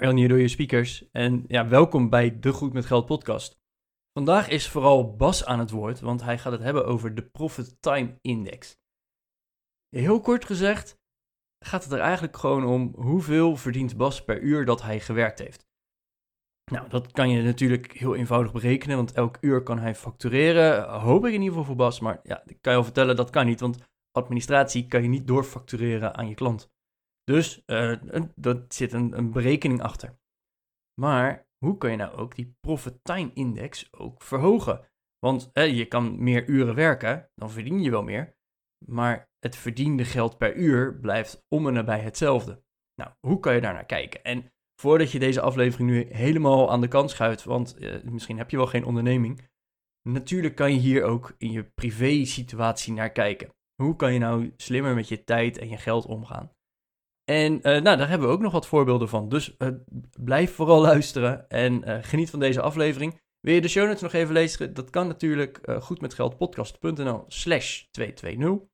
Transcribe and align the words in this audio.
Arjan 0.00 0.16
hier 0.16 0.28
door 0.28 0.40
je 0.40 0.48
speakers 0.48 1.10
en 1.10 1.44
ja, 1.48 1.68
welkom 1.68 2.08
bij 2.08 2.38
de 2.38 2.52
Goed 2.52 2.72
met 2.72 2.86
Geld 2.86 3.06
podcast. 3.06 3.60
Vandaag 4.12 4.48
is 4.48 4.68
vooral 4.68 5.16
Bas 5.16 5.44
aan 5.44 5.58
het 5.58 5.70
woord, 5.70 6.00
want 6.00 6.22
hij 6.22 6.38
gaat 6.38 6.52
het 6.52 6.60
hebben 6.60 6.86
over 6.86 7.14
de 7.14 7.22
Profit 7.22 7.76
Time 7.80 8.18
Index. 8.20 8.78
Heel 9.88 10.20
kort 10.20 10.44
gezegd 10.44 11.00
gaat 11.64 11.84
het 11.84 11.92
er 11.92 12.00
eigenlijk 12.00 12.36
gewoon 12.36 12.64
om 12.64 12.92
hoeveel 12.96 13.56
verdient 13.56 13.96
Bas 13.96 14.24
per 14.24 14.40
uur 14.40 14.64
dat 14.64 14.82
hij 14.82 15.00
gewerkt 15.00 15.38
heeft. 15.38 15.68
Nou, 16.72 16.88
dat 16.88 17.12
kan 17.12 17.30
je 17.30 17.42
natuurlijk 17.42 17.92
heel 17.92 18.14
eenvoudig 18.14 18.52
berekenen, 18.52 18.96
want 18.96 19.12
elk 19.12 19.38
uur 19.40 19.62
kan 19.62 19.78
hij 19.78 19.94
factureren. 19.94 21.00
Hoop 21.00 21.24
ik 21.24 21.32
in 21.32 21.42
ieder 21.42 21.48
geval 21.48 21.64
voor 21.64 21.76
Bas, 21.76 22.00
maar 22.00 22.20
ja, 22.22 22.42
ik 22.46 22.58
kan 22.60 22.72
je 22.72 22.78
al 22.78 22.84
vertellen, 22.84 23.16
dat 23.16 23.30
kan 23.30 23.46
niet, 23.46 23.60
want 23.60 23.78
administratie 24.10 24.86
kan 24.86 25.02
je 25.02 25.08
niet 25.08 25.26
doorfactureren 25.26 26.14
aan 26.14 26.28
je 26.28 26.34
klant. 26.34 26.72
Dus 27.24 27.62
uh, 27.66 27.90
er 28.42 28.64
zit 28.68 28.92
een, 28.92 29.16
een, 29.18 29.30
berekening 29.30 29.82
achter. 29.82 30.18
Maar 31.00 31.48
hoe 31.64 31.76
kan 31.76 31.90
je 31.90 31.96
nou 31.96 32.16
ook 32.16 32.34
die 32.34 32.56
profit 32.60 32.98
time 33.02 33.30
index 33.34 33.92
ook 33.92 34.22
verhogen? 34.22 34.88
Want 35.18 35.50
je 35.52 35.86
kan 35.86 36.22
meer 36.22 36.48
uren 36.48 36.74
werken, 36.74 37.30
dan 37.34 37.50
verdien 37.50 37.82
je 37.82 37.90
wel 37.90 38.02
meer. 38.02 38.36
Maar 38.86 39.30
het 39.38 39.56
verdiende 39.56 40.04
geld 40.04 40.38
per 40.38 40.56
uur 40.56 40.98
blijft 41.00 41.44
om 41.48 41.66
en 41.66 41.72
nabij 41.72 42.00
hetzelfde. 42.00 42.62
Nou, 42.94 43.12
hoe 43.26 43.40
kan 43.40 43.54
je 43.54 43.60
daar 43.60 43.72
naar 43.72 43.86
kijken? 43.86 44.24
En 44.24 44.52
voordat 44.80 45.12
je 45.12 45.18
deze 45.18 45.40
aflevering 45.40 45.90
nu 45.90 46.06
helemaal 46.14 46.70
aan 46.70 46.80
de 46.80 46.88
kant 46.88 47.10
schuift, 47.10 47.44
want 47.44 47.80
uh, 47.80 48.02
misschien 48.02 48.38
heb 48.38 48.50
je 48.50 48.56
wel 48.56 48.66
geen 48.66 48.84
onderneming. 48.84 49.48
Natuurlijk 50.08 50.54
kan 50.54 50.72
je 50.72 50.78
hier 50.78 51.04
ook 51.04 51.34
in 51.38 51.50
je 51.50 51.64
privé 51.64 52.24
situatie 52.24 52.92
naar 52.92 53.10
kijken. 53.10 53.54
Hoe 53.82 53.96
kan 53.96 54.12
je 54.12 54.18
nou 54.18 54.52
slimmer 54.56 54.94
met 54.94 55.08
je 55.08 55.24
tijd 55.24 55.58
en 55.58 55.68
je 55.68 55.76
geld 55.76 56.06
omgaan? 56.06 56.52
En 57.30 57.52
uh, 57.54 57.62
nou, 57.62 57.96
daar 57.96 58.08
hebben 58.08 58.28
we 58.28 58.34
ook 58.34 58.40
nog 58.40 58.52
wat 58.52 58.66
voorbeelden 58.66 59.08
van. 59.08 59.28
Dus 59.28 59.54
uh, 59.58 59.68
blijf 60.20 60.54
vooral 60.54 60.80
luisteren 60.80 61.48
en 61.48 61.88
uh, 61.88 61.98
geniet 62.00 62.30
van 62.30 62.40
deze 62.40 62.60
aflevering. 62.60 63.20
Wil 63.40 63.54
je 63.54 63.60
de 63.60 63.68
show 63.68 63.86
notes 63.86 64.00
nog 64.00 64.12
even 64.12 64.32
lezen? 64.32 64.74
Dat 64.74 64.90
kan 64.90 65.06
natuurlijk 65.06 65.78
goedmetgeldpodcast.nl 65.80 67.24
slash 67.28 67.82
220. 67.90 68.68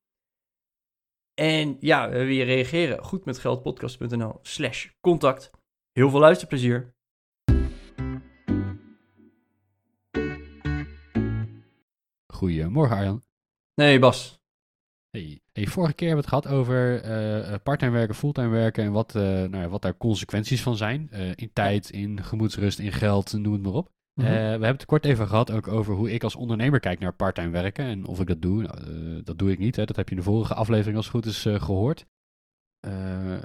En 1.34 1.77
ja, 1.81 2.09
wil 2.09 2.27
je 2.27 2.45
reageren? 2.45 3.05
Goedmetgeldpodcast.nl 3.05 4.39
slash 4.43 4.89
contact. 5.01 5.51
Heel 5.93 6.11
veel 6.11 6.21
luisterplezier. 6.21 6.95
Goedemorgen 12.27 12.97
Arjan. 12.97 13.23
Nee 13.75 13.99
Bas, 13.99 14.36
Hey. 15.17 15.41
hey. 15.53 15.67
vorige 15.67 15.95
keer 15.95 16.09
hebben 16.09 16.25
we 16.25 16.31
het 16.31 16.45
gehad 16.45 16.59
over 16.59 17.05
uh, 17.50 17.55
parttime 17.62 17.91
werken, 17.91 18.14
fulltime 18.14 18.48
werken 18.48 18.84
en 18.84 18.92
wat, 18.92 19.14
uh, 19.14 19.22
nou 19.22 19.56
ja, 19.56 19.69
wat 19.69 19.83
daar 19.83 19.97
consequenties 19.97 20.62
van 20.62 20.77
zijn. 20.77 21.09
Uh, 21.12 21.31
in 21.34 21.50
tijd, 21.53 21.91
in 21.91 22.22
gemoedsrust, 22.22 22.78
in 22.78 22.92
geld, 22.92 23.33
noem 23.33 23.53
het 23.53 23.62
maar 23.62 23.72
op. 23.72 23.91
Mm 24.14 24.25
-hmm. 24.25 24.34
we 24.34 24.39
hebben 24.39 24.69
het 24.69 24.84
kort 24.84 25.05
even 25.05 25.28
gehad 25.28 25.50
ook 25.50 25.69
over 25.69 25.94
hoe 25.94 26.12
ik 26.12 26.22
als 26.22 26.37
ondernemer 26.37 26.81
kijk 26.81 26.98
naar 26.98 27.12
parttime 27.12 27.50
werken 27.50 27.84
en 27.84 28.06
of 28.06 28.20
ik 28.20 28.27
dat 28.27 28.42
doe. 28.42 28.62
Nou, 28.62 29.22
dat 29.22 29.39
doe 29.39 29.50
ik 29.50 29.59
niet, 29.59 29.77
hè. 29.77 29.84
dat 29.84 29.97
heb 29.97 30.09
je 30.09 30.14
in 30.14 30.20
de 30.20 30.27
vorige 30.27 30.55
aflevering 30.55 30.97
als 30.97 31.06
het 31.06 31.14
goed 31.14 31.27
is 31.27 31.42
gehoord. 31.42 32.06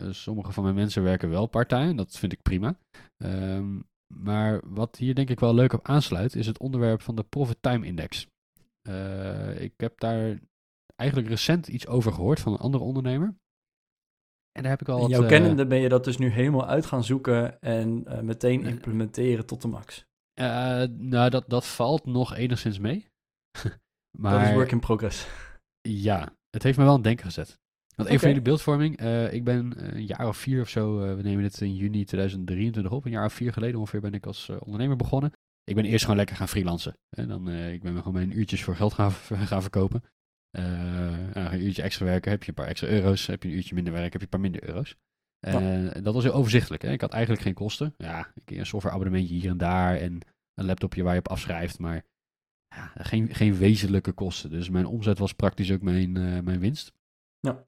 sommige 0.10 0.52
van 0.52 0.64
mijn 0.64 0.76
mensen 0.76 1.04
werken 1.04 1.30
wel 1.30 1.48
parttime, 1.48 1.96
dat 1.96 2.18
vind 2.18 2.32
ik 2.32 2.42
prima. 2.42 2.78
Um, 3.18 3.84
maar 4.08 4.62
wat 4.64 4.98
hier 4.98 5.16
denk 5.16 5.30
ik 5.30 5.40
wel 5.40 5.54
leuk 5.54 5.74
op 5.74 5.88
aansluit, 5.88 6.36
is 6.36 6.48
het 6.48 6.60
onderwerp 6.60 7.02
van 7.02 7.16
de 7.16 7.24
Profit 7.24 7.58
Time 7.62 7.86
Index. 7.86 8.28
ik 9.60 9.74
heb 9.78 10.00
daar 10.00 10.40
eigenlijk 11.02 11.30
recent 11.30 11.68
iets 11.68 11.88
over 11.88 12.14
gehoord 12.14 12.40
van 12.40 12.54
een 12.54 12.60
andere 12.60 12.84
ondernemer. 12.84 13.36
En 14.52 14.62
daar 14.62 14.72
heb 14.72 14.82
ik 14.82 14.90
al. 14.90 15.10
jouw 15.10 15.22
uh, 15.22 15.28
kennende 15.28 15.68
ben 15.68 15.80
je 15.80 15.90
dat 15.90 16.04
dus 16.04 16.18
nu 16.18 16.30
helemaal 16.30 16.68
uit 16.68 16.86
gaan 16.86 17.04
zoeken 17.04 17.60
en 17.62 18.04
uh, 18.08 18.20
meteen 18.20 18.64
implementeren 18.64 19.46
tot 19.46 19.62
de 19.62 19.68
max. 19.68 20.06
Uh, 20.42 20.46
nou, 20.98 21.30
dat, 21.30 21.44
dat 21.48 21.68
valt 21.68 22.06
nog 22.06 22.36
enigszins 22.36 22.80
mee. 22.80 23.08
maar, 24.18 24.32
dat 24.40 24.48
is 24.48 24.54
work 24.54 24.72
in 24.72 24.80
progress. 24.80 25.28
Ja, 25.82 26.36
het 26.50 26.64
heeft 26.64 26.78
me 26.78 26.84
wel 26.84 26.92
aan 26.92 27.00
het 27.00 27.08
denken 27.08 27.26
gezet. 27.26 27.60
Want 27.96 28.10
even 28.10 28.22
okay. 28.22 28.30
in 28.30 28.36
de 28.36 28.50
beeldvorming. 28.50 29.02
ik 29.32 29.44
ben 29.44 29.74
een 29.96 30.06
jaar 30.06 30.28
of 30.28 30.38
vier 30.38 30.62
of 30.62 30.70
zo, 30.70 31.16
we 31.16 31.22
nemen 31.22 31.44
dit 31.44 31.62
in 31.62 31.76
juni 31.76 32.06
2023 32.06 32.92
op. 32.92 33.06
Een 33.06 33.12
jaar 33.12 33.26
of 33.26 33.34
vier 33.34 33.54
geleden 33.54 33.80
ongeveer 33.80 34.02
ben 34.02 34.14
ik 34.14 34.26
als 34.26 34.50
ondernemer 34.50 34.96
begonnen. 34.96 35.32
Ik 35.64 35.76
ben 35.76 35.86
eerst 35.86 36.02
gewoon 36.02 36.18
lekker 36.18 36.36
gaan 36.36 36.48
freelancen. 36.48 36.98
En 37.10 37.28
dan, 37.28 37.50
ik 37.50 37.82
ben 37.82 37.98
gewoon 37.98 38.14
mijn 38.14 38.38
uurtjes 38.38 38.64
voor 38.64 38.76
geld 38.76 38.94
gaan, 38.94 39.12
gaan 39.52 39.62
verkopen. 39.62 40.04
Uh, 40.52 40.64
nou, 41.34 41.54
een 41.54 41.62
uurtje 41.62 41.82
extra 41.82 42.06
werken, 42.06 42.32
heb 42.32 42.44
je 42.44 42.50
een 42.50 42.56
paar 42.56 42.68
extra 42.68 42.88
euro's. 42.88 43.28
Heb 43.28 43.44
je 43.44 43.50
een 43.50 43.56
uurtje 43.56 43.76
minder 43.76 43.94
werken, 43.94 44.12
heb 44.12 44.20
je 44.20 44.38
een 44.38 44.42
paar 44.42 44.52
minder 44.52 44.64
euro's. 44.64 44.96
Ja. 45.40 45.90
Dat 46.02 46.14
was 46.14 46.24
heel 46.24 46.34
overzichtelijk. 46.34 46.82
Hè? 46.82 46.92
Ik 46.92 47.02
had 47.02 47.12
eigenlijk 47.12 47.42
geen 47.42 47.54
kosten. 47.54 47.94
Ja, 47.98 48.34
een 48.46 48.66
softwareabonnementje 48.66 49.34
hier 49.34 49.50
en 49.50 49.58
daar 49.58 49.98
en 49.98 50.20
een 50.54 50.66
laptopje 50.66 51.04
waar 51.04 51.14
je 51.14 51.20
op 51.20 51.30
afschrijft. 51.30 51.80
Maar 51.80 52.06
ja, 52.76 52.92
geen, 52.96 53.36
geen 53.36 53.58
wezenlijke 53.58 54.12
kosten. 54.12 54.50
Dus 54.50 54.70
mijn 54.70 54.86
omzet 54.86 55.18
was 55.18 55.34
praktisch 55.34 55.72
ook 55.72 55.82
mijn, 55.82 56.16
uh, 56.18 56.40
mijn 56.40 56.60
winst. 56.60 56.94
Ja. 57.40 57.66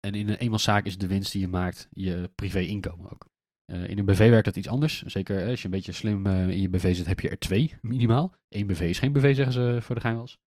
En 0.00 0.14
in 0.14 0.28
een 0.28 0.36
eenmanszaak 0.36 0.84
is 0.84 0.98
de 0.98 1.06
winst 1.06 1.32
die 1.32 1.40
je 1.40 1.48
maakt 1.48 1.88
je 1.90 2.30
privé-inkomen 2.34 3.10
ook. 3.10 3.28
Uh, 3.72 3.88
in 3.88 3.98
een 3.98 4.04
BV 4.04 4.28
werkt 4.28 4.44
dat 4.44 4.56
iets 4.56 4.68
anders. 4.68 5.02
Zeker 5.02 5.48
als 5.48 5.58
je 5.58 5.64
een 5.64 5.70
beetje 5.70 5.92
slim 5.92 6.26
in 6.26 6.60
je 6.60 6.68
BV 6.68 6.96
zit, 6.96 7.06
heb 7.06 7.20
je 7.20 7.28
er 7.28 7.38
twee 7.38 7.74
minimaal. 7.80 8.34
Eén 8.48 8.66
BV 8.66 8.80
is 8.80 8.98
geen 8.98 9.12
BV, 9.12 9.34
zeggen 9.36 9.52
ze 9.52 9.78
voor 9.82 9.94
de 9.94 10.00
gein 10.00 10.16
was. 10.16 10.38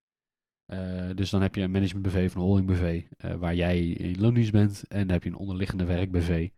Uh, 0.68 1.10
dus 1.16 1.30
dan 1.30 1.42
heb 1.42 1.56
je 1.56 1.62
een 1.62 1.72
management 1.72 2.06
BV 2.06 2.26
of 2.26 2.36
een 2.36 2.42
holding 2.42 2.68
BV 2.68 3.04
uh, 3.26 3.34
waar 3.34 3.56
jij 3.56 3.88
in 3.90 4.22
loondienst 4.22 4.52
bent. 4.52 4.84
En 4.88 5.00
dan 5.00 5.10
heb 5.10 5.24
je 5.24 5.30
een 5.30 5.36
onderliggende 5.36 5.86
werk 5.86 6.12
BV 6.12 6.50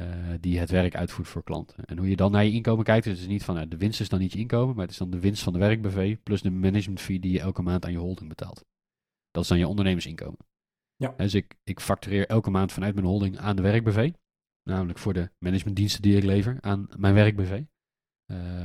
uh, 0.00 0.06
die 0.40 0.58
het 0.58 0.70
werk 0.70 0.94
uitvoert 0.94 1.28
voor 1.28 1.42
klanten. 1.42 1.84
En 1.84 1.98
hoe 1.98 2.08
je 2.08 2.16
dan 2.16 2.32
naar 2.32 2.44
je 2.44 2.52
inkomen 2.52 2.84
kijkt, 2.84 3.06
is 3.06 3.20
het 3.20 3.28
niet 3.28 3.44
van 3.44 3.68
de 3.68 3.76
winst 3.76 4.00
is 4.00 4.08
dan 4.08 4.18
niet 4.18 4.32
je 4.32 4.38
inkomen, 4.38 4.74
maar 4.74 4.84
het 4.84 4.92
is 4.92 4.98
dan 4.98 5.10
de 5.10 5.20
winst 5.20 5.42
van 5.42 5.52
de 5.52 5.58
werk 5.58 5.82
BV 5.82 6.16
plus 6.22 6.42
de 6.42 6.50
management 6.50 7.00
fee 7.00 7.20
die 7.20 7.32
je 7.32 7.40
elke 7.40 7.62
maand 7.62 7.84
aan 7.84 7.92
je 7.92 7.98
holding 7.98 8.28
betaalt. 8.28 8.64
Dat 9.30 9.42
is 9.42 9.48
dan 9.48 9.58
je 9.58 9.68
ondernemersinkomen. 9.68 10.38
Ja. 10.96 11.14
Dus 11.16 11.34
ik, 11.34 11.54
ik 11.64 11.80
factureer 11.80 12.26
elke 12.26 12.50
maand 12.50 12.72
vanuit 12.72 12.94
mijn 12.94 13.06
holding 13.06 13.38
aan 13.38 13.56
de 13.56 13.62
werk 13.62 13.84
BV. 13.84 14.10
Namelijk 14.62 14.98
voor 14.98 15.12
de 15.12 15.30
managementdiensten 15.38 16.02
die 16.02 16.16
ik 16.16 16.24
lever 16.24 16.56
aan 16.60 16.88
mijn 16.96 17.14
werk 17.14 17.36
BV. 17.36 17.62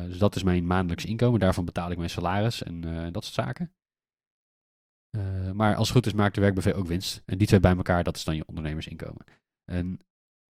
dus 0.07 0.17
dat 0.17 0.35
is 0.35 0.43
mijn 0.43 0.67
maandelijks 0.67 1.05
inkomen. 1.05 1.39
Daarvan 1.39 1.65
betaal 1.65 1.91
ik 1.91 1.97
mijn 1.97 2.09
salaris 2.09 2.63
en 2.63 2.81
dat 3.11 3.23
soort 3.23 3.45
zaken. 3.45 3.76
Uh, 5.11 5.51
maar 5.51 5.75
als 5.75 5.87
het 5.87 5.97
goed 5.97 6.05
is, 6.05 6.13
maakt 6.13 6.35
de 6.35 6.41
werkbv 6.41 6.73
ook 6.75 6.87
winst. 6.87 7.21
En 7.25 7.37
die 7.37 7.47
twee 7.47 7.59
bij 7.59 7.75
elkaar, 7.75 8.03
dat 8.03 8.15
is 8.15 8.23
dan 8.23 8.35
je 8.35 8.47
ondernemersinkomen. 8.47 9.25
En 9.71 9.99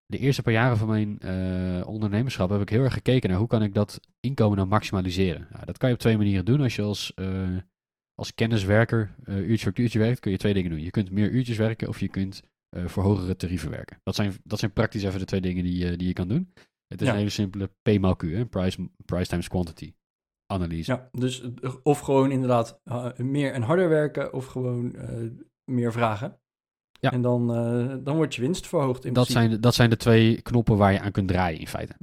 de 0.06 0.17
eerste 0.17 0.41
paar 0.41 0.53
jaren 0.53 0.78
van 0.78 0.88
mijn 0.88 1.19
uh, 1.25 1.88
ondernemerschap 1.88 2.50
heb 2.50 2.61
ik 2.61 2.69
heel 2.69 2.84
erg 2.84 2.94
gekeken 2.94 3.29
naar 3.29 3.40
hoe 3.40 3.47
kan 3.47 3.63
ik 3.63 3.73
dat 3.73 4.00
inkomen 4.19 4.57
nou 4.57 4.69
maximaliseren. 4.69 5.47
Nou, 5.51 5.66
dat 5.66 5.78
kan 5.78 5.90
je 5.90 5.95
op 5.95 6.01
twee 6.01 6.17
manieren 6.17 6.45
doen. 6.45 6.61
Als 6.61 6.75
je 6.75 6.81
als, 6.81 7.11
uh, 7.16 7.57
als 8.16 8.34
kenniswerker 8.34 9.16
uurtje 9.25 9.72
voor 9.72 9.79
uurtje 9.79 10.00
werkt, 10.00 10.19
kun 10.19 10.31
je 10.31 10.38
twee 10.38 10.53
dingen 10.53 10.69
doen. 10.69 10.81
Je 10.81 10.91
kunt 10.91 11.11
meer 11.11 11.29
uurtjes 11.29 11.57
werken 11.57 11.88
of 11.88 12.00
je 12.00 12.07
kunt 12.07 12.44
voor 12.85 13.03
hogere 13.03 13.35
tarieven 13.35 13.69
werken. 13.69 14.00
Dat 14.03 14.16
zijn, 14.16 14.34
dat 14.44 14.59
zijn 14.59 14.73
praktisch 14.73 15.03
even 15.03 15.19
de 15.19 15.25
twee 15.25 15.41
dingen 15.41 15.63
die, 15.63 15.97
die 15.97 16.07
je 16.07 16.13
kan 16.13 16.28
doen. 16.28 16.53
Het 16.88 17.01
is 17.01 17.07
ja. 17.07 17.13
een 17.13 17.19
hele 17.19 17.29
simpele 17.29 17.69
P 17.81 18.00
maal 18.00 18.16
Q, 18.16 18.22
hè? 18.22 18.45
Price, 18.45 18.90
price 19.06 19.29
times 19.29 19.47
quantity 19.47 19.94
analyse. 20.51 20.91
Ja, 20.91 21.09
dus 21.11 21.43
of 21.84 21.99
gewoon 21.99 22.31
inderdaad 22.31 22.81
uh, 22.85 23.14
meer 23.17 23.53
en 23.53 23.61
harder 23.61 23.90
werken 23.90 24.34
of 24.34 24.46
gewoon 24.46 24.96
uh, 24.96 25.31
meer 25.72 25.91
vragen. 25.91 26.40
Ja. 26.99 27.11
En 27.11 27.22
dan, 27.22 27.58
uh, 27.58 27.96
dan 28.03 28.16
wordt 28.16 28.35
je 28.35 28.41
winst 28.41 28.67
verhoogd. 28.67 29.05
In 29.05 29.14
dat, 29.14 29.28
zijn, 29.28 29.61
dat 29.61 29.73
zijn 29.73 29.90
de 29.90 29.97
twee 29.97 30.41
knoppen 30.41 30.78
waar 30.78 30.91
je 30.91 30.99
aan 30.99 31.11
kunt 31.11 31.28
draaien 31.28 31.59
in 31.59 31.67
feite. 31.67 31.96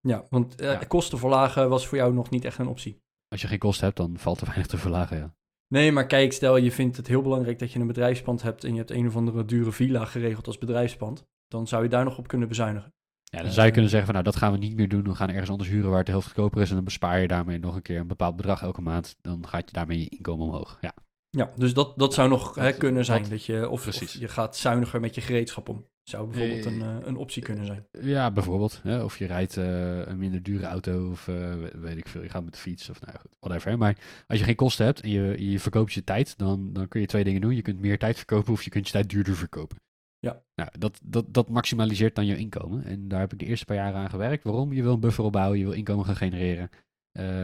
Ja, 0.00 0.24
want 0.30 0.54
ja. 0.56 0.76
kosten 0.76 1.18
verlagen 1.18 1.68
was 1.68 1.86
voor 1.86 1.98
jou 1.98 2.14
nog 2.14 2.30
niet 2.30 2.44
echt 2.44 2.58
een 2.58 2.66
optie. 2.66 3.02
Als 3.28 3.40
je 3.40 3.46
geen 3.46 3.58
kosten 3.58 3.84
hebt, 3.84 3.96
dan 3.96 4.18
valt 4.18 4.40
er 4.40 4.46
weinig 4.46 4.66
te 4.66 4.78
verlagen, 4.78 5.16
ja. 5.16 5.34
Nee, 5.68 5.92
maar 5.92 6.06
kijk, 6.06 6.32
stel 6.32 6.56
je 6.56 6.72
vindt 6.72 6.96
het 6.96 7.06
heel 7.06 7.22
belangrijk 7.22 7.58
dat 7.58 7.72
je 7.72 7.78
een 7.78 7.86
bedrijfspand 7.86 8.42
hebt 8.42 8.64
en 8.64 8.70
je 8.70 8.78
hebt 8.78 8.90
een 8.90 9.06
of 9.06 9.16
andere 9.16 9.44
dure 9.44 9.72
villa 9.72 10.04
geregeld 10.04 10.46
als 10.46 10.58
bedrijfspand, 10.58 11.26
dan 11.48 11.66
zou 11.66 11.82
je 11.82 11.88
daar 11.88 12.04
nog 12.04 12.18
op 12.18 12.28
kunnen 12.28 12.48
bezuinigen. 12.48 12.94
Ja, 13.30 13.42
dan 13.42 13.52
zou 13.52 13.66
je 13.66 13.72
kunnen 13.72 13.90
zeggen 13.90 14.12
van 14.12 14.22
nou, 14.22 14.30
dat 14.30 14.42
gaan 14.42 14.52
we 14.52 14.58
niet 14.58 14.76
meer 14.76 14.88
doen. 14.88 15.04
We 15.04 15.14
gaan 15.14 15.30
ergens 15.30 15.50
anders 15.50 15.68
huren 15.68 15.90
waar 15.90 15.98
het 15.98 16.08
heel 16.08 16.22
goedkoper 16.22 16.60
is. 16.60 16.68
En 16.68 16.74
dan 16.74 16.84
bespaar 16.84 17.20
je 17.20 17.28
daarmee 17.28 17.58
nog 17.58 17.74
een 17.74 17.82
keer 17.82 17.98
een 17.98 18.06
bepaald 18.06 18.36
bedrag 18.36 18.62
elke 18.62 18.80
maand. 18.80 19.16
Dan 19.20 19.48
gaat 19.48 19.66
je 19.66 19.72
daarmee 19.72 19.98
je 19.98 20.08
inkomen 20.08 20.46
omhoog. 20.46 20.78
Ja, 20.80 20.94
ja 21.30 21.50
dus 21.56 21.74
dat, 21.74 21.98
dat 21.98 22.14
zou 22.14 22.28
nog 22.28 22.54
hè, 22.54 22.72
kunnen 22.72 23.04
zijn. 23.04 23.28
Dat 23.28 23.44
je, 23.44 23.68
of, 23.68 23.86
of, 23.86 24.12
je 24.12 24.28
gaat 24.28 24.56
zuiniger 24.56 25.00
met 25.00 25.14
je 25.14 25.20
gereedschap 25.20 25.68
om. 25.68 25.86
Zou 26.02 26.28
bijvoorbeeld 26.28 26.64
een, 26.64 26.78
uh, 26.78 26.96
een 27.00 27.16
optie 27.16 27.42
kunnen 27.42 27.66
zijn. 27.66 27.86
Ja, 28.00 28.30
bijvoorbeeld. 28.30 28.80
Hè? 28.82 29.02
Of 29.04 29.18
je 29.18 29.26
rijdt 29.26 29.56
uh, 29.56 30.06
een 30.06 30.18
minder 30.18 30.42
dure 30.42 30.66
auto 30.66 31.10
of 31.10 31.26
uh, 31.26 31.54
weet 31.72 31.96
ik 31.96 32.08
veel. 32.08 32.22
Je 32.22 32.28
gaat 32.28 32.44
met 32.44 32.52
de 32.52 32.58
fiets 32.58 32.90
of 32.90 33.00
nou 33.00 33.18
goed, 33.18 33.36
whatever. 33.40 33.78
Maar 33.78 33.96
als 34.26 34.38
je 34.38 34.44
geen 34.44 34.54
kosten 34.54 34.84
hebt 34.84 35.00
en 35.00 35.10
je, 35.10 35.50
je 35.50 35.60
verkoopt 35.60 35.92
je 35.92 36.04
tijd, 36.04 36.38
dan, 36.38 36.72
dan 36.72 36.88
kun 36.88 37.00
je 37.00 37.06
twee 37.06 37.24
dingen 37.24 37.40
doen. 37.40 37.54
Je 37.54 37.62
kunt 37.62 37.80
meer 37.80 37.98
tijd 37.98 38.16
verkopen 38.16 38.52
of 38.52 38.62
je 38.62 38.70
kunt 38.70 38.86
je 38.86 38.92
tijd 38.92 39.08
duurder 39.08 39.36
verkopen. 39.36 39.76
Ja. 40.20 40.42
Nou, 40.54 40.70
dat, 40.78 41.00
dat, 41.04 41.34
dat 41.34 41.48
maximaliseert 41.48 42.14
dan 42.14 42.26
je 42.26 42.36
inkomen. 42.36 42.84
En 42.84 43.08
daar 43.08 43.20
heb 43.20 43.32
ik 43.32 43.38
de 43.38 43.46
eerste 43.46 43.64
paar 43.64 43.76
jaren 43.76 44.00
aan 44.00 44.10
gewerkt. 44.10 44.44
Waarom? 44.44 44.72
Je 44.72 44.82
wil 44.82 44.92
een 44.92 45.00
buffer 45.00 45.24
opbouwen, 45.24 45.58
je 45.58 45.64
wil 45.64 45.72
inkomen 45.72 46.04
gaan 46.04 46.16
genereren. 46.16 46.70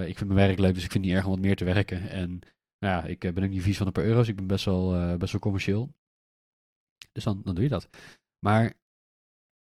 ik 0.07 0.19
vind 0.19 0.31
mijn 0.31 0.47
werk 0.47 0.59
leuk, 0.59 0.75
dus 0.75 0.85
ik 0.85 0.91
vind 0.91 1.05
niet 1.05 1.15
erg 1.15 1.25
om 1.25 1.31
wat 1.31 1.41
meer 1.41 1.57
te 1.57 1.65
werken. 1.65 2.11
En 2.11 2.31
nou 2.79 2.95
ja, 2.95 3.05
ik 3.05 3.19
ben 3.19 3.45
ook 3.45 3.51
niet 3.51 3.63
vies 3.63 3.77
van 3.77 3.87
een 3.87 3.93
paar 3.93 4.05
euro's. 4.05 4.29
Ik 4.29 4.37
ben 4.37 4.47
best 4.47 4.65
wel, 4.65 5.17
best 5.19 5.33
wel 5.33 5.41
commercieel. 5.41 5.95
Dus 7.13 7.25
dan, 7.25 7.41
dan 7.45 7.55
doe 7.55 7.65
je 7.65 7.71
dat. 7.71 7.89
Maar 8.39 8.75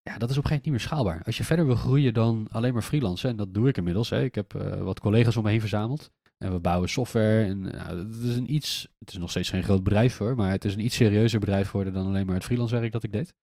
ja, 0.01 0.17
dat 0.17 0.29
is 0.29 0.37
op 0.37 0.43
een 0.43 0.49
gegeven 0.49 0.49
moment 0.49 0.63
niet 0.63 0.71
meer 0.73 0.79
schaalbaar. 0.79 1.23
Als 1.23 1.37
je 1.37 1.43
verder 1.43 1.65
wil 1.65 1.75
groeien 1.75 2.13
dan 2.13 2.47
alleen 2.51 2.73
maar 2.73 2.81
freelancen, 2.81 3.29
en 3.29 3.35
dat 3.35 3.53
doe 3.53 3.67
ik 3.67 3.77
inmiddels. 3.77 4.09
Hè. 4.09 4.23
Ik 4.23 4.35
heb 4.35 4.51
wat 4.79 4.99
collega's 4.99 5.37
om 5.37 5.43
me 5.43 5.49
heen 5.49 5.59
verzameld. 5.59 6.11
En 6.43 6.51
we 6.51 6.59
bouwen 6.59 6.89
software. 6.89 7.43
En 7.43 7.61
nou, 7.61 7.97
het 7.97 8.23
is 8.23 8.35
een 8.35 8.53
iets. 8.53 8.87
Het 8.99 9.09
is 9.09 9.17
nog 9.17 9.29
steeds 9.29 9.49
geen 9.49 9.63
groot 9.63 9.83
bedrijf 9.83 10.17
hoor. 10.17 10.35
Maar 10.35 10.51
het 10.51 10.65
is 10.65 10.73
een 10.73 10.85
iets 10.85 10.95
serieuzer 10.95 11.39
bedrijf 11.39 11.67
geworden 11.67 11.93
dan 11.93 12.05
alleen 12.05 12.25
maar 12.25 12.35
het 12.35 12.43
freelance 12.43 12.79
werk 12.79 12.91
dat 12.91 13.03
ik 13.03 13.11
deed. 13.11 13.33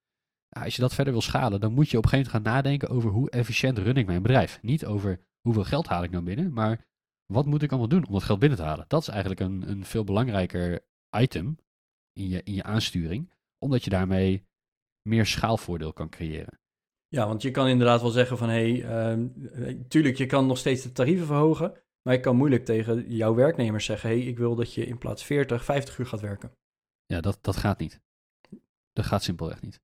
Ja, 0.48 0.64
als 0.64 0.74
je 0.76 0.80
dat 0.80 0.94
verder 0.94 1.12
wil 1.12 1.22
schalen, 1.22 1.60
dan 1.60 1.72
moet 1.72 1.90
je 1.90 1.96
op 1.96 2.04
een 2.04 2.10
gegeven 2.10 2.32
moment 2.32 2.46
gaan 2.46 2.54
nadenken 2.54 2.88
over 2.88 3.10
hoe 3.10 3.30
efficiënt 3.30 3.78
run 3.78 3.96
ik 3.96 4.06
mijn 4.06 4.22
bedrijf. 4.22 4.58
Niet 4.62 4.86
over 4.86 5.20
hoeveel 5.40 5.64
geld 5.64 5.86
haal 5.86 6.02
ik 6.02 6.10
nou 6.10 6.24
binnen, 6.24 6.52
maar 6.52 6.86
wat 7.26 7.46
moet 7.46 7.62
ik 7.62 7.70
allemaal 7.70 7.88
doen 7.88 8.06
om 8.06 8.12
dat 8.12 8.22
geld 8.22 8.38
binnen 8.38 8.58
te 8.58 8.64
halen. 8.64 8.84
Dat 8.88 9.02
is 9.02 9.08
eigenlijk 9.08 9.40
een, 9.40 9.70
een 9.70 9.84
veel 9.84 10.04
belangrijker 10.04 10.80
item 11.18 11.58
in 12.12 12.28
je, 12.28 12.42
in 12.42 12.54
je 12.54 12.62
aansturing. 12.62 13.32
Omdat 13.58 13.84
je 13.84 13.90
daarmee 13.90 14.46
meer 15.08 15.26
schaalvoordeel 15.26 15.92
kan 15.92 16.08
creëren. 16.08 16.60
Ja, 17.08 17.26
want 17.26 17.42
je 17.42 17.50
kan 17.50 17.68
inderdaad 17.68 18.00
wel 18.00 18.10
zeggen 18.10 18.38
van 18.38 18.48
hé, 18.48 18.80
hey, 18.80 19.18
uh, 19.18 19.74
tuurlijk, 19.88 20.16
je 20.16 20.26
kan 20.26 20.46
nog 20.46 20.58
steeds 20.58 20.82
de 20.82 20.92
tarieven 20.92 21.26
verhogen, 21.26 21.82
maar 22.02 22.14
je 22.14 22.20
kan 22.20 22.36
moeilijk 22.36 22.64
tegen 22.64 23.12
jouw 23.12 23.34
werknemers 23.34 23.84
zeggen, 23.84 24.10
hé, 24.10 24.18
hey, 24.18 24.26
ik 24.26 24.38
wil 24.38 24.54
dat 24.54 24.74
je 24.74 24.86
in 24.86 24.98
plaats 24.98 25.24
40, 25.24 25.64
50 25.64 25.98
uur 25.98 26.06
gaat 26.06 26.20
werken. 26.20 26.52
Ja, 27.06 27.20
dat, 27.20 27.38
dat 27.40 27.56
gaat 27.56 27.78
niet. 27.78 28.00
Dat 28.92 29.04
gaat 29.04 29.22
simpelweg 29.22 29.60
niet. 29.60 29.80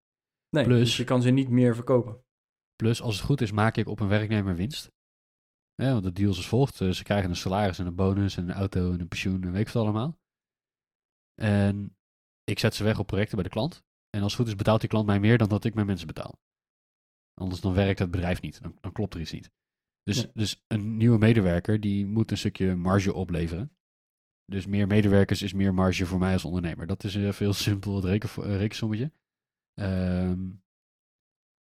Nee, 0.49 0.65
plus, 0.65 0.79
dus 0.79 0.97
je 0.97 1.05
kan 1.05 1.23
ze 1.23 1.31
niet 1.31 1.49
meer 1.49 1.75
verkopen. 1.75 2.25
Plus, 2.75 3.03
als 3.03 3.17
het 3.17 3.25
goed 3.25 3.41
is, 3.41 3.53
maak 3.53 3.77
ik 3.77 3.89
op 3.89 4.01
een 4.01 4.09
werknemer 4.09 4.55
winst. 4.55 4.91
Ja, 5.75 5.93
want 5.93 6.05
de 6.05 6.13
deal 6.13 6.31
is 6.31 6.37
als 6.37 6.49
volgt. 6.49 6.81
Eh, 6.81 6.91
ze 6.91 7.03
krijgen 7.03 7.31
een 7.31 7.37
salaris 7.37 7.79
en 7.79 7.87
een 7.87 7.95
bonus 7.95 8.37
en 8.37 8.49
een 8.49 8.55
auto 8.55 8.93
en 8.93 9.01
een 9.01 9.09
pensioen 9.09 9.43
en 9.43 9.53
weet 9.53 9.69
ik 9.69 9.75
allemaal. 9.75 10.19
En 11.35 11.97
ik 12.45 12.59
zet 12.59 12.75
ze 12.75 12.85
weg 12.85 12.99
op 12.99 13.07
projecten 13.07 13.35
bij 13.35 13.45
de 13.45 13.51
klant. 13.51 13.85
En 14.11 14.23
als 14.23 14.33
het 14.33 14.41
goed 14.41 14.51
is 14.51 14.57
betaalt 14.57 14.81
die 14.81 14.89
klant 14.89 15.07
mij 15.07 15.21
meer 15.21 15.39
dan 15.39 15.49
dat 15.49 15.65
ik 15.65 15.75
mijn 15.75 15.87
mensen 15.87 16.07
betaal. 16.07 16.39
Anders 17.35 17.61
dan 17.61 17.75
werkt 17.75 17.99
het 17.99 18.11
bedrijf 18.11 18.41
niet. 18.41 18.63
Dan, 18.63 18.79
dan 18.81 18.93
klopt 18.93 19.15
er 19.15 19.21
iets 19.21 19.33
niet. 19.33 19.51
Dus, 20.07 20.27
dus 20.33 20.65
een 20.67 20.97
nieuwe 20.97 21.19
medewerker 21.19 21.81
die 21.81 22.07
moet 22.07 22.31
een 22.31 22.39
stukje 22.39 22.75
marge 22.75 23.15
opleveren. 23.15 23.71
Dus 24.45 24.67
meer 24.67 24.87
medewerkers 24.87 25.43
is 25.43 25.53
meer 25.53 25.75
marge 25.75 26.07
voor 26.07 26.19
mij 26.19 26.33
als 26.33 26.45
ondernemer. 26.45 26.87
Dat 26.87 27.05
is 27.05 27.15
een 27.15 27.35
veel 27.35 27.53
simpel 27.67 28.01
reken, 28.01 28.29
uh, 28.39 28.57
rekensommetje. 28.57 29.13
Ehm, 29.75 30.49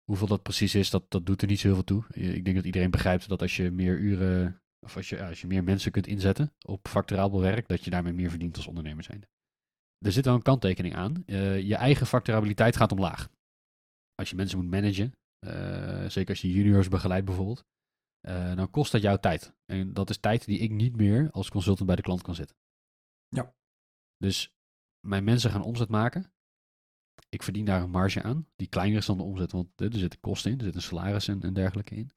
hoeveel 0.03 0.27
dat 0.27 0.43
precies 0.43 0.75
is, 0.75 0.89
dat, 0.89 1.11
dat 1.11 1.25
doet 1.25 1.41
er 1.41 1.47
niet 1.47 1.59
zo 1.59 1.67
heel 1.67 1.75
veel 1.75 1.83
toe. 1.83 2.03
Ik 2.13 2.45
denk 2.45 2.55
dat 2.55 2.65
iedereen 2.65 2.91
begrijpt 2.91 3.29
dat 3.29 3.41
als 3.41 3.55
je 3.55 3.71
meer 3.71 3.97
uren, 3.99 4.61
of 4.79 4.95
als 4.95 5.09
je, 5.09 5.25
als 5.25 5.41
je 5.41 5.47
meer 5.47 5.63
mensen 5.63 5.91
kunt 5.91 6.07
inzetten 6.07 6.53
op 6.65 6.87
facturabel 6.87 7.41
werk, 7.41 7.67
dat 7.67 7.83
je 7.83 7.89
daarmee 7.89 8.13
meer 8.13 8.29
verdient 8.29 8.55
als 8.55 8.67
ondernemer 8.67 9.03
zijn 9.03 9.25
er 10.05 10.11
zit 10.11 10.25
wel 10.25 10.35
een 10.35 10.41
kanttekening 10.41 10.95
aan. 10.95 11.23
Uh, 11.25 11.61
je 11.61 11.75
eigen 11.75 12.07
facturabiliteit 12.07 12.75
gaat 12.75 12.91
omlaag. 12.91 13.29
Als 14.15 14.29
je 14.29 14.35
mensen 14.35 14.57
moet 14.57 14.69
managen, 14.69 15.15
uh, 15.45 16.09
zeker 16.09 16.29
als 16.29 16.41
je 16.41 16.51
juniors 16.51 16.87
begeleidt 16.87 17.25
bijvoorbeeld, 17.25 17.65
uh, 18.27 18.55
dan 18.55 18.69
kost 18.69 18.91
dat 18.91 19.01
jouw 19.01 19.17
tijd. 19.17 19.53
En 19.65 19.93
dat 19.93 20.09
is 20.09 20.17
tijd 20.17 20.45
die 20.45 20.59
ik 20.59 20.71
niet 20.71 20.95
meer 20.95 21.31
als 21.31 21.49
consultant 21.49 21.87
bij 21.87 21.95
de 21.95 22.01
klant 22.01 22.21
kan 22.21 22.35
zitten. 22.35 22.55
Ja. 23.27 23.53
Dus 24.17 24.53
mijn 24.99 25.23
mensen 25.23 25.51
gaan 25.51 25.63
omzet 25.63 25.89
maken. 25.89 26.33
Ik 27.29 27.43
verdien 27.43 27.65
daar 27.65 27.81
een 27.81 27.89
marge 27.89 28.23
aan, 28.23 28.47
die 28.55 28.67
kleiner 28.67 28.97
is 28.97 29.05
dan 29.05 29.17
de 29.17 29.23
omzet, 29.23 29.51
want 29.51 29.81
er 29.81 29.93
zitten 29.93 30.19
kosten 30.19 30.51
in, 30.51 30.57
er 30.57 30.63
zit 30.63 30.75
een 30.75 30.81
salaris 30.81 31.27
en, 31.27 31.41
en 31.41 31.53
dergelijke 31.53 31.95
in. 31.95 32.11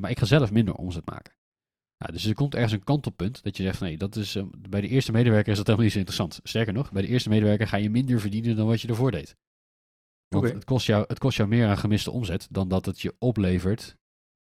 maar 0.00 0.10
ik 0.10 0.18
ga 0.18 0.24
zelf 0.24 0.52
minder 0.52 0.74
omzet 0.74 1.06
maken. 1.06 1.38
Nou, 1.98 2.12
dus 2.12 2.24
er 2.24 2.34
komt 2.34 2.54
ergens 2.54 2.72
een 2.72 2.84
kantelpunt 2.84 3.42
dat 3.42 3.56
je 3.56 3.62
zegt, 3.62 3.80
nee, 3.80 3.96
dat 3.96 4.16
is, 4.16 4.36
uh, 4.36 4.44
bij 4.68 4.80
de 4.80 4.88
eerste 4.88 5.12
medewerker 5.12 5.50
is 5.50 5.56
dat 5.56 5.66
helemaal 5.66 5.84
niet 5.84 5.94
zo 5.94 5.98
interessant. 5.98 6.40
Sterker 6.42 6.72
nog, 6.72 6.92
bij 6.92 7.02
de 7.02 7.08
eerste 7.08 7.28
medewerker 7.28 7.66
ga 7.66 7.76
je 7.76 7.90
minder 7.90 8.20
verdienen 8.20 8.56
dan 8.56 8.66
wat 8.66 8.80
je 8.80 8.88
ervoor 8.88 9.10
deed. 9.10 9.36
Want 10.28 10.44
okay. 10.44 10.56
het, 10.56 10.64
kost 10.64 10.86
jou, 10.86 11.04
het 11.08 11.18
kost 11.18 11.36
jou 11.36 11.48
meer 11.48 11.66
aan 11.66 11.78
gemiste 11.78 12.10
omzet 12.10 12.48
dan 12.50 12.68
dat 12.68 12.86
het 12.86 13.00
je 13.00 13.14
oplevert 13.18 13.96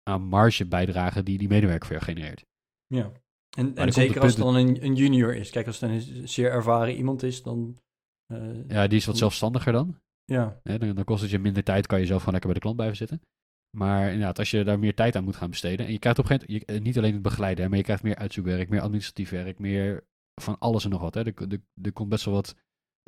aan 0.10 0.22
margebijdragen 0.22 1.25
die 1.25 1.38
die 1.38 1.48
medewerker 1.48 1.88
voor 1.88 1.96
jou 1.96 2.07
genereert. 2.07 2.46
Ja, 2.88 3.12
en, 3.57 3.75
en 3.75 3.94
zeker 3.94 4.22
als 4.22 4.31
het 4.31 4.44
dan 4.44 4.56
een, 4.56 4.84
een, 4.84 4.96
junior 4.96 5.36
is. 5.36 5.50
Kijk, 5.50 5.68
als 5.68 5.80
het 5.80 5.90
een 5.90 6.28
zeer 6.28 6.52
ervaren 6.52 6.96
iemand 6.96 7.24
is, 7.24 7.44
dan... 7.44 7.78
Uh, 8.34 8.68
ja, 8.68 8.88
die 8.88 8.98
is 8.98 9.06
wat 9.06 9.18
zelfstandiger 9.18 9.72
dan. 9.72 10.00
Ja. 10.25 10.60
ja 10.63 10.78
dan, 10.78 10.96
dan, 10.96 11.04
kost 11.04 11.22
het 11.22 11.31
je 11.31 11.40
minder 11.40 11.63
tijd, 11.63 11.88
kan 11.88 12.00
je 12.00 12.06
zelf 12.06 12.19
gewoon 12.19 12.34
lekker 12.34 12.52
bij 12.52 12.60
de 12.60 12.66
klant 12.66 12.75
blijven 12.75 12.98
zitten. 12.98 13.22
Maar 13.78 14.06
inderdaad, 14.06 14.40
als 14.40 14.52
je 14.52 14.63
daar 14.63 14.80
meer 14.80 14.96
tijd 14.96 15.16
aan 15.16 15.24
moet 15.24 15.36
gaan 15.36 15.50
besteden. 15.50 15.86
En 15.86 15.92
je 15.92 16.00
krijgt 16.00 16.19
op 16.19 16.30
een 16.30 16.40
gegeven 16.40 16.66
moment, 16.66 16.86
niet 16.86 16.98
alleen 16.98 17.13
het 17.13 17.22
begeleiden, 17.22 17.69
maar 17.69 17.78
je 17.78 17.84
krijgt 17.84 18.04
meer 18.04 18.16
uitzoekwerk, 18.16 18.69
meer 18.69 18.81
administratief 18.81 19.30
werk, 19.30 19.60
meer 19.60 20.07
van 20.42 20.60
alles 20.60 20.84
en 20.84 20.90
nog 20.90 21.02
wat. 21.02 21.13
Hè. 21.13 21.25
Er, 21.25 21.62
er, 21.81 21.94
komt 21.94 22.10
best 22.10 22.25
wel 22.25 22.34
wat 22.34 22.56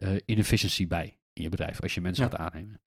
uh, 0.04 0.16
inefficiency 0.26 0.88
bij 0.88 1.20
in 1.34 1.44
je 1.44 1.50
bedrijf 1.50 1.82
als 1.82 1.94
je 1.94 2.02
mensen 2.02 2.24
gaat 2.24 2.40
aannemen. 2.40 2.82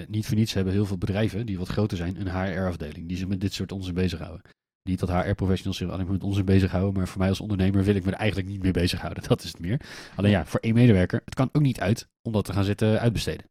Uh, 0.00 0.06
niet 0.06 0.26
voor 0.26 0.36
niets 0.36 0.52
hebben 0.52 0.72
heel 0.72 0.86
veel 0.86 0.98
bedrijven 0.98 1.46
die 1.46 1.58
wat 1.58 1.68
groter 1.68 1.96
zijn 1.96 2.20
een 2.20 2.30
HR-afdeling 2.30 3.08
die 3.08 3.16
zich 3.16 3.28
met 3.28 3.40
dit 3.40 3.52
soort 3.52 3.72
onzin 3.72 3.94
bezighouden. 3.94 4.50
Niet 4.82 4.98
dat 4.98 5.08
HR-professionals 5.08 5.76
zich 5.76 5.90
alleen 5.90 6.10
met 6.10 6.22
onzin 6.22 6.44
bezighouden, 6.44 6.94
maar 6.94 7.08
voor 7.08 7.18
mij 7.18 7.28
als 7.28 7.40
ondernemer 7.40 7.84
wil 7.84 7.94
ik 7.94 8.04
me 8.04 8.10
er 8.10 8.18
eigenlijk 8.18 8.48
niet 8.48 8.62
mee 8.62 8.72
bezighouden. 8.72 9.22
Dat 9.28 9.42
is 9.42 9.48
het 9.48 9.60
meer. 9.60 9.80
Alleen 10.16 10.30
ja, 10.30 10.46
voor 10.46 10.60
één 10.60 10.74
medewerker, 10.74 11.22
het 11.24 11.34
kan 11.34 11.48
ook 11.52 11.62
niet 11.62 11.80
uit 11.80 12.08
om 12.22 12.32
dat 12.32 12.44
te 12.44 12.52
gaan 12.52 12.64
zitten 12.64 13.00
uitbesteden. 13.00 13.46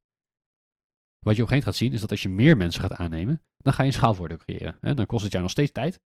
Wat 1.19 1.35
je 1.35 1.41
op 1.41 1.49
een 1.51 1.53
gegeven 1.53 1.53
moment 1.53 1.63
gaat 1.63 1.75
zien, 1.75 1.93
is 1.93 2.01
dat 2.01 2.11
als 2.11 2.21
je 2.21 2.29
meer 2.29 2.57
mensen 2.57 2.81
gaat 2.81 2.93
aannemen, 2.93 3.41
dan 3.57 3.73
ga 3.73 3.81
je 3.81 3.87
een 3.87 3.93
schaalvoordeel 3.93 4.37
creëren. 4.37 4.77
En 4.81 4.95
dan 4.95 5.05
kost 5.05 5.23
het 5.23 5.31
jou 5.31 5.43
nog 5.43 5.51
steeds 5.51 5.71
tijd. 5.71 5.99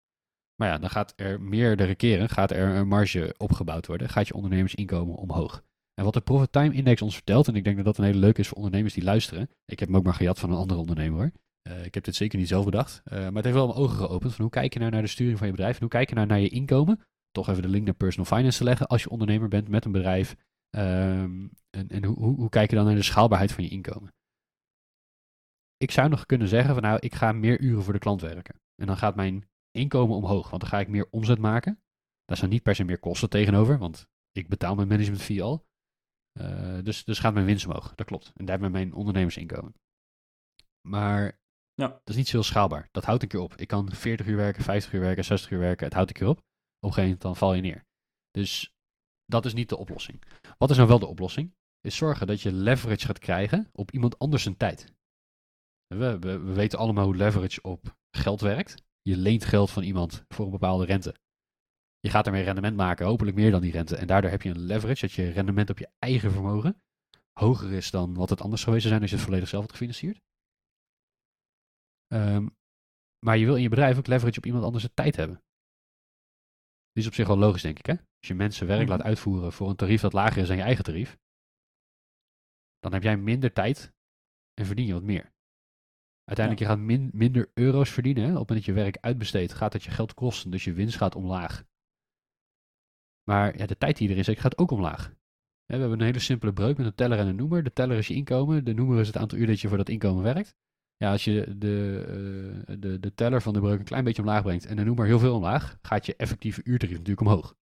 Maar 0.55 0.67
ja, 0.67 0.77
dan 0.77 0.89
gaat 0.89 1.13
er 1.15 1.41
meerdere 1.41 1.95
keren 1.95 2.29
gaat 2.29 2.51
er 2.51 2.75
een 2.75 2.87
marge 2.87 3.35
opgebouwd 3.37 3.87
worden. 3.87 4.09
Gaat 4.09 4.27
je 4.27 4.33
ondernemersinkomen 4.33 5.15
omhoog. 5.15 5.63
En 5.99 6.05
wat 6.05 6.13
de 6.13 6.21
Profit 6.21 6.51
Time 6.51 6.73
Index 6.73 7.01
ons 7.01 7.13
vertelt, 7.13 7.47
en 7.47 7.55
ik 7.55 7.63
denk 7.63 7.75
dat 7.75 7.85
dat 7.85 7.97
een 7.97 8.03
hele 8.03 8.19
leuke 8.19 8.39
is 8.39 8.47
voor 8.47 8.57
ondernemers 8.57 8.93
die 8.93 9.03
luisteren. 9.03 9.49
Ik 9.65 9.79
heb 9.79 9.87
hem 9.87 9.97
ook 9.97 10.03
maar 10.03 10.13
gejat 10.13 10.39
van 10.39 10.51
een 10.51 10.57
andere 10.57 10.79
ondernemer 10.79 11.19
hoor. 11.19 11.31
Uh, 11.67 11.85
ik 11.85 11.93
heb 11.93 12.03
dit 12.03 12.15
zeker 12.15 12.39
niet 12.39 12.47
zelf 12.47 12.65
bedacht. 12.65 13.01
Uh, 13.05 13.11
maar 13.11 13.33
het 13.33 13.43
heeft 13.43 13.55
wel 13.55 13.67
mijn 13.67 13.79
ogen 13.79 13.97
geopend 13.97 14.33
van 14.33 14.41
hoe 14.41 14.53
kijk 14.53 14.73
je 14.73 14.79
nou 14.79 14.91
naar 14.91 15.01
de 15.01 15.07
sturing 15.07 15.37
van 15.37 15.47
je 15.47 15.53
bedrijf. 15.53 15.73
En 15.73 15.81
hoe 15.81 15.89
kijk 15.89 16.09
je 16.09 16.15
nou 16.15 16.27
naar 16.27 16.39
je 16.39 16.49
inkomen. 16.49 16.99
Toch 17.31 17.49
even 17.49 17.61
de 17.61 17.67
link 17.67 17.85
naar 17.85 17.93
personal 17.93 18.25
finance 18.25 18.57
te 18.57 18.63
leggen 18.63 18.87
als 18.87 19.03
je 19.03 19.09
ondernemer 19.09 19.47
bent 19.47 19.67
met 19.67 19.85
een 19.85 19.91
bedrijf. 19.91 20.35
Um, 20.77 21.51
en 21.69 21.87
en 21.87 22.03
hoe, 22.03 22.17
hoe, 22.17 22.35
hoe 22.35 22.49
kijk 22.49 22.69
je 22.69 22.75
dan 22.75 22.85
naar 22.85 22.95
de 22.95 23.03
schaalbaarheid 23.03 23.51
van 23.51 23.63
je 23.63 23.69
inkomen 23.69 24.13
ik 25.79 25.91
zou 25.91 26.09
nog 26.09 26.25
kunnen 26.25 26.47
zeggen 26.47 26.73
van 26.73 26.83
nou, 26.83 26.97
ik 26.99 27.15
ga 27.15 27.31
meer 27.31 27.59
uren 27.59 27.83
voor 27.83 27.93
de 27.93 27.99
klant 27.99 28.21
werken. 28.21 28.55
En 28.75 28.87
dan 28.87 28.97
gaat 28.97 29.15
mijn 29.15 29.49
inkomen 29.71 30.15
omhoog, 30.15 30.49
want 30.49 30.61
dan 30.61 30.71
ga 30.71 30.79
ik 30.79 30.87
meer 30.87 31.07
omzet 31.09 31.39
maken. 31.39 31.81
Daar 32.25 32.37
zijn 32.37 32.49
niet 32.49 32.63
per 32.63 32.75
se 32.75 32.83
meer 32.83 32.99
kosten 32.99 33.29
tegenover, 33.29 33.77
want 33.77 34.07
ik 34.31 34.47
betaal 34.47 34.75
mijn 34.75 34.87
management 34.87 35.21
fee 35.21 35.43
al. 35.43 35.67
Uh, 36.39 36.83
dus, 36.83 37.03
dus 37.03 37.19
gaat 37.19 37.33
mijn 37.33 37.45
winst 37.45 37.65
omhoog, 37.65 37.95
dat 37.95 38.05
klopt. 38.05 38.31
En 38.35 38.45
daar 38.45 38.71
mijn 38.71 38.93
ondernemersinkomen. 38.93 39.73
Maar 40.87 41.39
ja. 41.73 41.87
dat 41.87 42.09
is 42.09 42.15
niet 42.15 42.27
zo 42.27 42.31
heel 42.31 42.43
schaalbaar. 42.43 42.87
Dat 42.91 43.05
houdt 43.05 43.23
een 43.23 43.29
keer 43.29 43.39
op. 43.39 43.55
Ik 43.55 43.67
kan 43.67 43.91
40 43.91 44.27
uur 44.27 44.35
werken, 44.35 44.63
50 44.63 44.93
uur 44.93 44.99
werken, 44.99 45.25
60 45.25 45.51
uur 45.51 45.59
werken. 45.59 45.85
Het 45.85 45.93
houdt 45.93 46.09
een 46.09 46.15
keer 46.15 46.27
op. 46.27 46.37
Op 46.37 46.43
een 46.79 46.93
gegeven 46.93 47.03
moment 47.03 47.21
dan 47.21 47.35
val 47.35 47.53
je 47.53 47.61
neer. 47.61 47.85
Dus 48.31 48.73
dat 49.25 49.45
is 49.45 49.53
niet 49.53 49.69
de 49.69 49.77
oplossing. 49.77 50.23
Wat 50.57 50.69
is 50.69 50.75
nou 50.75 50.87
wel 50.87 50.99
de 50.99 51.05
oplossing? 51.05 51.55
Is 51.81 51.95
zorgen 51.95 52.27
dat 52.27 52.41
je 52.41 52.51
leverage 52.51 53.05
gaat 53.05 53.19
krijgen 53.19 53.69
op 53.71 53.91
iemand 53.91 54.19
anders 54.19 54.43
zijn 54.43 54.57
tijd. 54.57 54.93
We, 55.87 56.19
we, 56.19 56.19
we, 56.19 56.53
weten 56.53 56.79
allemaal 56.79 57.05
hoe 57.05 57.15
leverage 57.15 57.61
op 57.61 57.97
geld 58.11 58.41
werkt. 58.41 58.83
Je 59.01 59.17
leent 59.17 59.45
geld 59.45 59.71
van 59.71 59.83
iemand 59.83 60.23
voor 60.27 60.45
een 60.45 60.51
bepaalde 60.51 60.85
rente. 60.85 61.15
Je 61.99 62.09
gaat 62.09 62.25
ermee 62.25 62.43
rendement 62.43 62.75
maken, 62.75 63.05
hopelijk 63.05 63.35
meer 63.35 63.51
dan 63.51 63.61
die 63.61 63.71
rente. 63.71 63.95
En 63.95 64.07
daardoor 64.07 64.31
heb 64.31 64.41
je 64.41 64.49
een 64.49 64.59
leverage 64.59 65.01
dat 65.01 65.11
je 65.11 65.29
rendement 65.29 65.69
op 65.69 65.77
je 65.77 65.89
eigen 65.99 66.31
vermogen 66.31 66.81
hoger 67.39 67.71
is 67.71 67.91
dan 67.91 68.13
wat 68.13 68.29
het 68.29 68.41
anders 68.41 68.63
geweest 68.63 68.81
zou 68.81 68.89
zijn 68.89 69.01
als 69.01 69.11
je 69.11 69.15
het 69.17 69.25
volledig 69.25 69.49
zelf 69.49 69.63
had 69.63 69.71
gefinancierd. 69.71 70.21
Um, 72.13 72.57
maar 73.25 73.37
je 73.37 73.45
wil 73.45 73.55
in 73.55 73.61
je 73.61 73.69
bedrijf 73.69 73.97
ook 73.97 74.07
leverage 74.07 74.37
op 74.37 74.45
iemand 74.45 74.63
anders 74.63 74.87
tijd 74.93 75.15
hebben. 75.15 75.43
Die 76.91 77.03
is 77.03 77.07
op 77.07 77.13
zich 77.13 77.27
wel 77.27 77.37
logisch, 77.37 77.61
denk 77.61 77.79
ik. 77.79 77.85
Hè? 77.85 77.93
Als 77.93 78.27
je 78.27 78.33
mensen 78.33 78.67
werk 78.67 78.81
mhm. 78.81 78.89
laat 78.89 79.01
uitvoeren 79.01 79.53
voor 79.53 79.69
een 79.69 79.75
tarief 79.75 80.01
dat 80.01 80.13
lager 80.13 80.41
is 80.41 80.47
dan 80.47 80.57
je 80.57 80.63
eigen 80.63 80.83
tarief, 80.83 81.17
dan 82.79 82.93
heb 82.93 83.03
jij 83.03 83.17
minder 83.17 83.53
tijd 83.53 83.93
en 84.53 84.65
verdien 84.65 84.85
je 84.85 84.93
wat 84.93 85.03
meer. 85.03 85.33
Uiteindelijk, 86.23 86.67
je 86.67 86.75
gaat 86.75 86.85
min, 86.85 87.09
minder 87.13 87.51
euro's 87.53 87.89
verdienen. 87.89 88.23
Hè? 88.23 88.29
Op 88.29 88.37
het 88.37 88.47
moment 88.47 88.65
dat 88.65 88.75
je 88.75 88.81
werk 88.81 88.97
uitbesteedt, 88.97 89.53
gaat 89.53 89.71
dat 89.71 89.83
je 89.83 89.91
geld 89.91 90.13
kosten. 90.13 90.51
Dus 90.51 90.63
je 90.63 90.73
winst 90.73 90.97
gaat 90.97 91.15
omlaag. 91.15 91.63
Maar 93.29 93.57
ja, 93.57 93.65
de 93.65 93.77
tijd 93.77 93.97
die 93.97 94.09
er 94.09 94.17
is, 94.17 94.27
gaat 94.27 94.57
ook 94.57 94.71
omlaag. 94.71 95.13
we 95.65 95.75
hebben 95.75 95.99
een 95.99 96.05
hele 96.05 96.19
simpele 96.19 96.53
breuk 96.53 96.77
met 96.77 96.85
een 96.85 96.95
teller 96.95 97.17
en 97.17 97.27
een 97.27 97.35
noemer. 97.35 97.63
De 97.63 97.73
teller 97.73 97.97
is 97.97 98.07
je 98.07 98.13
inkomen, 98.13 98.65
de 98.65 98.73
noemer 98.73 98.99
is 98.99 99.07
het 99.07 99.17
aantal 99.17 99.37
uur 99.37 99.47
dat 99.47 99.59
je 99.59 99.67
voor 99.67 99.77
dat 99.77 99.89
inkomen 99.89 100.23
werkt. 100.23 100.55
Ja, 100.97 101.11
als 101.11 101.23
je 101.23 101.55
de, 101.57 102.05
uh, 102.67 102.75
de, 102.79 102.99
de 102.99 103.13
teller 103.13 103.41
van 103.41 103.53
de 103.53 103.59
breuk 103.59 103.79
een 103.79 103.85
klein 103.85 104.03
beetje 104.03 104.21
omlaag 104.21 104.43
brengt 104.43 104.65
en 104.65 104.75
de 104.75 104.83
noemer 104.83 105.05
heel 105.05 105.19
veel 105.19 105.35
omlaag, 105.35 105.77
gaat 105.81 106.05
je 106.05 106.15
effectieve 106.15 106.61
uurtarief 106.63 106.97
natuurlijk 106.97 107.27
omhoog. 107.27 107.55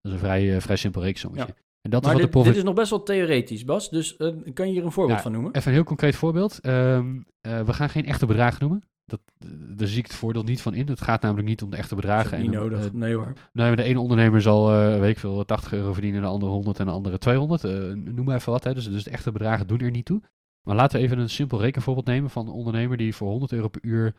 Dat 0.00 0.12
is 0.12 0.12
een 0.12 0.18
vrij, 0.18 0.54
uh, 0.54 0.60
vrij 0.60 0.76
simpel 0.76 1.02
reeksommetje. 1.02 1.46
Ja. 1.46 1.62
En 1.80 1.90
dat 1.90 2.02
maar 2.02 2.10
is 2.10 2.16
wat 2.16 2.22
dit, 2.22 2.32
de 2.32 2.38
profit... 2.38 2.52
dit 2.52 2.62
is 2.62 2.68
nog 2.68 2.74
best 2.78 2.90
wel 2.90 3.02
theoretisch, 3.02 3.64
Bas. 3.64 3.90
Dus 3.90 4.18
uh, 4.18 4.52
kan 4.54 4.66
je 4.66 4.72
hier 4.72 4.84
een 4.84 4.92
voorbeeld 4.92 5.16
Ja, 5.16 5.22
van 5.22 5.32
noemen? 5.32 5.54
Even 5.54 5.68
een 5.68 5.74
heel 5.74 5.84
concreet 5.84 6.16
voorbeeld. 6.16 6.66
Um, 6.66 7.26
we 7.40 7.72
gaan 7.72 7.90
geen 7.90 8.06
echte 8.06 8.26
bedragen 8.26 8.60
noemen. 8.60 8.88
Dat, 9.10 9.20
daar 9.76 9.88
zie 9.88 9.98
ik 9.98 10.06
het 10.06 10.14
voordeel 10.14 10.42
niet 10.42 10.62
van 10.62 10.74
in. 10.74 10.88
Het 10.88 11.00
gaat 11.00 11.22
namelijk 11.22 11.48
niet 11.48 11.62
om 11.62 11.70
de 11.70 11.76
echte 11.76 11.94
bedragen. 11.94 12.40
niet 12.40 12.52
en, 12.52 12.58
nodig, 12.58 12.84
uh, 12.84 12.92
nee 12.92 13.14
hoor. 13.14 13.32
Nee, 13.52 13.76
de 13.76 13.82
ene 13.82 14.00
ondernemer 14.00 14.42
zal, 14.42 14.72
uh, 14.72 14.98
weet 14.98 15.10
ik 15.10 15.18
veel, 15.18 15.44
80 15.44 15.72
euro 15.72 15.92
verdienen, 15.92 16.20
de 16.20 16.26
andere 16.26 16.52
100 16.52 16.78
en 16.78 16.86
de 16.86 16.92
andere 16.92 17.18
200. 17.18 17.64
Uh, 17.64 17.72
noem 17.94 18.24
maar 18.24 18.36
even 18.36 18.52
wat. 18.52 18.64
Hè. 18.64 18.74
Dus, 18.74 18.90
dus 18.90 19.04
de 19.04 19.10
echte 19.10 19.32
bedragen 19.32 19.66
doen 19.66 19.78
er 19.78 19.90
niet 19.90 20.04
toe. 20.04 20.22
Maar 20.62 20.76
laten 20.76 20.98
we 20.98 21.04
even 21.04 21.18
een 21.18 21.30
simpel 21.30 21.60
rekenvoorbeeld 21.60 22.06
nemen 22.06 22.30
van 22.30 22.46
een 22.46 22.52
ondernemer 22.52 22.96
die 22.96 23.14
voor 23.14 23.28
100 23.28 23.52
euro 23.52 23.68
per 23.68 23.84
uur 23.84 24.14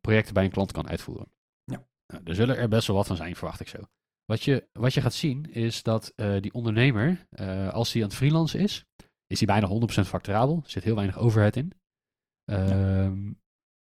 projecten 0.00 0.34
bij 0.34 0.44
een 0.44 0.50
klant 0.50 0.72
kan 0.72 0.88
uitvoeren. 0.88 1.26
Ja. 1.64 1.86
Nou, 2.06 2.22
er 2.24 2.34
zullen 2.34 2.56
er 2.56 2.68
best 2.68 2.86
wel 2.86 2.96
wat 2.96 3.06
van 3.06 3.16
zijn, 3.16 3.36
verwacht 3.36 3.60
ik 3.60 3.68
zo. 3.68 3.78
Wat 4.24 4.42
je, 4.42 4.68
wat 4.72 4.94
je 4.94 5.00
gaat 5.00 5.14
zien 5.14 5.52
is 5.52 5.82
dat 5.82 6.12
die 6.40 6.52
ondernemer, 6.52 7.26
als 7.72 7.92
hij 7.92 8.02
aan 8.02 8.08
het 8.08 8.16
freelancen 8.16 8.60
is, 8.60 8.84
is 9.26 9.40
hij 9.40 9.60
bijna 9.60 9.88
100% 10.04 10.06
facturabel. 10.06 10.60
Er 10.64 10.70
zit 10.70 10.84
heel 10.84 10.94
weinig 10.94 11.18
overhead 11.18 11.56
in. 11.56 11.72
Ja. 12.48 13.12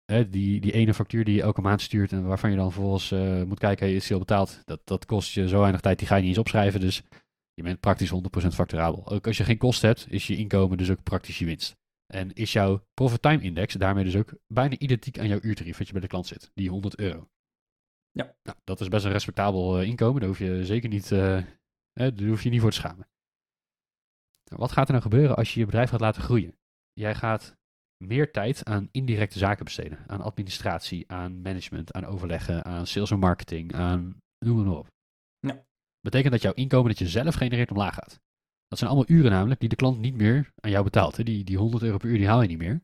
Hè, 0.05 0.29
die, 0.29 0.61
die 0.61 0.71
ene 0.71 0.93
factuur 0.93 1.23
die 1.23 1.35
je 1.35 1.41
elke 1.41 1.61
maand 1.61 1.81
stuurt 1.81 2.11
en 2.11 2.25
waarvan 2.25 2.49
je 2.49 2.55
dan 2.55 2.71
vervolgens 2.71 3.11
uh, 3.11 3.43
moet 3.43 3.59
kijken, 3.59 3.85
hey, 3.85 3.95
is 3.95 4.03
die 4.03 4.13
al 4.13 4.19
betaald? 4.19 4.61
Dat, 4.65 4.81
dat 4.83 5.05
kost 5.05 5.33
je 5.33 5.47
zo 5.47 5.59
weinig 5.59 5.81
tijd, 5.81 5.99
die 5.99 6.07
ga 6.07 6.15
je 6.15 6.21
niet 6.21 6.29
eens 6.29 6.39
opschrijven. 6.39 6.79
Dus 6.79 7.03
je 7.53 7.63
bent 7.63 7.79
praktisch 7.79 8.11
100% 8.13 8.47
facturabel. 8.47 9.09
Ook 9.09 9.27
als 9.27 9.37
je 9.37 9.43
geen 9.43 9.57
kosten 9.57 9.87
hebt, 9.87 10.11
is 10.11 10.27
je 10.27 10.35
inkomen 10.35 10.77
dus 10.77 10.91
ook 10.91 11.03
praktisch 11.03 11.39
je 11.39 11.45
winst. 11.45 11.75
En 12.13 12.33
is 12.33 12.53
jouw 12.53 12.85
profit 12.93 13.21
time 13.21 13.41
index 13.41 13.73
daarmee 13.73 14.03
dus 14.03 14.15
ook 14.15 14.33
bijna 14.47 14.77
identiek 14.77 15.19
aan 15.19 15.27
jouw 15.27 15.39
uurtarief 15.41 15.77
wat 15.77 15.87
je 15.87 15.93
bij 15.93 16.01
de 16.01 16.07
klant 16.07 16.27
zit, 16.27 16.51
die 16.53 16.69
100 16.69 16.99
euro. 16.99 17.29
Ja. 18.11 18.35
Nou, 18.43 18.57
dat 18.63 18.81
is 18.81 18.87
best 18.87 19.05
een 19.05 19.11
respectabel 19.11 19.81
uh, 19.81 19.87
inkomen, 19.87 20.19
daar 20.19 20.29
hoef 20.29 20.39
je 20.39 20.65
zeker 20.65 20.89
niet, 20.89 21.11
uh, 21.11 21.43
daar 21.93 22.27
hoef 22.27 22.43
je 22.43 22.49
niet 22.49 22.61
voor 22.61 22.69
te 22.69 22.75
schamen. 22.75 23.07
Nou, 24.43 24.61
wat 24.61 24.71
gaat 24.71 24.85
er 24.85 24.91
nou 24.91 25.03
gebeuren 25.03 25.35
als 25.35 25.53
je 25.53 25.59
je 25.59 25.65
bedrijf 25.65 25.89
gaat 25.89 25.99
laten 25.99 26.21
groeien? 26.21 26.57
Jij 26.93 27.15
gaat 27.15 27.57
meer 27.97 28.31
tijd 28.31 28.65
aan 28.65 28.89
indirecte 28.91 29.37
zaken 29.37 29.65
besteden. 29.65 29.97
Aan 30.07 30.21
administratie, 30.21 31.11
aan 31.11 31.41
management, 31.41 31.93
aan 31.93 32.05
overleggen, 32.05 32.65
aan 32.65 32.87
sales 32.87 33.11
en 33.11 33.19
marketing, 33.19 33.73
aan 33.73 34.17
noem 34.45 34.65
maar 34.65 34.77
op. 34.77 34.87
Ja. 35.39 35.65
Betekent 35.99 36.31
dat 36.31 36.41
jouw 36.41 36.53
inkomen 36.53 36.89
dat 36.89 36.99
je 36.99 37.07
zelf 37.07 37.35
genereert 37.35 37.71
omlaag 37.71 37.93
gaat. 37.93 38.21
Dat 38.67 38.77
zijn 38.77 38.89
allemaal 38.89 39.17
uren 39.17 39.31
namelijk 39.31 39.59
die 39.59 39.69
de 39.69 39.75
klant 39.75 39.99
niet 39.99 40.15
meer 40.15 40.51
aan 40.55 40.71
jou 40.71 40.83
betaalt. 40.83 41.17
Hè. 41.17 41.23
Die, 41.23 41.43
die 41.43 41.57
100 41.57 41.83
euro 41.83 41.97
per 41.97 42.09
uur 42.09 42.17
die 42.17 42.27
haal 42.27 42.41
je 42.41 42.47
niet 42.47 42.57
meer. 42.57 42.81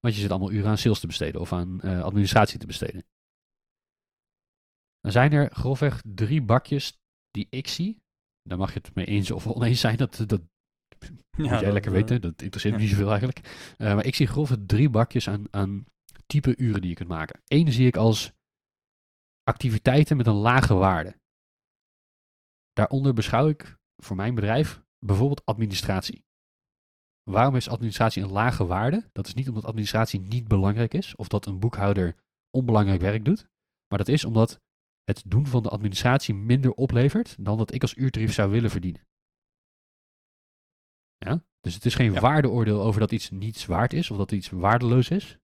Want 0.00 0.14
je 0.14 0.20
zit 0.20 0.30
allemaal 0.30 0.52
uren 0.52 0.70
aan 0.70 0.78
sales 0.78 1.00
te 1.00 1.06
besteden 1.06 1.40
of 1.40 1.52
aan 1.52 1.80
uh, 1.84 2.02
administratie 2.02 2.58
te 2.58 2.66
besteden. 2.66 3.04
Dan 5.00 5.12
zijn 5.12 5.32
er 5.32 5.50
grofweg 5.50 6.02
drie 6.06 6.42
bakjes 6.42 6.98
die 7.30 7.46
ik 7.50 7.68
zie. 7.68 8.02
Daar 8.42 8.58
mag 8.58 8.72
je 8.72 8.80
het 8.82 8.94
mee 8.94 9.06
eens 9.06 9.30
of 9.30 9.46
oneens 9.46 9.80
zijn. 9.80 9.96
Dat, 9.96 10.24
dat 10.26 10.40
ja, 11.00 11.50
moet 11.50 11.60
jij 11.60 11.72
lekker 11.72 11.92
uh, 11.92 11.96
weten, 11.96 12.20
dat 12.20 12.42
interesseert 12.42 12.74
me 12.74 12.80
niet 12.80 12.90
zoveel 12.90 13.08
eigenlijk. 13.08 13.38
Uh, 13.78 13.94
maar 13.94 14.04
ik 14.04 14.14
zie 14.14 14.26
grofweg 14.26 14.58
drie 14.66 14.90
bakjes 14.90 15.28
aan, 15.28 15.44
aan 15.50 15.84
type 16.26 16.56
uren 16.56 16.80
die 16.80 16.90
je 16.90 16.96
kunt 16.96 17.08
maken. 17.08 17.40
Eén 17.46 17.72
zie 17.72 17.86
ik 17.86 17.96
als 17.96 18.32
activiteiten 19.44 20.16
met 20.16 20.26
een 20.26 20.34
lage 20.34 20.74
waarde. 20.74 21.16
Daaronder 22.72 23.14
beschouw 23.14 23.48
ik 23.48 23.76
voor 23.96 24.16
mijn 24.16 24.34
bedrijf 24.34 24.82
bijvoorbeeld 24.98 25.44
administratie. 25.44 26.24
Waarom 27.22 27.56
is 27.56 27.68
administratie 27.68 28.22
een 28.22 28.30
lage 28.30 28.66
waarde? 28.66 29.08
Dat 29.12 29.26
is 29.26 29.34
niet 29.34 29.48
omdat 29.48 29.64
administratie 29.64 30.20
niet 30.20 30.48
belangrijk 30.48 30.94
is 30.94 31.16
of 31.16 31.28
dat 31.28 31.46
een 31.46 31.58
boekhouder 31.58 32.16
onbelangrijk 32.50 33.00
werk 33.00 33.24
doet. 33.24 33.48
Maar 33.88 33.98
dat 33.98 34.08
is 34.08 34.24
omdat 34.24 34.60
het 35.04 35.22
doen 35.26 35.46
van 35.46 35.62
de 35.62 35.68
administratie 35.68 36.34
minder 36.34 36.72
oplevert 36.72 37.44
dan 37.44 37.58
dat 37.58 37.74
ik 37.74 37.82
als 37.82 37.96
uurtarief 37.96 38.32
zou 38.32 38.50
willen 38.50 38.70
verdienen. 38.70 39.07
Ja? 41.18 41.44
Dus 41.60 41.74
het 41.74 41.84
is 41.84 41.94
geen 41.94 42.12
Ja. 42.12 42.20
waardeoordeel 42.20 42.82
over 42.82 43.00
dat 43.00 43.12
iets 43.12 43.30
niets 43.30 43.66
waard 43.66 43.92
is 43.92 44.10
of 44.10 44.16
dat 44.16 44.32
iets 44.32 44.50
waardeloos 44.50 45.08
is. 45.08 45.38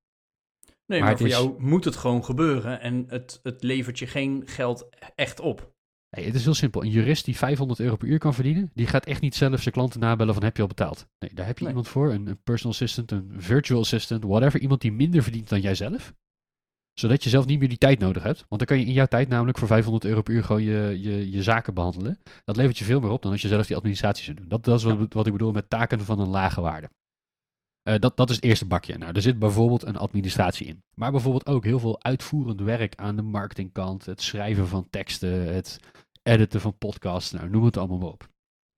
Nee, 0.86 1.00
Maar 1.00 1.16
voor 1.18 1.26
is- 1.26 1.32
jou 1.32 1.62
moet 1.62 1.84
het 1.84 1.96
gewoon 1.96 2.24
gebeuren 2.24 2.80
en 2.80 3.04
het, 3.08 3.40
het 3.42 3.62
levert 3.62 3.98
je 3.98 4.06
geen 4.06 4.42
geld 4.46 4.88
echt 5.14 5.40
op. 5.40 5.72
Nee, 6.10 6.24
het 6.26 6.34
is 6.34 6.44
heel 6.44 6.54
simpel. 6.54 6.82
Een 6.82 6.90
jurist 6.90 7.24
die 7.24 7.36
500 7.36 7.80
euro 7.80 7.96
per 7.96 8.08
uur 8.08 8.18
kan 8.18 8.34
verdienen, 8.34 8.70
die 8.74 8.86
gaat 8.86 9.06
echt 9.06 9.20
niet 9.20 9.34
zelf 9.34 9.62
zijn 9.62 9.74
klanten 9.74 10.00
nabellen 10.00 10.34
van 10.34 10.42
heb 10.44 10.56
je 10.56 10.62
al 10.62 10.68
betaald. 10.68 11.06
Nee, 11.18 11.30
daar 11.34 11.46
heb 11.46 11.56
je 11.58 11.64
Nee. 11.64 11.72
iemand 11.72 11.88
voor, 11.92 12.12
een, 12.12 12.26
een 12.26 12.42
personal 12.42 12.72
assistant, 12.72 13.10
een 13.10 13.32
virtual 13.36 13.80
assistant, 13.80 14.24
whatever. 14.24 14.60
Iemand 14.60 14.80
die 14.80 14.92
minder 14.92 15.22
verdient 15.22 15.48
dan 15.48 15.60
jijzelf. 15.60 16.14
Zodat 16.94 17.24
je 17.24 17.30
zelf 17.30 17.46
niet 17.46 17.58
meer 17.58 17.68
die 17.68 17.78
tijd 17.78 17.98
nodig 17.98 18.22
hebt. 18.22 18.44
Want 18.48 18.60
dan 18.60 18.66
kan 18.66 18.78
je 18.78 18.86
in 18.86 18.92
jouw 18.92 19.06
tijd 19.06 19.28
namelijk 19.28 19.58
voor 19.58 19.68
500 19.68 20.04
euro 20.04 20.22
per 20.22 20.34
uur 20.34 20.44
gewoon 20.44 20.62
je, 20.62 20.98
je, 21.00 21.30
je 21.30 21.42
zaken 21.42 21.74
behandelen. 21.74 22.18
Dat 22.44 22.56
levert 22.56 22.78
je 22.78 22.84
veel 22.84 23.00
meer 23.00 23.10
op 23.10 23.22
dan 23.22 23.32
als 23.32 23.42
je 23.42 23.48
zelf 23.48 23.66
die 23.66 23.76
administratie 23.76 24.24
zou 24.24 24.36
doen. 24.36 24.48
Dat, 24.48 24.64
dat 24.64 24.78
is 24.78 24.84
wat, 24.84 25.12
wat 25.12 25.26
ik 25.26 25.32
bedoel 25.32 25.52
met 25.52 25.70
taken 25.70 26.00
van 26.00 26.20
een 26.20 26.28
lage 26.28 26.60
waarde. 26.60 26.90
Eh, 27.82 27.98
dat, 27.98 28.16
dat 28.16 28.30
is 28.30 28.36
het 28.36 28.44
eerste 28.44 28.66
bakje. 28.66 28.98
Nou, 28.98 29.12
er 29.12 29.22
zit 29.22 29.38
bijvoorbeeld 29.38 29.82
een 29.82 29.96
administratie 29.96 30.66
in. 30.66 30.82
Maar 30.94 31.10
bijvoorbeeld 31.10 31.46
ook 31.46 31.64
heel 31.64 31.78
veel 31.78 32.02
uitvoerend 32.02 32.60
werk 32.60 32.94
aan 32.94 33.16
de 33.16 33.22
marketingkant. 33.22 34.06
Het 34.06 34.22
schrijven 34.22 34.68
van 34.68 34.90
teksten, 34.90 35.54
het 35.54 35.80
editen 36.22 36.60
van 36.60 36.78
podcasts. 36.78 37.32
Nou, 37.32 37.50
noem 37.50 37.64
het 37.64 37.76
allemaal 37.76 37.98
maar 37.98 38.08
op. 38.08 38.28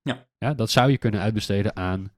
Ja. 0.02 0.26
ja. 0.38 0.54
Dat 0.54 0.70
zou 0.70 0.90
je 0.90 0.98
kunnen 0.98 1.20
uitbesteden 1.20 1.76
aan 1.76 2.12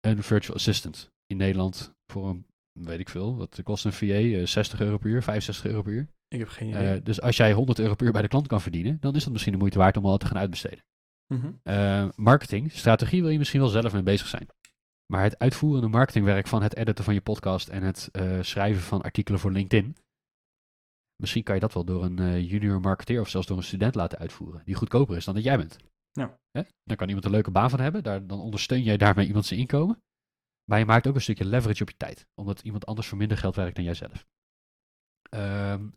een 0.00 0.22
virtual 0.22 0.56
assistant. 0.56 1.12
In 1.26 1.36
Nederland 1.36 1.94
voor 2.06 2.28
een, 2.28 2.46
weet 2.80 3.00
ik 3.00 3.08
veel, 3.08 3.36
wat 3.36 3.60
kost 3.62 3.84
een 3.84 3.92
VA? 3.92 4.04
Eh, 4.04 4.46
60 4.46 4.80
euro 4.80 4.98
per 4.98 5.10
uur, 5.10 5.22
65 5.22 5.66
euro 5.66 5.82
per 5.82 5.92
uur. 5.92 6.08
Ik 6.28 6.38
heb 6.38 6.48
geen 6.48 6.68
idee. 6.68 6.94
Eh, 6.94 7.04
dus 7.04 7.20
als 7.20 7.36
jij 7.36 7.52
100 7.52 7.78
euro 7.78 7.94
per 7.94 8.06
uur 8.06 8.12
bij 8.12 8.22
de 8.22 8.28
klant 8.28 8.46
kan 8.46 8.60
verdienen, 8.60 8.96
dan 9.00 9.14
is 9.14 9.22
dat 9.22 9.32
misschien 9.32 9.52
de 9.52 9.58
moeite 9.58 9.78
waard 9.78 9.96
om 9.96 10.06
al 10.06 10.16
te 10.16 10.26
gaan 10.26 10.38
uitbesteden. 10.38 10.84
Mhm. 11.34 11.52
Eh, 11.62 12.08
marketing, 12.16 12.72
strategie 12.72 13.22
wil 13.22 13.30
je 13.30 13.38
misschien 13.38 13.60
wel 13.60 13.68
zelf 13.68 13.92
mee 13.92 14.02
bezig 14.02 14.26
zijn. 14.26 14.46
Maar 15.06 15.22
het 15.22 15.38
uitvoerende 15.38 15.88
marketingwerk 15.88 16.46
van 16.46 16.62
het 16.62 16.76
editen 16.76 17.04
van 17.04 17.14
je 17.14 17.20
podcast 17.20 17.68
en 17.68 17.82
het 17.82 18.08
eh, 18.12 18.42
schrijven 18.42 18.82
van 18.82 19.02
artikelen 19.02 19.40
voor 19.40 19.52
LinkedIn. 19.52 19.96
Misschien 21.16 21.42
kan 21.42 21.54
je 21.54 21.60
dat 21.60 21.74
wel 21.74 21.84
door 21.84 22.04
een 22.04 22.18
eh, 22.18 22.50
junior 22.50 22.80
marketeer 22.80 23.20
of 23.20 23.28
zelfs 23.28 23.46
door 23.46 23.56
een 23.56 23.62
student 23.62 23.94
laten 23.94 24.18
uitvoeren. 24.18 24.62
Die 24.64 24.74
goedkoper 24.74 25.16
is 25.16 25.24
dan 25.24 25.34
dat 25.34 25.44
jij 25.44 25.56
bent. 25.56 25.76
Ja. 26.12 26.38
Hè? 26.50 26.62
Dan 26.84 26.96
kan 26.96 27.06
iemand 27.06 27.24
een 27.24 27.30
leuke 27.30 27.50
baan 27.50 27.70
van 27.70 27.80
hebben. 27.80 28.02
Daar, 28.02 28.26
dan 28.26 28.40
ondersteun 28.40 28.82
jij 28.82 28.96
daarmee 28.96 29.26
iemand 29.26 29.46
zijn 29.46 29.60
inkomen. 29.60 30.02
Maar 30.70 30.78
je 30.78 30.84
maakt 30.84 31.06
ook 31.06 31.14
een 31.14 31.20
stukje 31.20 31.44
leverage 31.44 31.82
op 31.82 31.90
je 31.90 31.96
tijd. 31.96 32.26
Omdat 32.34 32.60
iemand 32.60 32.86
anders 32.86 33.08
voor 33.08 33.18
minder 33.18 33.36
geld 33.36 33.56
werkt 33.56 33.76
dan 33.76 33.84
jijzelf. 33.84 34.26
Ehm, 35.30 35.88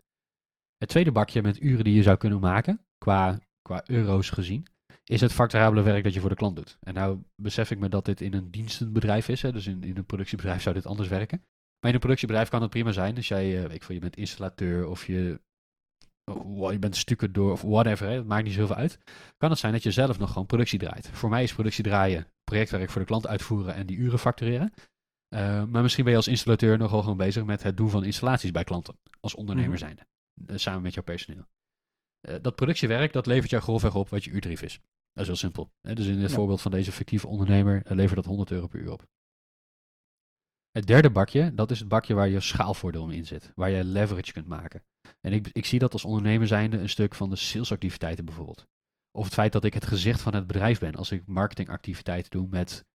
het 0.77 0.89
tweede 0.89 1.11
bakje 1.11 1.41
met 1.41 1.61
uren 1.61 1.83
die 1.83 1.95
je 1.95 2.03
zou 2.03 2.17
kunnen 2.17 2.39
maken, 2.39 2.85
qua, 2.97 3.39
qua 3.61 3.83
euro's 3.85 4.29
gezien, 4.29 4.67
is 5.03 5.21
het 5.21 5.33
facturabele 5.33 5.81
werk 5.81 6.03
dat 6.03 6.13
je 6.13 6.19
voor 6.19 6.29
de 6.29 6.35
klant 6.35 6.55
doet. 6.55 6.77
En 6.79 6.93
nou 6.93 7.23
besef 7.35 7.71
ik 7.71 7.79
me 7.79 7.89
dat 7.89 8.05
dit 8.05 8.21
in 8.21 8.33
een 8.33 8.51
dienstenbedrijf 8.51 9.29
is. 9.29 9.41
Hè? 9.41 9.51
Dus 9.51 9.67
in, 9.67 9.83
in 9.83 9.97
een 9.97 10.05
productiebedrijf 10.05 10.61
zou 10.61 10.75
dit 10.75 10.85
anders 10.85 11.09
werken. 11.09 11.37
Maar 11.79 11.89
in 11.89 11.93
een 11.93 11.99
productiebedrijf 11.99 12.49
kan 12.49 12.61
het 12.61 12.69
prima 12.69 12.91
zijn. 12.91 13.15
Dus 13.15 13.27
jij, 13.27 13.65
eh, 13.65 13.73
ik 13.73 13.83
veel, 13.83 13.95
je 13.95 14.01
bent 14.01 14.17
installateur 14.17 14.87
of 14.87 15.05
je, 15.05 15.41
oh, 16.31 16.71
je 16.71 16.79
bent 16.79 16.95
stukendoor 16.95 17.51
of 17.51 17.61
whatever. 17.61 18.07
Hè? 18.07 18.13
Het 18.13 18.27
maakt 18.27 18.43
niet 18.43 18.53
zoveel 18.53 18.75
uit. 18.75 18.97
Kan 19.37 19.49
het 19.49 19.59
zijn 19.59 19.73
dat 19.73 19.83
je 19.83 19.91
zelf 19.91 20.19
nog 20.19 20.31
gewoon 20.31 20.47
productie 20.47 20.79
draait. 20.79 21.09
Voor 21.09 21.29
mij 21.29 21.43
is 21.43 21.53
productie 21.53 21.83
draaien, 21.83 22.27
projectwerk 22.43 22.89
voor 22.89 23.01
de 23.01 23.07
klant 23.07 23.27
uitvoeren 23.27 23.73
en 23.73 23.85
die 23.85 23.97
uren 23.97 24.19
factureren. 24.19 24.73
Eh, 25.27 25.63
maar 25.63 25.81
misschien 25.81 26.03
ben 26.03 26.11
je 26.13 26.19
als 26.19 26.27
installateur 26.27 26.77
nogal 26.77 27.01
gewoon 27.01 27.17
bezig 27.17 27.43
met 27.45 27.63
het 27.63 27.77
doen 27.77 27.89
van 27.89 28.03
installaties 28.03 28.51
bij 28.51 28.63
klanten. 28.63 28.97
Als 29.19 29.35
ondernemer 29.35 29.69
Mhm. 29.69 29.79
zijnde. 29.79 30.05
eh, 30.45 30.57
samen 30.57 30.81
met 30.81 30.93
jouw 30.93 31.03
personeel. 31.03 31.47
Eh, 32.19 32.35
dat 32.41 32.55
productiewerk, 32.55 33.13
dat 33.13 33.25
levert 33.25 33.49
jou 33.49 33.63
grofweg 33.63 33.95
op 33.95 34.09
wat 34.09 34.23
je 34.23 34.31
uurtarief 34.31 34.61
is. 34.61 34.73
Dat 35.13 35.21
is 35.21 35.27
heel 35.27 35.35
simpel. 35.35 35.71
Hè? 35.81 35.93
Dus 35.95 36.05
in 36.05 36.19
het 36.19 36.29
Ja. 36.29 36.35
voorbeeld 36.35 36.61
van 36.61 36.71
deze 36.71 36.91
fictieve 36.91 37.27
ondernemer 37.27 37.81
levert 37.85 38.15
dat 38.15 38.25
100 38.25 38.51
euro 38.51 38.67
per 38.67 38.79
uur 38.79 38.91
op. 38.91 39.05
Het 40.71 40.87
derde 40.87 41.09
bakje, 41.09 41.53
dat 41.53 41.71
is 41.71 41.79
het 41.79 41.87
bakje 41.87 42.13
waar 42.13 42.27
je 42.29 42.39
schaalvoordeel 42.39 43.09
in 43.09 43.25
zit. 43.25 43.51
Waar 43.55 43.69
je 43.69 43.83
leverage 43.83 44.33
kunt 44.33 44.47
maken. 44.47 44.83
En 45.21 45.33
ik, 45.33 45.49
ik 45.51 45.65
zie 45.65 45.79
dat 45.79 45.93
als 45.93 46.05
ondernemer 46.05 46.47
zijnde 46.47 46.77
een 46.77 46.89
stuk 46.89 47.15
van 47.15 47.29
de 47.29 47.35
salesactiviteiten 47.35 48.25
bijvoorbeeld. 48.25 48.65
Of 49.11 49.25
het 49.25 49.33
feit 49.33 49.51
dat 49.51 49.63
ik 49.63 49.73
het 49.73 49.85
gezicht 49.85 50.21
van 50.21 50.35
het 50.35 50.47
bedrijf 50.47 50.79
ben. 50.79 50.95
Als 50.95 51.11
ik 51.11 51.23
marketingactiviteiten 51.25 52.31
doe 52.31 52.47
met 52.49 52.85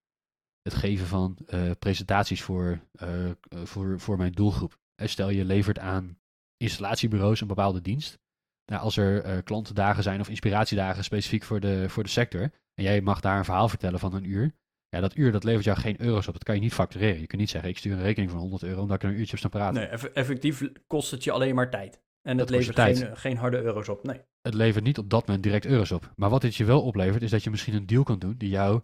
het 0.62 0.74
geven 0.74 1.06
van 1.06 1.38
eh, 1.46 1.70
presentaties 1.78 2.42
voor, 2.42 2.80
eh, 2.92 3.30
eh, 3.30 3.36
voor, 3.48 4.00
voor 4.00 4.16
mijn 4.16 4.32
doelgroep. 4.32 4.78
Eh, 4.94 5.08
stel 5.08 5.28
je 5.28 5.44
levert 5.44 5.78
aan 5.78 6.18
installatiebureaus 6.56 7.40
een 7.40 7.46
bepaalde 7.46 7.80
dienst. 7.80 8.18
Nou, 8.66 8.82
als 8.82 8.96
er 8.96 9.22
eh, 9.22 9.42
klantendagen 9.44 10.02
zijn 10.02 10.20
of 10.20 10.28
inspiratiedagen 10.28 11.04
specifiek 11.04 11.42
voor 11.42 11.60
de, 11.60 11.88
voor 11.88 12.02
de 12.02 12.08
sector. 12.08 12.40
En 12.74 12.84
jij 12.84 13.00
mag 13.00 13.20
daar 13.20 13.38
een 13.38 13.44
verhaal 13.44 13.68
vertellen 13.68 13.98
van 13.98 14.14
een 14.14 14.24
uur. 14.24 14.54
Ja, 14.96 15.00
dat 15.00 15.16
uur 15.16 15.32
dat 15.32 15.44
levert 15.44 15.64
jou 15.64 15.78
geen 15.78 16.00
euro's 16.00 16.26
op. 16.26 16.32
Dat 16.32 16.44
kan 16.44 16.54
je 16.54 16.60
niet 16.60 16.72
factureren. 16.72 17.20
Je 17.20 17.26
kunt 17.26 17.40
niet 17.40 17.50
zeggen, 17.50 17.70
ik 17.70 17.78
stuur 17.78 17.92
een 17.92 18.02
rekening 18.02 18.30
van 18.30 18.40
100 18.40 18.62
euro 18.62 18.80
omdat 18.80 18.96
ik 18.96 19.02
er 19.02 19.08
een 19.08 19.18
uurtje 19.18 19.32
op 19.32 19.38
sta 19.38 19.48
praten. 19.48 19.74
Nee, 19.74 19.86
eff- 19.86 20.04
effectief 20.04 20.62
kost 20.86 21.10
het 21.10 21.24
je 21.24 21.30
alleen 21.32 21.54
maar 21.54 21.70
tijd. 21.70 22.00
En 22.22 22.38
het 22.38 22.48
Dat 22.48 22.50
levert 22.50 22.80
geen, 22.80 23.16
geen 23.16 23.36
harde 23.36 23.62
euro's 23.62 23.88
op. 23.88 24.02
Nee. 24.04 24.20
Het 24.42 24.54
levert 24.54 24.84
niet 24.84 24.98
op 24.98 25.10
dat 25.10 25.26
moment 25.26 25.44
direct 25.44 25.66
euro's 25.66 25.90
op. 25.90 26.12
Maar 26.16 26.30
wat 26.30 26.40
dit 26.40 26.54
je 26.54 26.64
wel 26.64 26.82
oplevert, 26.82 27.22
is 27.22 27.30
dat 27.30 27.44
je 27.44 27.50
misschien 27.50 27.74
een 27.74 27.86
deal 27.86 28.02
kan 28.02 28.18
doen 28.18 28.34
die 28.38 28.48
jou 28.48 28.80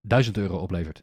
1000 0.00 0.36
euro 0.36 0.56
oplevert. 0.58 1.02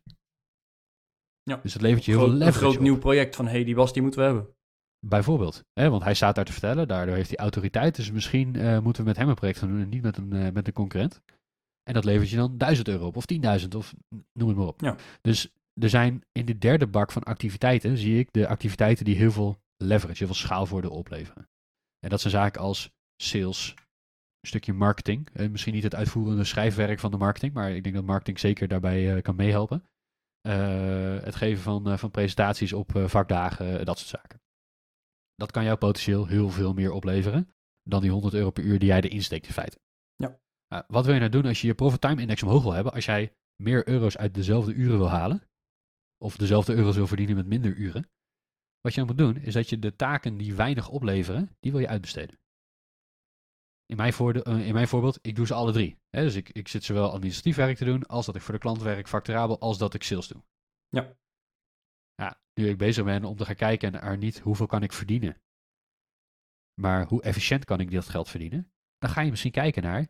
Ja. 1.44 1.60
Dus 1.64 1.74
het 1.74 1.82
levert 1.82 2.06
je 2.06 2.12
heel 2.12 2.20
veel 2.20 2.42
een 2.42 2.54
groot 2.54 2.76
op. 2.76 2.82
nieuw 2.82 2.98
project 2.98 3.36
van, 3.36 3.46
hé, 3.46 3.52
hey, 3.52 3.64
die 3.64 3.76
was, 3.76 3.94
die 3.94 4.02
moeten 4.02 4.20
we 4.20 4.26
hebben. 4.26 4.48
Bijvoorbeeld. 5.06 5.64
Hè, 5.74 5.90
want 5.90 6.04
hij 6.04 6.14
staat 6.14 6.36
daar 6.36 6.46
te 6.46 6.52
vertellen, 6.52 6.88
daardoor 6.88 7.16
heeft 7.16 7.30
hij 7.30 7.38
autoriteit. 7.38 7.96
Dus 7.96 8.12
misschien 8.12 8.56
eh, 8.56 8.80
moeten 8.80 9.02
we 9.04 9.08
met 9.08 9.18
hem 9.18 9.30
een 9.30 9.36
project 9.36 9.58
gaan 9.60 9.70
doen 9.70 9.82
en 9.82 9.90
niet 9.90 10.02
met 10.02 10.18
een, 10.18 10.34
eh, 10.34 10.52
met 10.52 10.68
een 10.68 10.74
concurrent. 10.74 11.22
En 11.84 11.94
dat 11.94 12.06
levert 12.06 12.30
je 12.30 12.36
dan 12.36 12.58
1000 12.58 12.88
euro 12.88 13.06
op, 13.06 13.16
of 13.16 13.26
10.000, 13.62 13.68
of 13.78 13.94
noem 14.34 14.48
het 14.48 14.58
maar 14.58 14.68
op. 14.68 14.82
Ja. 14.82 14.96
Dus 15.22 15.50
er 15.74 15.90
zijn 15.90 16.24
in 16.32 16.46
de 16.46 16.58
derde 16.58 16.88
bak 16.88 17.12
van 17.12 17.24
activiteiten, 17.24 17.98
zie 17.98 18.20
ik 18.20 18.28
de 18.32 18.48
activiteiten 18.48 19.06
die 19.06 19.16
heel 19.16 19.32
veel 19.32 19.62
leverage, 19.78 20.18
heel 20.18 20.34
veel 20.34 20.36
schaalvoordeel 20.36 20.92
opleveren. 20.92 21.50
En 22.00 22.10
dat 22.10 22.22
zijn 22.22 22.34
zaken 22.34 22.62
als 22.62 22.92
sales, 23.24 23.74
een 24.40 24.48
stukje 24.48 24.74
marketing. 24.74 25.30
Eh, 25.34 25.50
misschien 25.50 25.74
niet 25.74 25.84
het 25.84 25.96
uitvoerende 25.96 26.44
schrijfwerk 26.44 27.00
van 27.00 27.12
de 27.12 27.18
marketing, 27.18 27.54
maar 27.54 27.72
ik 27.72 27.84
denk 27.84 27.96
dat 27.96 28.06
marketing 28.06 28.40
zeker 28.40 28.68
daarbij 28.68 29.16
eh, 29.16 29.22
kan 29.22 29.36
meehelpen. 29.36 29.86
Eh, 30.42 31.20
het 31.24 31.36
geven 31.36 31.64
van, 31.64 31.90
eh, 31.90 31.98
van 31.98 32.12
presentaties 32.12 32.74
op 32.74 32.92
vakdagen, 33.06 33.86
dat 33.86 34.00
soort 34.00 34.10
zaken. 34.10 34.42
Dat 35.36 35.52
kan 35.52 35.64
jou 35.64 35.78
potentieel 35.78 36.28
heel 36.28 36.50
veel 36.50 36.74
meer 36.74 36.92
opleveren 36.92 37.50
dan 37.84 38.02
die 38.02 38.12
100 38.12 38.34
euro 38.34 38.50
per 38.50 38.64
uur 38.64 38.80
die 38.80 38.88
jij 38.88 39.02
erin 39.02 39.24
steekt 39.24 39.48
in 39.48 39.54
feite. 39.54 39.80
Nou, 40.74 40.84
wat 40.88 41.06
wil 41.06 41.14
je 41.14 41.20
nou 41.20 41.32
doen 41.32 41.46
als 41.46 41.62
je 41.62 41.68
je 41.68 41.76
profit 41.76 42.02
time 42.02 42.22
index 42.22 42.44
omhoog 42.44 42.64
wil 42.64 42.72
hebben? 42.74 42.94
Als 42.94 43.06
jij 43.06 43.36
meer 43.56 43.88
euro's 43.88 44.18
uit 44.18 44.34
dezelfde 44.34 44.74
uren 44.74 44.98
wil 44.98 45.10
halen, 45.10 45.44
of 46.18 46.38
dezelfde 46.38 46.74
euro's 46.74 46.96
wil 46.96 47.08
verdienen 47.08 47.36
met 47.36 47.48
minder 47.48 47.76
uren. 47.76 48.10
Wat 48.80 48.94
je 48.94 49.00
dan 49.00 49.08
moet 49.08 49.18
doen, 49.18 49.38
is 49.38 49.54
dat 49.54 49.70
je 49.70 49.80
de 49.80 49.96
taken 49.96 50.38
die 50.38 50.56
weinig 50.56 50.90
opleveren, 50.90 51.56
die 51.60 51.72
wil 51.72 51.80
je 51.82 51.88
uitbesteden. 51.88 52.40
In 53.86 53.98
mijn, 53.98 54.14
voorde- 54.14 54.44
eh, 54.44 54.68
in 54.68 54.74
mijn 54.74 54.88
voorbeeld, 54.88 55.20
ik 55.22 55.36
doe 55.36 55.46
ze 55.46 55.54
alle 55.54 55.72
drie. 55.72 56.00
Hè? 56.10 56.22
Dus 56.22 56.36
ik, 56.36 56.50
ik 56.50 56.68
zit 56.68 56.84
zowel 56.84 57.12
administratief 57.12 57.56
werk 57.56 57.78
te 57.78 57.86
doen, 57.86 58.06
als 58.08 58.26
dat 58.26 58.36
ik 58.36 58.42
voor 58.42 58.54
de 58.54 58.60
klant 58.60 58.82
werk, 58.82 59.08
facturabel, 59.08 59.60
als 59.60 59.78
dat 59.78 59.94
ik 59.94 60.04
sales 60.04 60.28
doe. 60.28 60.44
Ja. 60.90 61.18
Ja, 62.16 62.42
nu 62.54 62.70
ik 62.70 62.78
bezig 62.78 63.04
ben 63.04 63.24
om 63.24 63.38
te 63.38 63.46
gaan 63.46 63.56
kijken 63.56 63.92
naar 63.92 64.18
niet 64.18 64.40
hoeveel 64.40 64.66
kan 64.66 64.84
ik 64.84 64.94
verdienen, 64.94 65.42
maar 66.82 67.08
hoe 67.08 67.22
efficiënt 67.22 67.66
kan 67.66 67.80
ik 67.80 67.92
dat 67.92 68.10
geld 68.10 68.30
verdienen, 68.30 68.72
dan 68.98 69.10
ga 69.10 69.22
je 69.22 69.30
misschien 69.30 69.52
kijken 69.52 69.84
naar 69.84 70.08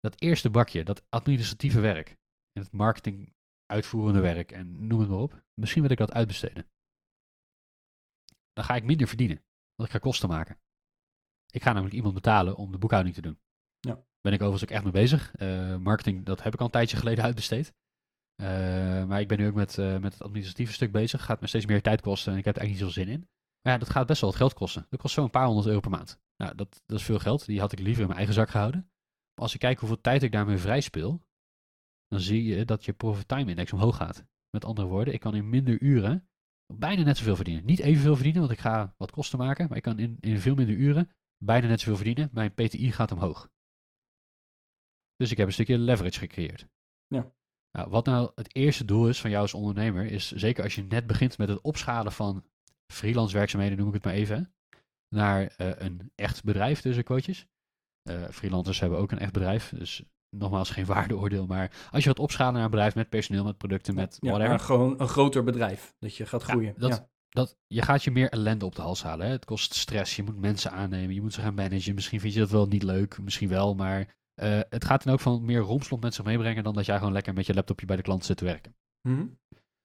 dat 0.00 0.20
eerste 0.20 0.50
bakje, 0.50 0.84
dat 0.84 1.04
administratieve 1.08 1.80
werk, 1.80 2.08
en 2.52 2.62
het 2.62 2.72
marketing 2.72 3.34
uitvoerende 3.66 4.20
werk 4.20 4.52
en 4.52 4.86
noem 4.86 5.00
het 5.00 5.08
maar 5.08 5.18
op. 5.18 5.42
Misschien 5.54 5.82
wil 5.82 5.90
ik 5.90 5.98
dat 5.98 6.12
uitbesteden. 6.12 6.68
Dan 8.52 8.64
ga 8.64 8.74
ik 8.74 8.84
minder 8.84 9.08
verdienen, 9.08 9.44
want 9.74 9.88
ik 9.88 9.94
ga 9.94 9.98
kosten 9.98 10.28
maken. 10.28 10.58
Ik 11.50 11.62
ga 11.62 11.72
namelijk 11.72 11.96
iemand 11.96 12.14
betalen 12.14 12.56
om 12.56 12.72
de 12.72 12.78
boekhouding 12.78 13.14
te 13.14 13.20
doen. 13.20 13.40
Ja. 13.80 14.04
Ben 14.20 14.32
ik 14.32 14.40
overigens 14.40 14.62
ook 14.62 14.76
echt 14.76 14.82
mee 14.82 14.92
bezig. 14.92 15.34
Eh, 15.34 15.76
marketing, 15.76 16.24
dat 16.24 16.42
heb 16.42 16.52
ik 16.54 16.58
al 16.58 16.64
een 16.64 16.72
tijdje 16.72 16.96
geleden 16.96 17.24
uitbesteed. 17.24 17.72
Eh, 18.34 19.04
maar 19.04 19.20
ik 19.20 19.28
ben 19.28 19.38
nu 19.38 19.46
ook 19.46 19.54
met, 19.54 19.78
eh, 19.78 19.98
met 19.98 20.12
het 20.12 20.22
administratieve 20.22 20.72
stuk 20.72 20.92
bezig. 20.92 21.24
Gaat 21.24 21.40
me 21.40 21.46
steeds 21.46 21.66
meer 21.66 21.82
tijd 21.82 22.00
kosten 22.00 22.32
en 22.32 22.38
ik 22.38 22.44
heb 22.44 22.54
er 22.54 22.60
eigenlijk 22.60 22.88
niet 22.88 22.94
zoveel 22.94 23.14
zin 23.14 23.22
in. 23.22 23.28
Maar 23.62 23.72
ja, 23.72 23.78
dat 23.78 23.90
gaat 23.90 24.06
best 24.06 24.20
wel 24.20 24.30
wat 24.30 24.38
geld 24.38 24.54
kosten. 24.54 24.86
Dat 24.88 25.00
kost 25.00 25.14
zo'n 25.14 25.30
paar 25.30 25.46
honderd 25.46 25.66
euro 25.66 25.80
per 25.80 25.90
maand. 25.90 26.20
Nou, 26.36 26.54
dat, 26.54 26.82
dat 26.86 26.98
is 26.98 27.04
veel 27.04 27.18
geld. 27.18 27.46
Die 27.46 27.60
had 27.60 27.72
ik 27.72 27.78
liever 27.78 28.00
in 28.00 28.06
mijn 28.06 28.18
eigen 28.18 28.34
zak 28.34 28.50
gehouden. 28.50 28.89
Als 29.40 29.54
ik 29.54 29.60
kijk 29.60 29.78
hoeveel 29.78 30.00
tijd 30.00 30.22
ik 30.22 30.32
daarmee 30.32 30.56
vrij 30.56 30.80
speel, 30.80 31.22
dan 32.08 32.20
zie 32.20 32.44
je 32.44 32.64
dat 32.64 32.84
je 32.84 32.92
profit 32.92 33.28
time 33.28 33.50
index 33.50 33.72
omhoog 33.72 33.96
gaat. 33.96 34.24
Met 34.50 34.64
andere 34.64 34.88
woorden, 34.88 35.14
ik 35.14 35.20
kan 35.20 35.34
in 35.34 35.48
minder 35.48 35.80
uren 35.80 36.28
bijna 36.74 37.02
net 37.02 37.16
zoveel 37.16 37.36
verdienen. 37.36 37.64
Niet 37.64 37.78
evenveel 37.78 38.14
verdienen, 38.14 38.40
want 38.40 38.52
ik 38.52 38.58
ga 38.58 38.94
wat 38.96 39.10
kosten 39.10 39.38
maken, 39.38 39.68
maar 39.68 39.76
ik 39.76 39.82
kan 39.82 39.98
in, 39.98 40.16
in 40.20 40.38
veel 40.38 40.54
minder 40.54 40.74
uren 40.74 41.10
bijna 41.44 41.66
net 41.66 41.80
zoveel 41.80 41.96
verdienen. 41.96 42.30
Mijn 42.32 42.54
PTI 42.54 42.92
gaat 42.92 43.12
omhoog. 43.12 43.50
Dus 45.16 45.30
ik 45.30 45.36
heb 45.36 45.46
een 45.46 45.52
stukje 45.52 45.78
leverage 45.78 46.18
gecreëerd. 46.18 46.66
Ja. 47.06 47.32
Nou, 47.70 47.90
wat 47.90 48.04
nou 48.04 48.32
het 48.34 48.54
eerste 48.54 48.84
doel 48.84 49.08
is 49.08 49.20
van 49.20 49.30
jou 49.30 49.42
als 49.42 49.54
ondernemer, 49.54 50.06
is 50.06 50.32
zeker 50.32 50.64
als 50.64 50.74
je 50.74 50.82
net 50.82 51.06
begint 51.06 51.38
met 51.38 51.48
het 51.48 51.60
opschalen 51.60 52.12
van 52.12 52.44
freelance 52.92 53.36
werkzaamheden, 53.36 53.78
noem 53.78 53.88
ik 53.88 53.94
het 53.94 54.04
maar 54.04 54.14
even, 54.14 54.54
naar 55.08 55.46
eh, 55.46 55.70
een 55.76 56.12
echt 56.14 56.44
bedrijf 56.44 56.80
tussen 56.80 57.04
quotejes. 57.04 57.48
Eh, 58.02 58.28
freelancers 58.30 58.80
hebben 58.80 58.98
ook 58.98 59.10
een 59.12 59.18
echt 59.18 59.32
bedrijf, 59.32 59.72
dus 59.76 60.02
nogmaals 60.36 60.70
geen 60.70 60.84
waardeoordeel, 60.94 61.46
maar 61.46 61.88
als 61.90 62.02
je 62.02 62.08
wat 62.08 62.18
opschalen 62.18 62.54
naar 62.54 62.64
een 62.64 62.70
bedrijf 62.70 62.94
met 62.94 63.08
personeel, 63.08 63.44
met 63.44 63.56
producten, 63.58 63.94
met 63.94 64.16
Ja, 64.20 64.28
whatever. 64.28 64.50
maar 64.50 64.60
gewoon 64.60 65.00
een 65.00 65.08
groter 65.08 65.44
bedrijf. 65.44 65.94
Dat 65.98 66.16
je 66.16 66.26
gaat 66.26 66.40
Ja, 66.40 66.46
groeien. 66.46 66.74
dat- 66.76 66.90
Ja. 66.90 67.08
dat, 67.28 67.56
je 67.66 67.82
gaat 67.82 68.04
je 68.04 68.10
meer 68.10 68.28
ellende 68.28 68.64
op 68.64 68.74
de 68.74 68.82
hals 68.82 69.02
halen. 69.02 69.26
Hè? 69.26 69.32
Het 69.32 69.44
kost 69.44 69.74
stress, 69.74 70.16
je 70.16 70.22
moet 70.22 70.40
mensen 70.40 70.70
aannemen, 70.72 71.14
je 71.14 71.20
moet 71.20 71.32
ze 71.32 71.40
gaan 71.40 71.54
managen. 71.54 71.94
Misschien 71.94 72.20
vind 72.20 72.32
je 72.32 72.40
dat 72.40 72.50
wel 72.50 72.66
niet 72.66 72.82
leuk, 72.82 73.18
misschien 73.22 73.48
wel, 73.48 73.74
maar 73.74 74.14
eh, 74.34 74.60
het 74.68 74.84
gaat 74.84 75.04
dan 75.04 75.12
ook 75.12 75.20
van 75.20 75.44
meer 75.44 75.60
romslomp 75.60 76.02
met 76.02 76.14
zich 76.14 76.24
meebrengen 76.24 76.64
dan 76.64 76.74
dat 76.74 76.86
jij 76.86 76.98
gewoon 76.98 77.12
lekker 77.12 77.34
met 77.34 77.46
je 77.46 77.54
laptopje 77.54 77.86
bij 77.86 77.96
de 77.96 78.02
klant 78.02 78.24
zit 78.24 78.36
te 78.36 78.44
werken. 78.44 78.74
Mhm. 79.08 79.26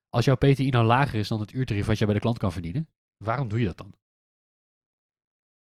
Als 0.10 0.26
jouw 0.26 0.36
PTI 0.36 0.70
nou 0.70 0.86
lager 0.86 1.20
is 1.20 1.28
dan 1.28 1.40
het 1.40 1.54
uurtarief 1.54 1.86
wat 1.86 1.98
jij 1.98 2.06
bij 2.08 2.16
de 2.16 2.22
klant 2.22 2.38
kan 2.38 2.52
verdienen, 2.52 2.90
waarom 3.24 3.48
doe 3.48 3.60
je 3.60 3.66
dat 3.66 3.78
dan? 3.78 3.94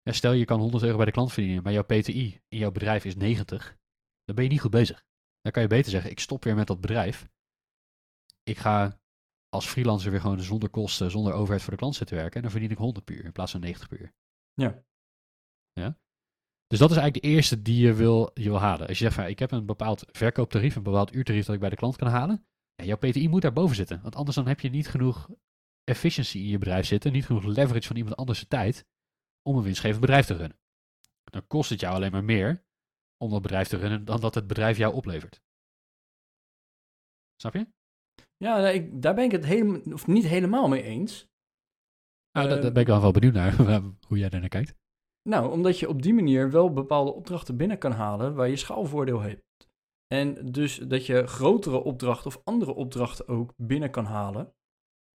Ja, 0.08 0.13
stel 0.13 0.32
je 0.32 0.46
kan 0.46 0.60
100 0.60 0.84
euro 0.84 0.96
bij 0.96 1.06
de 1.06 1.12
klant 1.12 1.34
verdienen, 1.34 1.63
maar 1.63 1.74
jouw 1.74 1.84
PTI 1.84 2.41
in 2.48 2.58
jouw 2.58 2.72
bedrijf 2.72 3.06
is 3.06 3.15
90, 3.15 3.78
dan 4.24 4.36
ben 4.36 4.43
je 4.43 4.50
niet 4.50 4.62
goed 4.62 4.72
bezig. 4.72 5.06
Dan 5.41 5.52
kan 5.52 5.62
je 5.62 5.67
beter 5.67 5.91
zeggen, 5.91 6.12
ik 6.12 6.20
stop 6.20 6.43
weer 6.43 6.56
met 6.56 6.67
dat 6.67 6.82
bedrijf. 6.82 7.28
Ik 8.43 8.58
ga 8.58 9.00
als 9.50 9.67
freelancer 9.67 10.12
weer 10.12 10.22
gewoon 10.22 10.39
zonder 10.39 10.70
kosten, 10.70 11.12
zonder 11.12 11.34
overheid 11.34 11.62
voor 11.62 11.72
de 11.72 11.78
klant 11.78 11.96
zitten 11.96 12.15
werken. 12.15 12.36
En 12.36 12.41
dan 12.41 12.52
verdien 12.52 12.72
ik 12.72 12.78
100 12.78 13.06
per 13.06 13.15
uur 13.15 13.26
in 13.26 13.32
plaats 13.32 13.52
van 13.52 13.62
90 13.62 13.88
per 13.88 14.00
uur. 14.00 14.13
Ja. 14.54 14.84
Ja. 15.74 15.98
Dus 16.67 16.80
dat 16.80 16.91
is 16.91 16.98
eigenlijk 16.98 17.26
de 17.26 17.34
eerste 17.34 17.62
die 17.62 17.86
je 17.86 17.93
wil, 17.93 18.32
je 18.34 18.50
wil 18.50 18.60
halen. 18.60 18.88
Als 18.88 18.98
je 18.98 19.04
zegt 19.04 19.15
van 19.15 19.26
ik 19.26 19.39
heb 19.39 19.52
een 19.52 19.65
bepaald 19.65 20.06
verkooptarief, 20.12 20.76
een 20.76 20.84
bepaald 20.84 21.15
uurtarief 21.15 21.46
dat 21.46 21.56
ik 21.56 21.62
bij 21.62 21.70
de 21.70 21.76
klant 21.76 21.96
kan 21.96 22.08
halen. 22.08 22.46
Ja, 22.76 22.86
jouw 22.86 22.98
PTI 22.98 23.30
moet 23.30 23.41
daarboven 23.41 23.76
zitten. 23.76 24.02
Want 24.02 24.15
anders 24.15 24.36
dan 24.36 24.48
heb 24.48 24.60
je 24.60 24.70
niet 24.70 24.88
genoeg 24.88 25.30
efficiency 25.84 26.38
in 26.38 26.48
je 26.48 26.58
bedrijf 26.58 26.86
zitten. 26.86 27.12
Niet 27.12 27.26
genoeg 27.26 27.43
leverage 27.43 27.88
van 27.88 27.96
iemand 27.96 28.15
anders 28.15 28.39
de 28.39 28.48
tijd 28.48 28.86
om 29.47 29.57
een 29.57 29.63
winstgevend 29.63 30.01
bedrijf 30.01 30.25
te 30.25 30.36
runnen. 30.36 30.60
Dan 31.23 31.47
kost 31.47 31.69
het 31.69 31.79
jou 31.79 31.95
alleen 31.95 32.12
maar 32.12 32.23
meer 32.23 32.63
om 33.17 33.29
dat 33.29 33.41
bedrijf 33.41 33.67
te 33.67 33.77
runnen 33.77 34.05
dan 34.05 34.19
dat 34.19 34.36
het 34.36 34.47
bedrijf 34.47 34.77
jou 34.77 34.93
oplevert. 34.93 35.41
Snap 37.41 37.53
je? 37.53 37.67
Ja, 38.38 38.69
ik, 38.69 39.01
daar 39.01 39.15
ben 39.15 39.23
ik 39.23 39.31
het 39.31 39.45
helemaal, 39.45 39.81
of 39.93 40.07
niet 40.07 40.25
helemaal 40.25 40.67
mee 40.67 40.83
eens. 40.83 41.27
Nou, 42.31 42.47
daar, 42.47 42.57
Ehm, 42.57 42.62
daar 42.62 42.71
ben 42.71 42.81
ik 42.81 42.88
wel 42.88 43.01
wel 43.01 43.12
benieuwd 43.12 43.33
naar 43.33 43.55
hoe 44.07 44.17
jij 44.17 44.29
daar 44.29 44.39
naar 44.39 44.49
kijkt. 44.49 44.75
Nou, 45.29 45.51
omdat 45.51 45.79
je 45.79 45.89
op 45.89 46.01
die 46.01 46.13
manier 46.13 46.51
wel 46.51 46.73
bepaalde 46.73 47.13
opdrachten 47.13 47.57
binnen 47.57 47.77
kan 47.77 47.91
halen 47.91 48.36
waar 48.36 48.47
je 48.47 48.55
schaalvoordeel 48.55 49.21
hebt. 49.21 49.45
En 50.07 50.51
dus 50.51 50.77
dat 50.77 51.05
je 51.05 51.27
grotere 51.27 51.83
opdrachten 51.83 52.27
of 52.27 52.41
andere 52.43 52.73
opdrachten 52.73 53.27
ook 53.27 53.53
binnen 53.57 53.91
kan 53.91 54.05
halen, 54.05 54.53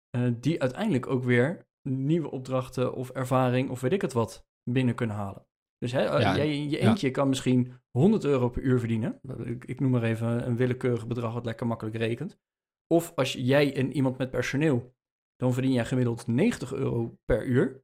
eh, 0.09 0.31
die 0.39 0.61
uiteindelijk 0.61 1.07
ook 1.07 1.23
weer 1.23 1.69
nieuwe 1.89 2.31
opdrachten 2.31 2.93
of 2.93 3.09
ervaring 3.09 3.69
of 3.69 3.81
weet 3.81 3.93
ik 3.93 4.01
het 4.01 4.13
wat 4.13 4.47
binnen 4.63 4.95
kunnen 4.95 5.15
halen. 5.15 5.45
Dus 5.77 5.91
hè, 5.91 6.03
eh, 6.03 6.21
Ja, 6.21 6.35
jij 6.35 6.53
in 6.53 6.69
je 6.69 6.81
ja. 6.81 6.89
eentje 6.89 7.11
kan 7.11 7.29
misschien 7.29 7.73
100 7.91 8.23
euro 8.23 8.49
per 8.49 8.61
uur 8.61 8.79
verdienen. 8.79 9.19
Ik, 9.43 9.65
ik 9.65 9.79
noem 9.79 9.91
maar 9.91 10.03
even 10.03 10.47
een 10.47 10.55
willekeurig 10.55 11.07
bedrag 11.07 11.33
wat 11.33 11.45
lekker 11.45 11.67
makkelijk 11.67 11.95
rekent. 11.95 12.39
Of 12.87 13.11
als 13.15 13.33
jij 13.33 13.75
en 13.75 13.91
iemand 13.91 14.17
met 14.17 14.31
personeel, 14.31 14.95
dan 15.35 15.53
verdien 15.53 15.71
jij 15.71 15.85
gemiddeld 15.85 16.27
90 16.27 16.73
euro 16.73 17.17
per 17.25 17.45
uur. 17.45 17.83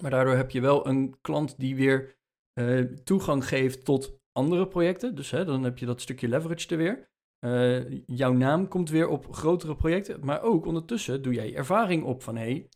Maar 0.00 0.10
daardoor 0.10 0.34
heb 0.34 0.50
je 0.50 0.60
wel 0.60 0.86
een 0.86 1.20
klant 1.20 1.58
die 1.58 1.76
weer 1.76 2.18
eh, 2.52 2.80
toegang 2.80 3.48
geeft 3.48 3.84
tot 3.84 4.18
andere 4.32 4.68
projecten. 4.68 5.14
Dus 5.14 5.30
hè, 5.30 5.44
dan 5.44 5.62
heb 5.62 5.78
je 5.78 5.86
dat 5.86 6.00
stukje 6.00 6.28
leverage 6.28 6.68
er 6.68 6.76
weer. 6.76 7.12
Eh, 7.38 8.02
jouw 8.06 8.32
naam 8.32 8.68
komt 8.68 8.90
weer 8.90 9.08
op 9.08 9.34
grotere 9.34 9.76
projecten. 9.76 10.24
Maar 10.24 10.42
ook 10.42 10.66
ondertussen 10.66 11.22
doe 11.22 11.34
jij 11.34 11.54
ervaring 11.54 12.04
op 12.04 12.22
van 12.22 12.36
hé, 12.36 12.42
hey, 12.42 12.68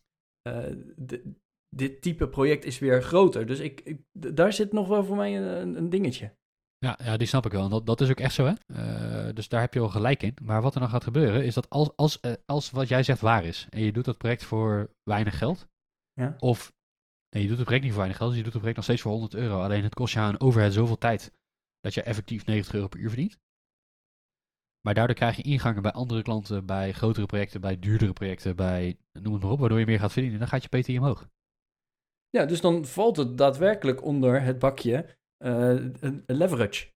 eh, 0.55 0.77
dit 1.77 2.03
type 2.03 2.29
project 2.29 2.65
is 2.65 2.79
weer 2.79 3.03
groter. 3.03 3.47
Dus 3.47 3.59
ik, 3.59 3.97
daar 4.13 4.53
zit 4.53 4.73
nog 4.73 4.89
wel 4.89 5.05
voor 5.05 5.17
mij 5.17 5.37
een, 5.37 5.77
een 5.77 5.91
dingetje. 5.91 6.37
Ja, 6.79 6.99
ja, 7.03 7.17
die 7.17 7.27
snap 7.27 7.47
ik 7.47 7.53
wel. 7.53 7.65
En 7.65 7.71
dat, 7.71 7.87
dat 7.87 8.01
is 8.01 8.11
ook 8.11 8.21
echt 8.21 8.35
zo, 8.35 8.45
hè? 8.47 8.53
Eh, 8.75 9.35
dus 9.35 9.49
daar 9.49 9.61
heb 9.61 9.75
je 9.75 9.81
wel 9.81 9.89
gelijk 9.89 10.23
in. 10.23 10.35
Maar 10.43 10.63
wat 10.63 10.75
er 10.75 10.81
dan 10.81 10.89
gaat 10.89 11.05
gebeuren, 11.05 11.45
is 11.45 11.55
dat 11.55 11.71
als, 11.71 11.97
als, 11.97 12.21
eh, 12.21 12.33
als 12.47 12.71
wat 12.71 12.89
jij 12.89 13.03
zegt 13.03 13.21
waar 13.21 13.45
is, 13.45 13.67
en 13.71 13.81
je 13.81 13.93
doet 13.93 14.05
dat 14.05 14.19
project 14.19 14.45
voor 14.45 14.91
weinig 15.03 15.39
geld, 15.39 15.69
Ja. 16.13 16.35
of 16.39 16.73
nee, 17.35 17.43
je 17.43 17.49
doet 17.49 17.57
het 17.57 17.67
project 17.67 17.85
niet 17.85 17.95
voor 17.95 18.03
weinig 18.03 18.17
geld, 18.21 18.31
dus 18.31 18.39
je 18.39 18.45
doet 18.45 18.53
het 18.53 18.63
project 18.63 18.77
nog 18.77 18.85
steeds 18.85 19.03
voor 19.03 19.13
100 19.13 19.35
euro, 19.35 19.63
alleen 19.63 19.83
het 19.83 19.95
kost 19.95 20.15
je 20.15 20.21
aan 20.21 20.41
overhead 20.41 20.73
zoveel 20.73 20.99
tijd 20.99 21.33
dat 21.81 21.95
je 21.95 22.03
effectief 22.03 22.47
90 22.47 22.75
euro 22.75 22.89
per 22.89 23.01
uur 23.01 23.09
verdient. 23.09 23.39
Maar 24.89 24.97
daardoor 24.97 25.17
krijg 25.17 25.37
je 25.37 25.43
ingangen 25.43 25.83
bij 25.83 25.93
andere 25.93 26.23
klanten, 26.23 26.67
bij 26.67 26.93
grotere 26.93 27.27
projecten, 27.27 27.61
bij 27.61 27.79
duurdere 27.79 28.13
projecten, 28.13 28.57
bij 28.57 28.99
noem 29.21 29.33
het 29.33 29.43
maar 29.43 29.51
op, 29.53 29.59
waardoor 29.59 29.79
je 29.79 29.87
meer 29.87 29.99
gaat 29.99 30.13
verdienen. 30.13 30.39
Dan 30.39 30.49
gaat 30.49 30.63
je 30.63 30.69
PTI 30.79 30.99
omhoog. 30.99 31.29
Ja, 32.31 32.45
dus 32.45 32.61
dan 32.61 32.85
valt 32.85 33.17
het 33.17 33.39
daadwerkelijk 33.39 34.03
onder 34.05 34.43
het 34.43 34.59
bakje 34.59 35.17
een- 35.45 35.97
een 36.01 36.25
leverage. 36.27 36.87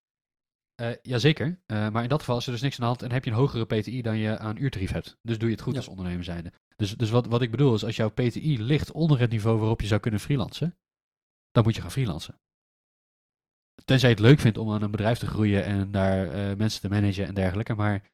Eh 0.74 0.90
jazeker, 1.02 1.61
Eh, 1.66 1.88
maar 1.90 2.02
in 2.02 2.09
dat 2.09 2.18
geval 2.20 2.37
is 2.37 2.46
er 2.46 2.52
dus 2.52 2.61
niks 2.62 2.74
aan 2.74 2.81
de 2.81 2.87
hand 2.87 3.02
en 3.02 3.12
heb 3.12 3.24
je 3.24 3.31
een 3.31 3.37
hogere 3.37 3.64
PTI 3.66 4.02
dan 4.02 4.16
je 4.18 4.38
aan 4.38 4.57
uurtarief 4.57 4.92
hebt. 4.92 5.18
Dus 5.22 5.38
doe 5.38 5.48
je 5.48 5.55
het 5.55 5.62
goed 5.64 5.72
Ja. 5.72 5.78
als 5.78 5.88
ondernemer 5.88 6.24
zijnde. 6.24 6.52
Dus, 6.76 6.96
dus 6.96 7.11
wat, 7.11 7.26
wat 7.26 7.42
ik 7.42 7.50
bedoel 7.50 7.74
is, 7.74 7.85
als 7.85 7.96
jouw 7.96 8.11
PTI 8.11 8.62
ligt 8.62 8.92
onder 8.92 9.20
het 9.20 9.31
niveau 9.31 9.59
waarop 9.59 9.81
je 9.81 9.87
zou 9.87 10.00
kunnen 10.00 10.20
freelancen, 10.20 10.76
dan 11.50 11.62
moet 11.64 11.74
je 11.74 11.81
gaan 11.81 11.90
freelancen. 11.90 12.40
Tenzij 13.85 14.08
je 14.08 14.14
het 14.14 14.24
leuk 14.24 14.40
vindt 14.40 14.58
om 14.58 14.72
aan 14.72 14.82
een 14.82 14.90
bedrijf 14.90 15.18
te 15.18 15.26
groeien 15.26 15.64
en 15.64 15.90
daar 15.90 16.30
eh, 16.30 16.56
mensen 16.56 16.80
te 16.80 16.88
managen 16.88 17.26
en 17.26 17.35
dergelijke. 17.35 17.74
Maar 17.74 18.11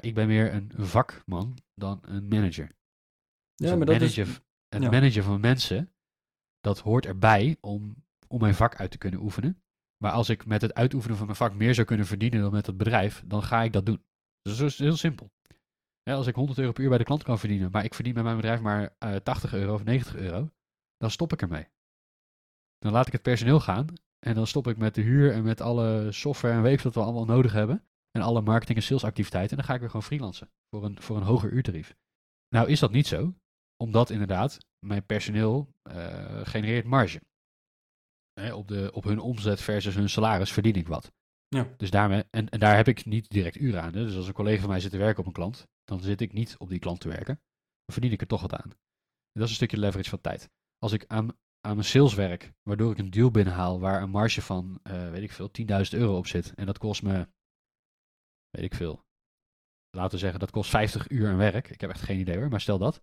ik 0.00 0.14
ben 0.14 0.26
meer 0.26 0.54
een 0.54 0.70
vakman 0.76 1.58
dan 1.74 1.98
een 2.02 2.28
manager. 2.28 2.72
Dus 3.54 3.68
Ja, 3.70 3.76
maar 3.76 3.86
dat 3.86 4.00
is... 4.00 4.16
het 4.16 4.42
ja. 4.68 4.90
managen 4.90 5.24
van 5.24 5.40
mensen, 5.40 5.92
dat 6.60 6.78
hoort 6.78 7.06
erbij 7.06 7.56
om, 7.60 8.04
om 8.28 8.40
mijn 8.40 8.54
vak 8.54 8.76
uit 8.76 8.90
te 8.90 8.98
kunnen 8.98 9.20
oefenen. 9.20 9.62
Maar 9.96 10.12
als 10.12 10.28
ik 10.28 10.46
met 10.46 10.62
het 10.62 10.74
uitoefenen 10.74 11.16
van 11.16 11.26
mijn 11.26 11.38
vak 11.38 11.54
meer 11.54 11.74
zou 11.74 11.86
kunnen 11.86 12.06
verdienen 12.06 12.40
dan 12.40 12.52
met 12.52 12.66
het 12.66 12.76
bedrijf, 12.76 13.22
dan 13.26 13.42
ga 13.42 13.62
ik 13.62 13.72
dat 13.72 13.86
doen. 13.86 14.04
Dus 14.42 14.56
dat 14.56 14.68
is 14.68 14.78
heel 14.78 14.96
simpel. 14.96 15.32
Ja, 16.02 16.14
als 16.14 16.26
ik 16.26 16.34
100 16.34 16.58
euro 16.58 16.72
per 16.72 16.82
uur 16.82 16.88
bij 16.88 16.98
de 16.98 17.04
klant 17.04 17.22
kan 17.22 17.38
verdienen, 17.38 17.70
maar 17.70 17.84
ik 17.84 17.94
verdien 17.94 18.14
bij 18.14 18.22
mijn 18.22 18.36
bedrijf 18.36 18.60
maar 18.60 18.94
eh 18.98 19.16
80 19.16 19.54
euro 19.54 19.74
of 19.74 19.84
90 19.84 20.16
euro, 20.16 20.50
dan 20.96 21.10
stop 21.10 21.32
ik 21.32 21.42
ermee. 21.42 21.68
Dan 22.78 22.92
laat 22.92 23.06
ik 23.06 23.12
het 23.12 23.22
personeel 23.22 23.60
gaan 23.60 23.86
en 24.24 24.34
dan 24.34 24.46
stop 24.46 24.66
ik 24.66 24.76
met 24.76 24.94
de 24.94 25.00
huur 25.00 25.32
en 25.32 25.42
met 25.42 25.60
alle 25.60 26.12
software 26.12 26.54
en 26.54 26.62
weet 26.62 26.72
ik 26.72 26.80
wat 26.80 26.94
we 26.94 27.00
allemaal 27.00 27.24
nodig 27.24 27.52
hebben. 27.52 27.84
En 28.10 28.22
alle 28.22 28.40
marketing- 28.40 28.78
en 28.78 28.84
salesactiviteiten. 28.84 29.50
En 29.50 29.56
dan 29.56 29.66
ga 29.66 29.74
ik 29.74 29.80
weer 29.80 29.90
gewoon 29.90 30.06
freelancen 30.06 30.50
voor 30.70 30.84
een, 30.84 31.00
voor 31.00 31.16
een 31.16 31.22
hoger 31.22 31.50
uurtarief. 31.50 31.96
Nou 32.48 32.68
is 32.68 32.80
dat 32.80 32.92
niet 32.92 33.06
zo, 33.06 33.34
omdat 33.76 34.10
inderdaad 34.10 34.58
mijn 34.86 35.06
personeel 35.06 35.74
eh, 35.82 36.40
genereert 36.46 36.84
marge. 36.84 37.20
Hè, 38.32 38.54
op, 38.54 38.68
de, 38.68 38.90
op 38.92 39.04
hun 39.04 39.18
omzet 39.18 39.60
versus 39.60 39.94
hun 39.94 40.08
salaris 40.08 40.52
verdien 40.52 40.74
ik 40.74 40.88
wat. 40.88 41.12
Ja. 41.48 41.74
Dus 41.76 41.90
daarmee, 41.90 42.24
en, 42.30 42.48
en 42.48 42.58
daar 42.58 42.76
heb 42.76 42.88
ik 42.88 43.04
niet 43.04 43.30
direct 43.30 43.56
uren 43.56 43.82
aan. 43.82 43.94
Hè. 43.94 44.04
Dus 44.04 44.16
als 44.16 44.26
een 44.26 44.32
collega 44.32 44.60
van 44.60 44.70
mij 44.70 44.80
zit 44.80 44.90
te 44.90 44.98
werken 44.98 45.20
op 45.20 45.26
een 45.26 45.32
klant, 45.32 45.68
dan 45.84 46.00
zit 46.00 46.20
ik 46.20 46.32
niet 46.32 46.56
op 46.58 46.68
die 46.68 46.78
klant 46.78 47.00
te 47.00 47.08
werken. 47.08 47.40
Dan 47.84 47.92
verdien 47.92 48.12
ik 48.12 48.20
er 48.20 48.26
toch 48.26 48.40
wat 48.40 48.54
aan. 48.54 48.70
En 48.70 49.40
dat 49.40 49.44
is 49.44 49.50
een 49.50 49.56
stukje 49.56 49.78
leverage 49.78 50.10
van 50.10 50.20
tijd. 50.20 50.50
Als 50.78 50.92
ik 50.92 51.04
aan, 51.06 51.28
aan 51.64 51.74
mijn 51.74 51.88
sales 51.88 52.14
werk, 52.14 52.52
waardoor 52.62 52.92
ik 52.92 52.98
een 52.98 53.10
deal 53.10 53.30
binnenhaal 53.30 53.80
waar 53.80 54.02
een 54.02 54.10
marge 54.10 54.42
van, 54.42 54.80
eh, 54.82 55.10
weet 55.10 55.22
ik 55.22 55.32
veel, 55.32 55.50
10.000 55.50 56.00
euro 56.00 56.16
op 56.16 56.26
zit. 56.26 56.54
En 56.54 56.66
dat 56.66 56.78
kost 56.78 57.02
me, 57.02 57.28
weet 58.50 58.64
ik 58.64 58.74
veel. 58.74 59.04
Laten 59.90 60.12
we 60.12 60.18
zeggen, 60.18 60.40
dat 60.40 60.50
kost 60.50 60.70
50 60.70 61.10
uur 61.10 61.28
aan 61.28 61.36
werk. 61.36 61.70
Ik 61.70 61.80
heb 61.80 61.90
echt 61.90 62.02
geen 62.02 62.18
idee 62.18 62.36
hoor, 62.36 62.48
maar 62.48 62.60
stel 62.60 62.78
dat. 62.78 63.02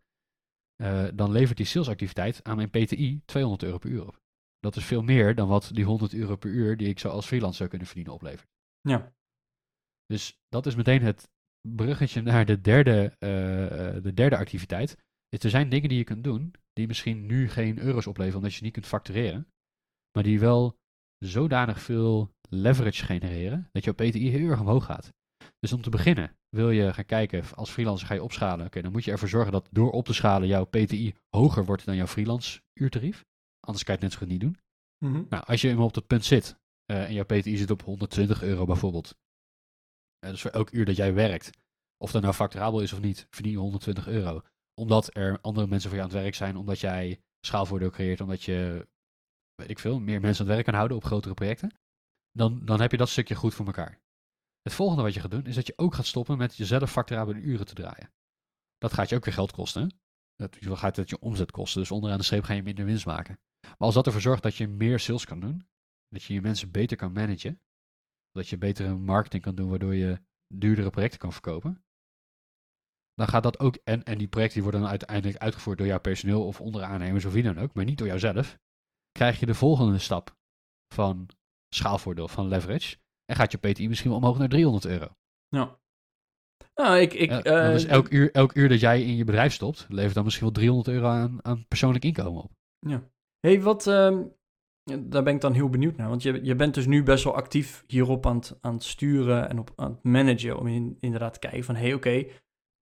Eh, 0.76 1.08
dan 1.14 1.32
levert 1.32 1.58
die 1.58 1.66
salesactiviteit 1.66 2.44
aan 2.44 2.56
mijn 2.56 2.70
PTI 2.70 3.22
200 3.26 3.64
euro 3.64 3.78
per 3.78 3.90
uur 3.90 4.08
op. 4.08 4.22
Dat 4.60 4.76
is 4.76 4.86
veel 4.86 5.02
meer 5.02 5.36
dan 5.36 5.48
wat 5.48 5.70
die 5.74 5.86
100 5.86 6.14
euro 6.14 6.36
per 6.36 6.50
uur 6.50 6.78
die 6.78 6.88
ik 6.88 7.00
zo 7.00 7.10
als 7.10 7.26
freelancer 7.26 7.58
zou 7.58 7.70
kunnen 7.70 7.88
verdienen 7.88 8.14
oplevert. 8.14 8.50
Ja. 8.82 9.14
Dus 10.06 10.42
dat 10.50 10.66
is 10.66 10.76
meteen 10.76 11.02
het 11.02 11.30
bruggetje 11.62 12.22
naar 12.22 12.46
de 12.46 12.62
derde, 12.62 13.16
eh, 13.20 14.04
de 14.04 14.14
derde 14.14 14.38
activiteit. 14.38 14.98
Is 15.30 15.44
er 15.44 15.50
zijn 15.50 15.70
dingen 15.70 15.90
die 15.90 15.98
je 15.98 16.04
kunt 16.04 16.24
doen 16.24 16.56
die 16.74 16.88
misschien 16.88 17.26
nu 17.26 17.50
geen 17.50 17.80
euro's 17.80 18.08
opleveren 18.08 18.38
omdat 18.38 18.54
je 18.54 18.64
niet 18.64 18.74
kunt 18.74 18.86
factureren. 18.86 19.48
Maar 20.12 20.24
die 20.24 20.40
wel 20.40 20.78
zodanig 21.18 21.82
veel 21.82 22.32
leverage 22.50 23.06
genereren 23.06 23.70
dat 23.72 23.84
je 23.84 23.94
PTI 23.94 24.30
heel 24.30 24.50
erg 24.50 24.60
omhoog 24.60 24.86
gaat. 24.86 25.14
Dus 25.60 25.74
om 25.74 25.82
te 25.82 25.90
beginnen 25.90 26.38
wil 26.50 26.70
je 26.70 26.94
gaan 26.94 27.06
kijken, 27.06 27.44
als 27.56 27.72
freelancer 27.72 28.08
ga 28.08 28.14
je 28.14 28.24
opschalen. 28.24 28.66
Oké, 28.66 28.82
dan 28.82 28.92
moet 28.92 29.04
je 29.04 29.12
ervoor 29.12 29.28
zorgen 29.28 29.52
dat 29.52 29.68
door 29.72 29.92
op 29.92 30.06
te 30.06 30.14
schalen 30.14 30.48
jouw 30.48 30.66
PTI 30.66 31.16
hoger 31.30 31.66
wordt 31.66 31.86
dan 31.86 31.96
jouw 31.96 32.08
freelance 32.08 32.62
uurtarief. 32.74 33.26
Anders 33.60 33.84
kan 33.84 33.96
je 33.96 34.02
het 34.02 34.10
net 34.10 34.12
zo 34.12 34.18
goed 34.18 34.28
niet 34.28 34.42
doen. 34.42 34.58
Mhm. 35.06 35.24
Nou, 35.30 35.44
als 35.46 35.62
je 35.62 35.70
eenmaal 35.70 35.86
op 35.86 35.94
dat 35.94 36.08
punt 36.08 36.26
zit 36.26 36.60
eh, 36.86 37.04
en 37.04 37.14
jouw 37.14 37.26
PTI 37.26 37.58
zit 37.58 37.72
op 37.72 37.82
120 37.82 38.44
euro 38.44 38.66
bijvoorbeeld. 38.66 39.18
dus 40.20 40.42
voor 40.42 40.52
elk 40.52 40.72
uur 40.72 40.86
dat 40.86 40.96
jij 40.96 41.14
werkt, 41.14 41.50
of 41.98 42.12
dat 42.12 42.22
nou 42.22 42.34
facturabel 42.34 42.82
is 42.82 42.94
of 42.94 43.02
niet, 43.02 43.28
verdien 43.30 43.52
je 43.52 43.58
120 43.58 44.08
euro. 44.08 44.42
Omdat 44.74 45.16
er 45.16 45.42
andere 45.42 45.68
mensen 45.68 45.90
voor 45.90 45.98
je 45.98 46.04
aan 46.04 46.12
het 46.12 46.22
werk 46.22 46.36
zijn, 46.36 46.58
omdat 46.58 46.80
jij 46.80 47.22
schaalvoordeel 47.46 47.90
creëert, 47.90 48.22
omdat 48.22 48.44
je, 48.44 48.88
weet 49.56 49.70
ik 49.70 49.80
veel, 49.80 50.00
meer 50.00 50.22
mensen 50.22 50.42
aan 50.42 50.48
het 50.48 50.56
werk 50.56 50.66
kan 50.66 50.76
houden 50.76 50.98
op 50.98 51.04
grotere 51.04 51.34
projecten. 51.34 51.74
Dan, 52.32 52.66
dan 52.66 52.82
heb 52.82 52.92
je 52.92 52.98
dat 52.98 53.10
stukje 53.10 53.36
goed 53.36 53.54
voor 53.54 53.66
elkaar. 53.66 54.00
Het 54.62 54.74
volgende 54.74 55.04
wat 55.04 55.14
je 55.14 55.20
gaat 55.20 55.32
doen, 55.32 55.46
is 55.46 55.56
dat 55.56 55.68
je 55.68 55.74
ook 55.76 55.94
gaat 55.94 56.06
stoppen 56.06 56.38
met 56.38 56.56
jezelf 56.56 56.92
facturabele 56.92 57.40
uren 57.40 57.66
te 57.66 57.74
draaien. 57.74 58.14
Dat 58.78 58.94
gaat 58.94 59.10
je 59.10 59.16
ook 59.16 59.26
weer 59.26 59.34
geld 59.34 59.52
kosten. 59.52 60.00
Dat 60.36 60.58
gaat 60.62 60.96
het 60.96 61.10
je 61.10 61.20
omzet 61.20 61.52
kosten. 61.52 61.82
Dus 61.82 61.92
onderaan 61.92 62.18
de 62.18 62.24
streep 62.24 62.44
ga 62.44 62.54
je 62.54 62.64
minder 62.64 62.86
winst 62.86 63.06
maken. 63.06 63.40
Maar 63.62 63.76
als 63.78 63.94
dat 63.94 64.06
ervoor 64.06 64.22
zorgt 64.22 64.44
dat 64.44 64.56
je 64.56 64.68
meer 64.68 65.00
sales 65.00 65.26
kan 65.26 65.40
doen, 65.40 65.68
dat 66.08 66.24
je 66.24 66.34
je 66.34 66.42
mensen 66.42 66.72
beter 66.72 66.98
kan 66.98 67.12
managen, 67.12 67.62
dat 68.32 68.48
je 68.48 68.58
betere 68.58 68.96
marketing 68.96 69.44
kan 69.44 69.56
doen 69.56 69.70
waardoor 69.70 69.96
je 69.96 70.22
duurdere 70.48 70.90
projecten 70.90 71.20
kan 71.20 71.32
verkopen, 71.32 71.84
dan 73.22 73.30
gaat 73.30 73.44
dat 73.44 73.60
ook, 73.60 73.78
en, 73.84 74.04
en 74.04 74.18
die 74.18 74.28
projecten 74.28 74.54
die 74.54 74.64
worden 74.64 74.82
dan 74.82 74.90
uiteindelijk 74.90 75.38
uitgevoerd 75.38 75.78
door 75.78 75.88
jouw 75.88 76.00
personeel 76.00 76.46
of 76.46 76.62
onderaannemers 76.62 77.26
of 77.26 77.34
wie 77.34 77.44
dan 77.44 77.60
ook, 77.60 77.74
maar 77.74 77.86
niet 77.86 77.98
door 77.98 78.08
jouzelf, 78.08 78.58
krijg 79.12 79.40
je 79.40 79.46
de 79.46 79.54
volgende 79.54 79.98
stap 79.98 80.36
van 80.94 81.30
schaalvoordeel, 81.76 82.28
van 82.28 82.48
leverage, 82.48 82.98
en 83.26 83.36
gaat 83.36 83.52
je 83.52 83.58
PTI 83.58 83.88
misschien 83.88 84.10
wel 84.10 84.20
omhoog 84.20 84.38
naar 84.38 84.50
300 84.50 84.86
euro. 84.86 85.08
Ja. 85.48 85.80
Nou, 86.76 86.98
ik... 86.98 87.14
ik 87.14 87.30
Ja, 87.30 87.42
dan 87.42 87.72
is 87.72 87.86
elk 87.86 88.10
uur, 88.10 88.32
elk 88.32 88.56
uur 88.56 88.70
dat 88.70 88.80
jij 88.80 89.02
in 89.02 89.16
je 89.16 89.24
bedrijf 89.24 89.54
stopt, 89.54 89.86
levert 89.90 90.14
dan 90.14 90.24
misschien 90.24 90.46
wel 90.46 90.56
300 90.56 90.96
euro 90.96 91.08
aan, 91.08 91.40
aan 91.46 91.66
persoonlijk 91.68 92.04
inkomen 92.04 92.44
op. 92.44 92.52
hey, 93.40 93.62
wat... 93.62 93.88
ehm, 93.88 94.24
daar 94.84 95.24
ben 95.24 95.36
ik 95.36 95.42
dan 95.42 95.54
heel 95.54 95.70
benieuwd 95.70 95.98
naar. 95.98 96.10
Want 96.10 96.24
je, 96.24 96.44
je 96.44 96.56
bent 96.56 96.74
dus 96.74 96.86
nu 96.86 97.04
best 97.04 97.24
wel 97.24 97.36
actief 97.36 97.84
hierop 97.88 98.26
aan 98.26 98.36
het, 98.36 98.58
aan 98.62 98.74
het 98.74 98.84
sturen 98.84 99.50
en 99.50 99.60
op, 99.60 99.74
aan 99.76 99.92
het 99.92 100.04
managen. 100.04 100.60
Om 100.60 100.68
in, 100.68 100.98
inderdaad 101.00 101.34
te 101.34 101.40
kijken 101.40 101.64
van, 101.64 101.76
hé, 101.76 101.82
hey, 101.82 101.94
oké, 101.94 102.26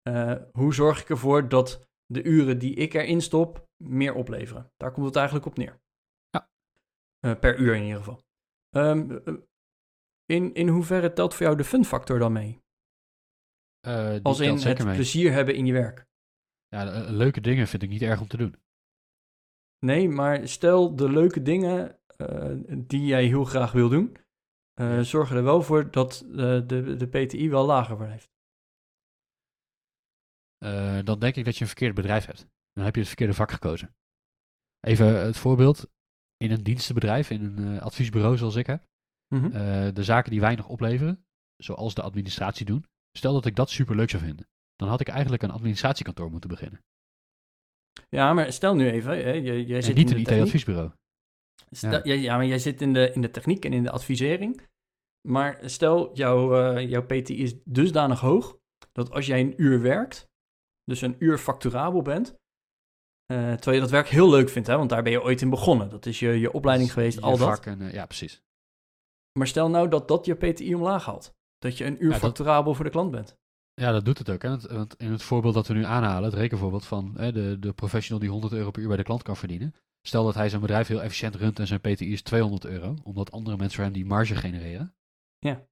eh, 0.09 0.43
hoe 0.51 0.73
zorg 0.73 1.01
ik 1.01 1.09
ervoor 1.09 1.49
dat 1.49 1.87
de 2.05 2.23
uren 2.23 2.59
die 2.59 2.75
ik 2.75 2.93
erin 2.93 3.21
stop 3.21 3.67
meer 3.83 4.13
opleveren? 4.13 4.71
Daar 4.77 4.91
komt 4.91 5.05
het 5.05 5.15
eigenlijk 5.15 5.45
op 5.45 5.57
neer. 5.57 5.79
Ja. 6.29 6.49
Eh, 7.19 7.39
per 7.39 7.59
uur 7.59 7.75
in 7.75 7.83
ieder 7.83 7.97
geval. 7.97 8.21
Ehm, 8.69 9.11
eh, 9.25 9.33
in, 10.25 10.53
in 10.53 10.67
hoeverre 10.67 11.13
telt 11.13 11.33
voor 11.33 11.45
jou 11.45 11.57
de 11.57 11.63
fun 11.63 11.85
factor 11.85 12.19
dan 12.19 12.31
mee? 12.31 12.61
Als 14.23 14.39
in 14.39 14.57
het 14.57 14.83
mee. 14.83 14.95
plezier 14.95 15.31
hebben 15.31 15.55
in 15.55 15.65
je 15.65 15.73
werk. 15.73 16.07
Ja, 16.67 16.85
de- 16.85 17.11
leuke 17.11 17.41
dingen 17.41 17.67
vind 17.67 17.83
ik 17.83 17.89
niet 17.89 18.01
erg 18.01 18.21
om 18.21 18.27
te 18.27 18.37
doen. 18.37 18.55
Nee, 19.85 20.09
maar 20.09 20.47
stel 20.47 20.95
de 20.95 21.09
leuke 21.09 21.41
dingen 21.41 21.99
die 22.87 23.05
jij 23.05 23.25
heel 23.25 23.43
graag 23.43 23.71
wil 23.71 23.89
doen, 23.89 24.17
zorgen 25.01 25.37
er 25.37 25.43
wel 25.43 25.61
voor 25.61 25.91
dat 25.91 26.25
de, 26.27 26.95
de 26.97 27.07
PTI 27.07 27.49
wel 27.49 27.65
lager 27.65 27.97
blijft. 27.97 28.38
Eh, 30.65 30.99
dan 31.03 31.19
denk 31.19 31.35
ik 31.35 31.45
dat 31.45 31.55
je 31.55 31.61
een 31.61 31.67
verkeerd 31.67 31.95
bedrijf 31.95 32.25
hebt. 32.25 32.45
Dan 32.73 32.83
heb 32.85 32.93
je 32.93 32.99
het 32.99 33.07
verkeerde 33.09 33.33
vak 33.33 33.51
gekozen. 33.51 33.95
Even 34.79 35.25
het 35.25 35.37
voorbeeld. 35.37 35.89
In 36.37 36.51
een 36.51 36.63
dienstenbedrijf, 36.63 37.29
in 37.29 37.43
een 37.43 37.75
eh, 37.77 37.81
adviesbureau 37.81 38.37
zoals 38.37 38.55
ik 38.55 38.67
heb, 38.67 38.87
Mhm. 39.35 39.45
eh, 39.45 39.93
de 39.93 40.03
zaken 40.03 40.31
die 40.31 40.39
weinig 40.39 40.67
opleveren, 40.67 41.25
zoals 41.57 41.93
de 41.93 42.01
administratie 42.01 42.65
doen, 42.65 42.85
stel 43.17 43.33
dat 43.33 43.45
ik 43.45 43.55
dat 43.55 43.69
superleuk 43.69 44.09
zou 44.09 44.23
vinden. 44.23 44.47
Dan 44.75 44.87
had 44.89 44.99
ik 45.01 45.07
eigenlijk 45.07 45.43
een 45.43 45.51
administratiekantoor 45.51 46.31
moeten 46.31 46.49
beginnen. 46.49 46.83
Ja, 48.09 48.33
maar 48.33 48.53
stel 48.53 48.75
nu 48.75 48.89
even, 48.89 49.11
hè, 49.11 49.31
jij, 49.31 49.61
jij 49.63 49.77
En 49.77 49.83
zit 49.83 49.95
niet 49.95 50.09
in 50.11 50.15
een. 50.15 50.21
IT-adviesbureau. 50.21 50.91
Ja. 51.69 52.35
maar 52.37 52.45
jij 52.45 52.59
zit 52.59 52.81
in 52.81 52.93
de, 52.93 53.11
in 53.13 53.21
de 53.21 53.31
techniek 53.31 53.65
en 53.65 53.73
in 53.73 53.83
de 53.83 53.91
advisering. 53.91 54.61
Maar 55.27 55.59
stel, 55.69 56.15
jouw, 56.15 56.55
eh, 56.75 56.89
jouw 56.89 57.05
PTI 57.05 57.37
is 57.41 57.55
dusdanig 57.63 58.19
hoog 58.19 58.57
dat 58.91 59.11
als 59.11 59.25
jij 59.25 59.39
een 59.39 59.53
uur 59.61 59.81
werkt, 59.81 60.27
dus 60.89 61.01
een 61.01 61.15
uur 61.19 61.37
facturabel 61.37 62.01
bent, 62.01 62.27
eh, 63.25 63.37
terwijl 63.53 63.75
je 63.75 63.81
dat 63.81 63.89
werk 63.89 64.07
heel 64.07 64.29
leuk 64.29 64.49
vindt, 64.49 64.67
hè, 64.67 64.77
want 64.77 64.89
daar 64.89 65.03
ben 65.03 65.11
je 65.11 65.23
ooit 65.23 65.41
in 65.41 65.49
begonnen. 65.49 65.89
Dat 65.89 66.05
is 66.05 66.19
je, 66.19 66.29
je 66.39 66.51
opleiding 66.53 66.93
geweest, 66.93 67.17
Je 67.17 67.23
al 67.23 67.37
dat. 67.37 67.65
en, 67.65 67.81
eh, 67.81 67.93
ja, 67.93 68.05
precies. 68.05 68.41
Maar 69.39 69.47
stel 69.47 69.69
nou 69.69 69.89
dat 69.89 70.07
dat 70.07 70.25
je 70.25 70.33
PTI 70.35 70.75
omlaag 70.75 71.05
haalt. 71.05 71.33
Dat 71.57 71.77
je 71.77 71.85
een 71.85 71.93
uur 71.95 72.03
Ja, 72.05 72.09
dat- 72.09 72.19
facturabel 72.19 72.73
voor 72.73 72.85
de 72.85 72.91
klant 72.91 73.11
bent. 73.11 73.37
Ja, 73.73 73.91
dat 73.91 74.05
doet 74.05 74.17
het 74.17 74.29
ook. 74.29 74.41
Hè? 74.41 74.49
Want, 74.49 74.61
want 74.61 74.95
in 74.97 75.11
het 75.11 75.23
voorbeeld 75.23 75.53
dat 75.53 75.67
we 75.67 75.73
nu 75.73 75.83
aanhalen, 75.83 76.23
het 76.29 76.33
rekenvoorbeeld 76.39 76.85
van 76.85 77.13
hè, 77.17 77.31
de, 77.31 77.59
de 77.59 77.73
professional 77.73 78.19
die 78.21 78.29
100 78.29 78.53
euro 78.53 78.71
per 78.71 78.81
uur 78.81 78.87
bij 78.87 78.97
de 78.97 79.03
klant 79.03 79.23
kan 79.23 79.37
verdienen. 79.37 79.75
Stel 80.01 80.23
dat 80.25 80.33
hij 80.35 80.49
zijn 80.49 80.61
bedrijf 80.61 80.87
heel 80.87 81.01
efficiënt 81.01 81.35
runt 81.35 81.59
en 81.59 81.67
zijn 81.67 81.79
PTI 81.81 82.11
is 82.11 82.21
200 82.21 82.65
euro, 82.65 82.95
omdat 83.03 83.31
andere 83.31 83.57
mensen 83.57 83.75
voor 83.75 83.83
hem 83.83 83.93
die 83.93 84.05
marge 84.05 84.35
genereren. 84.35 84.95
Ja. 85.39 85.67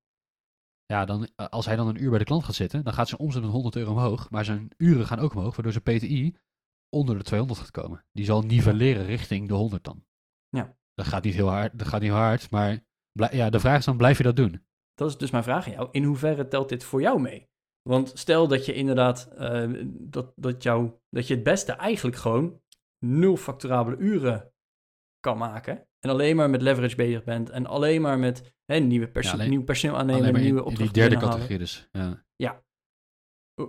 Ja, 0.87 1.05
dan, 1.05 1.27
eh, 1.35 1.47
als 1.47 1.65
hij 1.65 1.75
dan 1.75 1.87
een 1.87 2.03
uur 2.03 2.09
bij 2.09 2.19
de 2.19 2.25
klant 2.25 2.43
gaat 2.43 2.55
zitten, 2.55 2.83
dan 2.83 2.93
gaat 2.93 3.07
zijn 3.07 3.21
omzet 3.21 3.41
met 3.41 3.51
100 3.51 3.75
euro 3.75 3.91
omhoog, 3.91 4.29
maar 4.29 4.45
zijn 4.45 4.69
uren 4.77 5.05
gaan 5.05 5.19
ook 5.19 5.35
omhoog, 5.35 5.55
waardoor 5.55 5.81
zijn 5.81 5.97
PTI 5.97 6.35
onder 6.89 7.17
de 7.17 7.23
200 7.23 7.59
gaat 7.59 7.71
komen. 7.71 8.05
Die 8.11 8.25
zal 8.25 8.41
nivelleren 8.41 9.05
richting 9.05 9.47
de 9.47 9.53
100 9.53 9.83
dan. 9.83 10.05
Ja. 10.49 10.77
Dat 10.93 11.05
gaat 11.05 11.23
niet 11.23 11.33
heel 11.33 11.49
hard, 11.49 11.79
dat 11.79 11.87
gaat 11.87 12.01
niet 12.01 12.11
hard, 12.11 12.51
maar 12.51 12.79
ja, 13.11 13.49
de 13.49 13.59
vraag 13.59 13.77
is 13.77 13.85
dan, 13.85 13.97
blijf 13.97 14.17
je 14.17 14.23
dat 14.23 14.35
doen? 14.35 14.65
Dat 14.93 15.09
is 15.09 15.17
dus 15.17 15.31
mijn 15.31 15.43
vraag 15.43 15.65
aan 15.65 15.71
jou. 15.71 15.87
In 15.91 16.03
hoeverre 16.03 16.47
telt 16.47 16.69
dit 16.69 16.83
voor 16.83 17.01
jou 17.01 17.21
mee? 17.21 17.49
Want 17.81 18.11
stel 18.13 18.47
dat 18.47 18.65
je 18.65 18.73
inderdaad 18.73 19.27
eh, 19.27 19.71
dat, 19.87 20.33
dat, 20.35 20.63
jou, 20.63 20.91
dat 21.09 21.27
je 21.27 21.33
het 21.33 21.43
beste 21.43 21.71
eigenlijk 21.71 22.17
gewoon 22.17 22.61
nul 23.05 23.37
facturabele 23.37 23.97
uren 23.97 24.53
kan 25.19 25.37
maken. 25.37 25.86
En 25.99 26.09
alleen 26.09 26.35
maar 26.35 26.49
met 26.49 26.61
leverage 26.61 26.95
bezig 26.95 27.23
bent. 27.23 27.49
En 27.49 27.65
alleen 27.65 28.01
maar 28.01 28.19
met 28.19 28.55
hè, 28.65 28.77
nieuwe 28.79 29.07
perso- 29.07 29.29
Ja, 29.29 29.35
alleen- 29.35 29.49
nieuw 29.49 29.63
personeel 29.63 29.97
aannemen, 29.97 30.21
Alleen 30.21 30.33
maar 30.33 30.41
nieuwe 30.41 30.63
opdrachten 30.63 30.93
die 30.93 31.01
derde 31.01 31.17
categorie 31.25 31.57
dus. 31.57 31.89
Ja. 32.35 32.65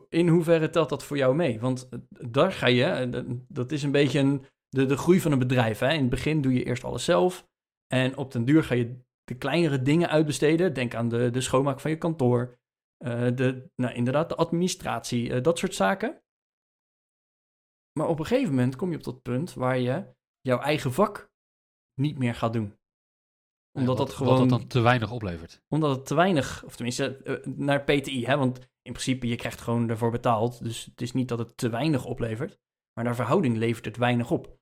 In 0.08 0.28
hoeverre 0.28 0.70
telt 0.70 0.88
dat 0.88 1.04
voor 1.04 1.16
jou 1.16 1.34
mee? 1.34 1.60
Want 1.60 1.88
eh, 1.88 1.98
daar 2.30 2.52
ga 2.52 2.66
je, 2.66 2.84
eh, 2.84 3.22
dat- 3.48 3.72
is 3.72 3.82
een 3.82 3.90
beetje 3.92 4.18
een 4.18 4.44
de, 4.68 4.86
de 4.86 4.96
groei 4.96 5.20
van 5.20 5.32
een 5.32 5.38
bedrijf. 5.38 5.78
Hè? 5.78 5.92
In 5.92 6.00
het 6.00 6.10
begin 6.10 6.40
doe 6.40 6.52
je 6.52 6.64
eerst 6.64 6.84
alles 6.84 7.04
zelf. 7.04 7.48
En 7.86 8.16
op 8.16 8.32
den 8.32 8.44
duur 8.44 8.64
ga 8.64 8.74
je 8.74 9.00
de 9.24 9.34
kleinere 9.34 9.82
dingen 9.82 10.08
uitbesteden. 10.08 10.74
Denk 10.74 10.94
aan 10.94 11.08
de, 11.08 11.30
de 11.30 11.40
schoonmaak 11.40 11.80
van 11.80 11.90
je 11.90 11.98
kantoor. 11.98 12.58
eh, 13.04 13.26
de, 13.34 13.70
nou, 13.76 13.94
inderdaad, 13.94 14.28
de 14.28 14.34
administratie, 14.36 15.40
dat 15.40 15.58
soort 15.58 15.74
zaken. 15.74 16.22
Maar 17.98 18.08
op 18.08 18.18
een 18.18 18.26
gegeven 18.26 18.54
moment 18.54 18.76
kom 18.76 18.90
je 18.90 18.96
op 18.96 19.04
dat 19.04 19.22
punt 19.22 19.54
waar 19.54 19.78
je 19.78 20.04
jouw 20.40 20.58
eigen 20.58 20.92
vak 20.92 21.30
niet 21.98 22.18
meer 22.18 22.34
gaat 22.34 22.52
doen. 22.52 22.76
Omdat 23.72 23.98
Wat- 23.98 24.06
dat 24.06 24.16
gewoon 24.16 24.38
Wat 24.38 24.48
dat 24.48 24.58
dan 24.58 24.68
te 24.68 24.80
weinig 24.80 25.10
oplevert. 25.10 25.62
omdat 25.68 25.96
het 25.96 26.06
te 26.06 26.14
weinig, 26.14 26.64
of 26.64 26.74
tenminste 26.76 27.16
eh, 27.16 27.46
naar 27.46 27.84
PTI, 27.84 28.24
hè, 28.26 28.36
want 28.36 28.58
in 28.58 28.92
principe 28.92 29.26
je 29.26 29.36
krijgt 29.36 29.60
gewoon 29.60 29.88
ervoor 29.88 30.10
betaald. 30.10 30.62
Dus 30.64 30.84
het 30.84 31.00
is 31.00 31.12
niet 31.12 31.28
dat 31.28 31.38
het 31.38 31.56
te 31.56 31.68
weinig 31.68 32.04
oplevert, 32.04 32.58
maar 32.92 33.04
naar 33.04 33.14
verhouding 33.14 33.56
levert 33.56 33.84
het 33.84 33.96
weinig 33.96 34.30
op. 34.30 34.56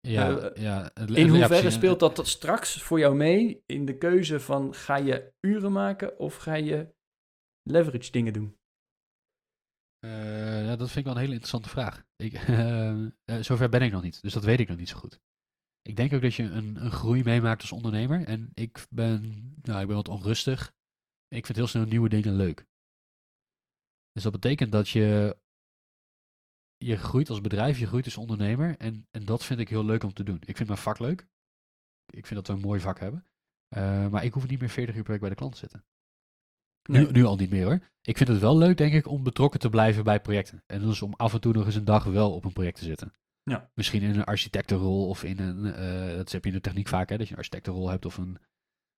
Ja, 0.00 0.38
Eh, 0.50 0.62
ja, 0.62 0.94
In 0.94 1.28
hoeverre 1.28 1.70
speelt 1.70 2.00
dat 2.00 2.26
straks 2.26 2.82
voor 2.82 2.98
jou 2.98 3.14
mee 3.14 3.62
in 3.66 3.84
de 3.84 3.98
keuze 3.98 4.40
van 4.40 4.74
ga 4.74 4.96
je 4.96 5.32
uren 5.40 5.72
maken 5.72 6.18
of 6.18 6.36
ga 6.36 6.54
je 6.54 6.94
leverage 7.62 8.10
dingen 8.10 8.32
doen? 8.32 8.56
Eh, 9.98 10.64
ja, 10.66 10.76
dat 10.76 10.86
vind 10.86 10.96
ik 10.98 11.04
wel 11.04 11.12
een 11.12 11.18
hele 11.20 11.32
interessante 11.32 11.68
vraag. 11.68 12.04
Ik, 12.16 12.32
eh, 13.24 13.36
zover 13.40 13.68
ben 13.68 13.82
ik 13.82 13.92
nog 13.92 14.02
niet, 14.02 14.22
dus 14.22 14.32
dat 14.32 14.44
weet 14.44 14.60
ik 14.60 14.68
nog 14.68 14.76
niet 14.78 14.88
zo 14.88 14.96
goed. 14.98 15.20
Ik 15.82 15.96
denk 15.96 16.12
ook 16.12 16.22
dat 16.22 16.34
je 16.34 16.42
een, 16.42 16.84
een 16.84 16.90
groei 16.90 17.22
meemaakt 17.22 17.60
als 17.60 17.72
ondernemer. 17.72 18.24
En 18.24 18.50
ik 18.54 18.86
ben, 18.90 19.22
nou, 19.62 19.80
ik 19.80 19.86
ben 19.86 19.96
wat 19.96 20.08
onrustig. 20.08 20.74
Ik 21.28 21.46
vind 21.46 21.58
heel 21.58 21.66
snel 21.66 21.84
nieuwe 21.84 22.08
dingen 22.08 22.34
leuk. 22.34 22.66
Dus 24.12 24.22
dat 24.22 24.32
betekent 24.32 24.72
dat 24.72 24.88
je, 24.88 25.36
je 26.76 26.96
groeit 26.96 27.30
als 27.30 27.40
bedrijf, 27.40 27.78
je 27.78 27.86
groeit 27.86 28.04
als 28.04 28.16
ondernemer. 28.16 28.76
En, 28.76 29.06
en 29.10 29.24
dat 29.24 29.44
vind 29.44 29.60
ik 29.60 29.68
heel 29.68 29.84
leuk 29.84 30.02
om 30.02 30.12
te 30.12 30.22
doen. 30.22 30.40
Ik 30.40 30.56
vind 30.56 30.68
mijn 30.68 30.80
vak 30.80 30.98
leuk. 30.98 31.26
Ik 32.06 32.26
vind 32.26 32.34
dat 32.34 32.46
we 32.46 32.52
een 32.52 32.68
mooi 32.68 32.80
vak 32.80 32.98
hebben. 32.98 33.26
Eh, 33.68 34.08
maar 34.08 34.24
ik 34.24 34.32
hoef 34.32 34.48
niet 34.48 34.60
meer 34.60 34.68
40 34.68 34.94
uur 34.94 35.02
per 35.02 35.10
week 35.10 35.20
bij 35.20 35.30
de 35.30 35.36
klant 35.36 35.52
te 35.52 35.58
zitten. 35.58 35.84
Nee. 36.82 37.04
Nu, 37.04 37.12
nu 37.12 37.24
al 37.24 37.36
niet 37.36 37.50
meer 37.50 37.64
hoor. 37.64 37.80
Ik 38.02 38.16
vind 38.16 38.28
het 38.28 38.38
wel 38.38 38.58
leuk, 38.58 38.76
denk 38.76 38.92
ik, 38.92 39.06
om 39.06 39.22
betrokken 39.22 39.60
te 39.60 39.68
blijven 39.68 40.04
bij 40.04 40.20
projecten. 40.20 40.62
En 40.66 40.80
dus 40.80 41.02
om 41.02 41.14
af 41.14 41.32
en 41.32 41.40
toe 41.40 41.52
nog 41.52 41.66
eens 41.66 41.74
een 41.74 41.84
dag 41.84 42.04
wel 42.04 42.34
op 42.34 42.44
een 42.44 42.52
project 42.52 42.78
te 42.78 42.84
zitten. 42.84 43.14
Ja. 43.48 43.70
Misschien 43.74 44.02
in 44.02 44.10
een 44.14 44.24
architectenrol 44.24 45.08
of 45.08 45.24
in 45.24 45.38
een. 45.38 45.64
eh, 45.74 46.16
dat 46.16 46.32
heb 46.32 46.42
je 46.44 46.48
in 46.50 46.56
de 46.56 46.62
techniek 46.62 46.88
vaak, 46.88 47.08
hè, 47.08 47.16
dat 47.16 47.26
je 47.26 47.32
een 47.32 47.38
architectenrol 47.38 47.88
hebt 47.88 48.04
of 48.06 48.16
een. 48.16 48.38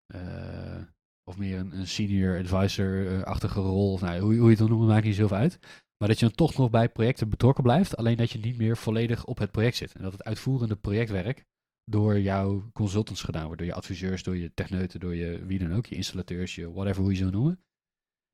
eh, 0.06 0.82
of 1.24 1.36
meer 1.38 1.58
een, 1.58 1.78
een 1.78 1.86
senior 1.86 2.38
advisor-achtige 2.38 3.60
rol. 3.60 3.92
Of, 3.92 4.00
nou, 4.00 4.20
hoe, 4.20 4.34
hoe 4.34 4.42
je 4.44 4.48
het 4.50 4.58
dan 4.58 4.68
noemt, 4.68 4.88
maakt 4.88 5.04
niet 5.04 5.14
zoveel 5.14 5.36
uit. 5.36 5.58
Maar 5.98 6.08
dat 6.08 6.18
je 6.18 6.26
dan 6.26 6.34
toch 6.34 6.56
nog 6.56 6.70
bij 6.70 6.88
projecten 6.88 7.28
betrokken 7.28 7.62
blijft. 7.62 7.96
Alleen 7.96 8.16
dat 8.16 8.30
je 8.30 8.38
niet 8.38 8.56
meer 8.58 8.76
volledig 8.76 9.24
op 9.24 9.38
het 9.38 9.50
project 9.50 9.76
zit. 9.76 9.92
En 9.94 10.02
dat 10.02 10.12
het 10.12 10.24
uitvoerende 10.24 10.76
projectwerk 10.76 11.44
door 11.84 12.20
jouw 12.20 12.70
consultants 12.72 13.22
gedaan 13.22 13.44
wordt. 13.44 13.58
Door 13.58 13.66
je 13.68 13.74
adviseurs, 13.74 14.22
door 14.22 14.36
je 14.36 14.54
techneuten, 14.54 15.00
door 15.00 15.14
je 15.14 15.46
wie 15.46 15.58
dan 15.58 15.72
ook. 15.74 15.86
Je 15.86 15.94
installateurs, 15.94 16.54
je 16.54 16.72
whatever 16.72 17.02
hoe 17.02 17.10
je 17.10 17.16
ze 17.16 17.22
wil 17.22 17.32
noemen. 17.32 17.64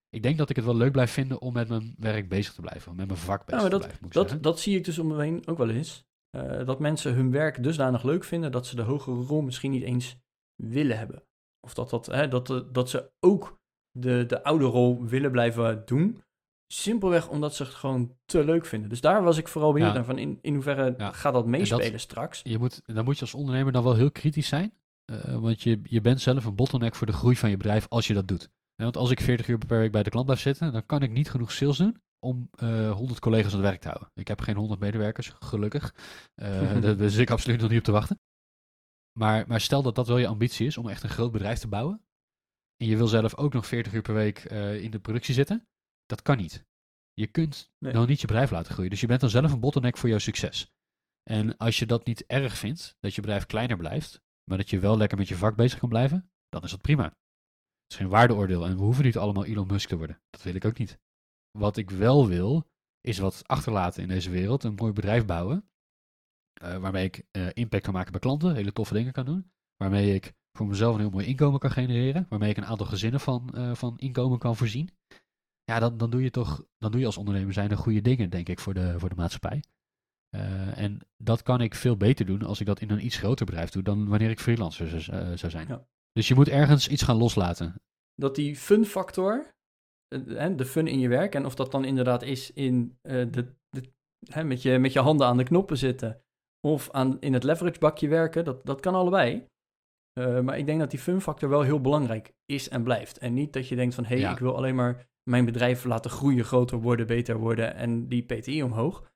Ik 0.09 0.23
denk 0.23 0.39
dat 0.39 0.51
ik 0.51 0.57
het 0.57 0.65
wel 0.65 0.77
leuk 0.77 0.93
blijf 0.93 1.11
vinden 1.11 1.41
om 1.41 1.53
met 1.53 1.69
mijn 1.69 1.95
werk 1.99 2.29
bezig 2.29 2.55
te 2.55 2.61
blijven. 2.61 2.97
Met 2.97 3.07
mijn 3.07 3.19
vak 3.19 3.47
bezig 3.47 3.63
Ja, 3.63 3.69
maar 3.69 3.71
te 3.71 3.77
blijven, 3.77 3.99
moet 4.03 4.17
ik 4.17 4.29
Dat, 4.29 4.43
dat 4.43 4.61
zie 4.61 4.77
ik 4.77 4.85
dus 4.85 4.99
om 4.99 5.07
me 5.07 5.23
heen 5.23 5.47
ook 5.47 5.59
wel 5.59 5.71
eens. 5.71 6.06
Eh, 6.37 6.67
dat 6.67 6.79
mensen 6.81 7.15
hun 7.15 7.31
werk 7.31 7.63
dusdanig 7.63 8.03
leuk 8.03 8.25
vinden 8.25 8.53
dat 8.53 8.67
ze 8.67 8.77
de 8.77 8.83
hogere 8.83 9.17
rol 9.23 9.41
misschien 9.41 9.71
niet 9.71 9.83
eens 9.83 10.17
willen 10.55 10.99
hebben. 10.99 11.23
Of 11.61 11.75
dat, 11.75 11.91
dat, 11.91 12.07
hè, 12.07 12.29
dat, 12.29 12.51
eh, 12.51 12.61
dat 12.73 12.91
ze 12.91 13.11
ook 13.21 13.59
de, 13.91 14.25
de 14.27 14.43
oude 14.43 14.65
rol 14.65 15.05
willen 15.05 15.31
blijven 15.31 15.83
doen. 15.87 16.23
Simpelweg 16.73 17.29
omdat 17.29 17.55
ze 17.55 17.63
het 17.63 17.75
gewoon 17.75 18.17
te 18.25 18.45
leuk 18.45 18.67
vinden. 18.67 18.89
Dus 18.89 19.01
daar 19.01 19.23
was 19.23 19.37
ik 19.39 19.49
vooral 19.49 19.73
benieuwd 19.73 19.91
Ja. 19.91 19.97
naar. 19.97 20.05
Van 20.05 20.19
in, 20.19 20.39
in 20.43 20.55
hoeverre 20.55 20.95
Ja. 20.99 21.13
gaat 21.13 21.33
dat 21.33 21.47
meespelen 21.47 22.01
straks? 22.01 22.41
je 22.45 22.59
moet, 22.59 22.83
dan 22.85 23.05
moet 23.05 23.15
je 23.15 23.21
als 23.21 23.35
ondernemer 23.35 23.73
dan 23.73 23.85
wel 23.85 23.95
heel 23.95 24.11
kritisch 24.11 24.49
zijn. 24.49 24.73
eh, 25.05 25.37
want 25.39 25.63
je, 25.63 25.81
je 25.83 26.01
bent 26.01 26.21
zelf 26.21 26.45
een 26.45 26.55
bottleneck 26.55 26.95
voor 26.95 27.07
de 27.07 27.13
groei 27.13 27.37
van 27.37 27.51
je 27.51 27.57
bedrijf 27.57 27.87
als 27.89 28.07
je 28.07 28.15
dat 28.15 28.29
doet. 28.29 28.49
Want 28.75 28.97
als 28.97 29.11
ik 29.11 29.21
40 29.21 29.49
uur 29.49 29.59
per 29.59 29.79
week 29.79 29.93
bij 29.93 30.03
de 30.03 30.11
klant 30.11 30.27
blijf 30.27 30.41
zitten, 30.41 30.73
dan 30.73 30.87
kan 30.87 31.03
ik 31.03 31.11
niet 31.11 31.31
genoeg 31.31 31.53
sales 31.53 31.77
doen 31.77 31.97
om 32.27 32.49
eh 32.51 32.93
100 32.93 33.19
collega's 33.21 33.53
aan 33.53 33.59
het 33.59 33.69
werk 33.69 33.81
te 33.81 33.89
houden. 33.89 34.11
Ik 34.15 34.29
heb 34.29 34.41
geen 34.41 34.57
100 34.57 34.81
medewerkers, 34.81 35.29
gelukkig. 35.29 35.95
Daar 36.35 36.97
daar 36.97 37.11
zit 37.11 37.21
ik 37.21 37.31
absoluut 37.31 37.61
nog 37.61 37.71
niet 37.71 37.79
op 37.79 37.85
te 37.85 37.93
wachten. 37.93 38.21
Maar, 39.19 39.45
maar 39.47 39.61
stel 39.61 39.83
dat 39.83 39.95
dat 39.95 40.07
wel 40.07 40.19
je 40.19 40.27
ambitie 40.27 40.67
is 40.67 40.77
om 40.77 40.89
echt 40.89 41.03
een 41.03 41.09
groot 41.09 41.33
bedrijf 41.33 41.59
te 41.59 41.69
bouwen. 41.69 42.05
En 42.77 42.87
je 42.87 42.97
wil 42.97 43.07
zelf 43.07 43.37
ook 43.37 43.53
nog 43.53 43.67
40 43.67 43.93
uur 43.93 44.03
per 44.03 44.15
week 44.15 44.39
eh, 44.39 44.83
in 44.83 44.91
de 44.91 45.01
productie 45.01 45.35
zitten. 45.35 45.69
Dat 46.07 46.23
kan 46.23 46.37
niet. 46.37 46.65
Je 47.13 47.27
kunt 47.27 47.71
Nee. 47.79 47.93
dan 47.93 48.07
niet 48.09 48.21
je 48.21 48.27
bedrijf 48.27 48.51
laten 48.51 48.73
groeien. 48.73 48.91
Dus 48.91 49.01
je 49.01 49.07
bent 49.07 49.21
dan 49.21 49.31
zelf 49.31 49.53
een 49.53 49.61
bottleneck 49.61 49.97
voor 49.97 50.09
jouw 50.09 50.19
succes. 50.19 50.73
En 51.23 51.57
als 51.57 51.79
je 51.79 51.87
dat 51.87 52.07
niet 52.07 52.27
erg 52.27 52.57
vindt, 52.57 52.97
dat 53.01 53.15
je 53.15 53.21
bedrijf 53.21 53.47
kleiner 53.47 53.77
blijft, 53.77 54.23
maar 54.45 54.59
dat 54.59 54.71
je 54.71 54.79
wel 54.79 54.97
lekker 54.97 55.19
met 55.19 55.29
je 55.29 55.37
vak 55.37 55.57
bezig 55.57 55.79
kan 55.79 55.89
blijven, 55.89 56.31
dan 56.49 56.63
is 56.63 56.71
dat 56.71 56.81
prima. 56.81 57.05
Het 57.05 57.93
is 57.93 57.97
geen 57.97 58.09
waardeoordeel 58.09 58.65
en 58.67 58.77
we 58.77 58.83
hoeven 58.83 59.05
niet 59.05 59.17
allemaal 59.17 59.45
Elon 59.45 59.67
Musk 59.67 59.89
te 59.89 59.97
worden. 59.97 60.21
Dat 60.31 60.43
wil 60.43 60.55
ik 60.55 60.65
ook 60.65 60.79
niet. 60.79 60.99
Wat 61.57 61.77
ik 61.77 61.91
wel 61.91 62.29
wil, 62.29 62.67
is 63.01 63.19
wat 63.19 63.43
achterlaten 63.47 64.03
in 64.03 64.09
deze 64.09 64.31
wereld. 64.31 64.65
Een 64.65 64.75
mooi 64.75 64.93
bedrijf 64.93 65.25
bouwen, 65.25 65.69
eh, 66.53 66.77
waarmee 66.77 67.05
ik 67.05 67.23
eh, 67.31 67.47
impact 67.53 67.83
kan 67.83 67.93
maken 67.93 68.13
bij 68.13 68.21
klanten, 68.21 68.55
hele 68.55 68.73
toffe 68.73 68.95
dingen 68.95 69.13
kan 69.13 69.25
doen. 69.25 69.51
Waarmee 69.77 70.15
ik 70.15 70.35
voor 70.53 70.67
mezelf 70.67 70.95
een 70.95 71.01
heel 71.01 71.11
mooi 71.11 71.27
inkomen 71.27 71.61
kan 71.61 71.71
genereren. 71.71 72.27
Waarmee 72.29 72.51
ik 72.51 72.57
een 72.57 72.67
aantal 72.67 72.87
gezinnen 72.87 73.21
van, 73.21 73.55
eh, 73.55 73.75
van 73.75 73.99
inkomen 73.99 74.39
kan 74.39 74.57
voorzien. 74.57 74.91
Ja, 75.65 75.79
dan, 75.79 75.97
dan 75.97 76.11
doe 76.11 76.23
je 76.23 76.31
toch, 76.31 76.65
dan 76.79 76.91
doe 76.91 77.01
je 77.01 77.07
als 77.07 77.17
ondernemer 77.17 77.53
zijn 77.53 77.71
er 77.71 77.77
goede 77.77 78.01
dingen, 78.01 78.31
denk 78.31 78.49
ik, 78.49 78.61
voor 78.61 78.75
de, 78.75 78.99
voor 78.99 79.09
de 79.09 79.15
maatschappij. 79.15 79.63
En 80.75 80.99
dat 81.17 81.43
kan 81.43 81.61
ik 81.61 81.75
veel 81.75 81.97
beter 81.97 82.27
doen 82.27 82.43
als 82.43 82.61
ik 82.61 82.67
dat 82.67 82.81
in 82.81 82.91
een 82.91 83.05
iets 83.05 83.17
groter 83.17 83.47
bedrijf 83.47 83.71
doe 83.71 83.83
dan 83.83 84.09
wanneer 84.09 84.31
ik 84.31 84.41
freelancer 84.41 85.01
zou, 85.01 85.37
zou 85.37 85.53
zijn. 85.53 85.69
Ja. 85.69 85.87
Dus 86.13 86.29
je 86.29 86.35
moet 86.35 86.49
ergens 86.49 86.89
iets 86.89 87.03
gaan 87.03 87.17
loslaten. 87.17 87.75
Dat 88.15 88.35
die 88.35 88.57
fun 88.57 88.85
factor, 88.85 89.56
de 90.57 90.65
fun 90.65 90.87
in 90.87 90.99
je 90.99 91.09
werk, 91.09 91.35
en 91.35 91.47
of 91.47 91.55
dat 91.55 91.71
dan 91.71 91.85
inderdaad 91.85 92.23
is 92.23 92.53
in 92.53 92.99
eh, 93.03 93.13
de, 93.31 93.55
de, 93.69 93.83
hè, 94.31 94.45
met, 94.45 94.63
je, 94.63 94.79
met 94.79 94.93
je 94.93 95.01
handen 95.01 95.27
aan 95.27 95.37
de 95.37 95.45
knoppen 95.45 95.79
zitten 95.79 96.23
of 96.61 96.91
aan, 96.91 97.21
in 97.21 97.33
het 97.33 97.43
leverage 97.45 97.79
bakje 97.79 98.09
werken, 98.09 98.45
dat, 98.45 98.67
dat 98.67 98.81
kan 98.81 98.95
allebei. 98.95 99.47
Eh, 100.13 100.41
maar 100.41 100.59
ik 100.59 100.67
denk 100.67 100.79
dat 100.81 100.91
die 100.91 100.99
fun 100.99 101.21
factor 101.21 101.49
wel 101.49 101.63
heel 101.63 101.81
belangrijk 101.81 102.35
is 102.45 102.69
en 102.69 102.83
blijft. 102.83 103.19
En 103.19 103.35
niet 103.35 103.53
dat 103.53 103.69
je 103.69 103.77
denkt 103.77 103.95
van, 103.95 104.05
hé, 104.05 104.11
hey, 104.15 104.19
Ja. 104.19 104.33
ik 104.33 104.39
wil 104.39 104.57
alleen 104.57 104.75
maar 104.75 105.09
mijn 105.23 105.45
bedrijf 105.45 105.85
laten 105.85 106.11
groeien, 106.11 106.45
groter 106.45 106.81
worden, 106.81 107.07
beter 107.07 107.39
worden 107.39 107.75
en 107.75 108.09
die 108.09 108.23
PTI 108.23 108.63
omhoog. 108.63 109.11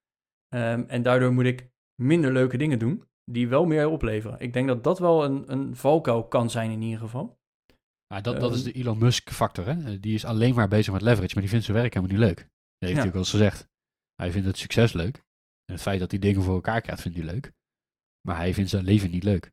Ehm, 0.48 0.84
en 0.86 1.02
daardoor 1.02 1.32
moet 1.32 1.44
ik 1.44 1.70
minder 2.02 2.32
leuke 2.32 2.56
dingen 2.56 2.78
doen, 2.78 3.04
die 3.24 3.48
wel 3.48 3.66
meer 3.66 3.88
opleveren. 3.88 4.40
Ik 4.40 4.52
denk 4.52 4.68
dat 4.68 4.84
dat 4.84 4.98
wel 4.98 5.24
een, 5.24 5.52
een 5.52 5.76
valkuil 5.76 6.28
kan 6.28 6.50
zijn 6.50 6.70
in 6.70 6.82
ieder 6.82 7.00
geval. 7.00 7.39
Maar 8.12 8.22
dat, 8.22 8.40
dat 8.40 8.52
is 8.54 8.64
Ehm. 8.64 8.72
de 8.72 8.78
Elon 8.78 8.98
Musk 8.98 9.30
factor. 9.30 9.66
Hè? 9.66 9.72
Eh, 9.92 9.96
Die 10.00 10.14
is 10.14 10.24
alleen 10.24 10.54
maar 10.54 10.68
bezig 10.68 10.92
met 10.92 11.02
leverage, 11.02 11.30
maar 11.32 11.42
die 11.42 11.50
vindt 11.50 11.64
zijn 11.64 11.76
werk 11.76 11.94
helemaal 11.94 12.16
niet 12.16 12.26
leuk. 12.26 12.36
Dat 12.36 12.46
heeft 12.46 12.78
hij 12.78 12.88
Ja. 12.90 12.96
natuurlijk 12.96 13.14
al 13.14 13.20
eens 13.20 13.30
gezegd. 13.30 13.68
Hij 14.14 14.30
vindt 14.30 14.46
het 14.46 14.58
succes 14.58 14.92
leuk. 14.92 15.16
En 15.64 15.74
het 15.74 15.82
feit 15.82 16.00
dat 16.00 16.10
hij 16.10 16.20
dingen 16.20 16.42
voor 16.42 16.54
elkaar 16.54 16.80
krijgt, 16.80 17.02
vindt 17.02 17.16
hij 17.18 17.26
leuk. 17.26 17.52
Maar 18.28 18.36
hij 18.36 18.54
vindt 18.54 18.70
zijn 18.70 18.84
leven 18.84 19.10
niet 19.10 19.24
leuk. 19.24 19.52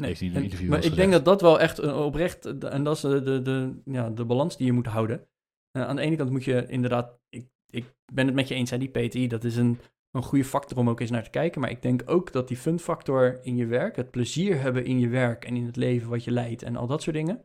Nee, 0.00 0.08
Heeft 0.08 0.20
hij 0.20 0.28
in 0.28 0.34
een 0.34 0.40
en- 0.40 0.44
interview 0.46 0.70
maar 0.70 0.84
ik 0.84 0.94
denk 0.94 1.12
dat 1.12 1.24
dat 1.24 1.40
wel 1.40 1.60
echt 1.60 1.78
oprecht, 1.92 2.44
eh, 2.46 2.72
en 2.74 2.84
dat 2.84 2.94
is 2.96 3.00
de, 3.02 3.22
de, 3.22 3.42
de, 3.42 3.80
ja, 3.84 4.10
de 4.10 4.24
balans 4.24 4.56
die 4.56 4.66
je 4.66 4.72
moet 4.72 4.86
houden. 4.86 5.26
Eh, 5.70 5.82
aan 5.86 5.96
de 5.96 6.02
ene 6.02 6.16
kant 6.16 6.30
moet 6.30 6.44
je 6.44 6.66
inderdaad, 6.66 7.18
ik, 7.28 7.48
ik 7.70 7.94
ben 8.12 8.26
het 8.26 8.34
met 8.34 8.48
je 8.48 8.54
eens, 8.54 8.70
hè, 8.70 8.78
die 8.78 8.88
PTI, 8.88 9.26
dat 9.28 9.44
is 9.44 9.56
een, 9.56 9.78
een 10.10 10.22
goede 10.22 10.44
factor 10.44 10.78
om 10.78 10.88
ook 10.88 11.00
eens 11.00 11.10
naar 11.10 11.24
te 11.24 11.30
kijken. 11.30 11.60
Maar 11.60 11.70
ik 11.70 11.82
denk 11.82 12.02
ook 12.06 12.32
dat 12.32 12.48
die 12.48 12.56
fun 12.56 12.78
factor 12.78 13.38
in 13.44 13.56
je 13.56 13.66
werk, 13.66 13.96
het 13.96 14.10
plezier 14.10 14.60
hebben 14.60 14.84
in 14.84 14.98
je 14.98 15.08
werk 15.08 15.44
en 15.44 15.56
in 15.56 15.66
het 15.66 15.76
leven 15.76 16.08
wat 16.08 16.24
je 16.24 16.30
leidt 16.30 16.62
en 16.62 16.76
al 16.76 16.86
dat 16.86 17.02
soort 17.02 17.16
dingen, 17.16 17.44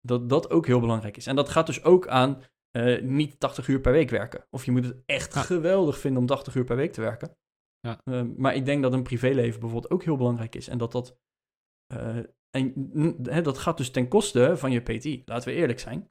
dat 0.00 0.28
dat 0.28 0.50
ook 0.50 0.66
heel 0.66 0.80
belangrijk 0.80 1.16
is. 1.16 1.26
En 1.26 1.36
dat 1.36 1.48
gaat 1.48 1.66
dus 1.66 1.84
ook 1.84 2.08
aan 2.08 2.42
eh, 2.70 3.02
niet 3.02 3.40
80 3.40 3.68
uur 3.68 3.80
per 3.80 3.92
week 3.92 4.10
werken. 4.10 4.46
Of 4.50 4.64
je 4.64 4.70
moet 4.72 4.84
het 4.84 5.02
echt 5.06 5.34
Ja. 5.34 5.40
geweldig 5.42 5.98
vinden 5.98 6.20
om 6.20 6.26
80 6.26 6.54
uur 6.54 6.64
per 6.64 6.76
week 6.76 6.92
te 6.92 7.00
werken. 7.00 7.36
Ja. 7.80 8.00
Eh, 8.04 8.22
maar 8.36 8.54
ik 8.54 8.64
denk 8.64 8.82
dat 8.82 8.92
een 8.92 9.02
privéleven 9.02 9.60
bijvoorbeeld 9.60 9.92
ook 9.92 10.04
heel 10.04 10.16
belangrijk 10.16 10.54
is. 10.54 10.68
En 10.68 10.78
dat 10.78 10.92
dat 10.92 11.18
eh, 11.86 12.16
en 12.50 12.72
hè, 13.22 13.42
dat 13.42 13.58
gaat 13.58 13.76
dus 13.76 13.90
ten 13.90 14.08
koste 14.08 14.56
van 14.56 14.70
je 14.72 14.80
PTI. 14.80 15.22
Laten 15.24 15.48
we 15.48 15.54
eerlijk 15.54 15.78
zijn. 15.78 16.10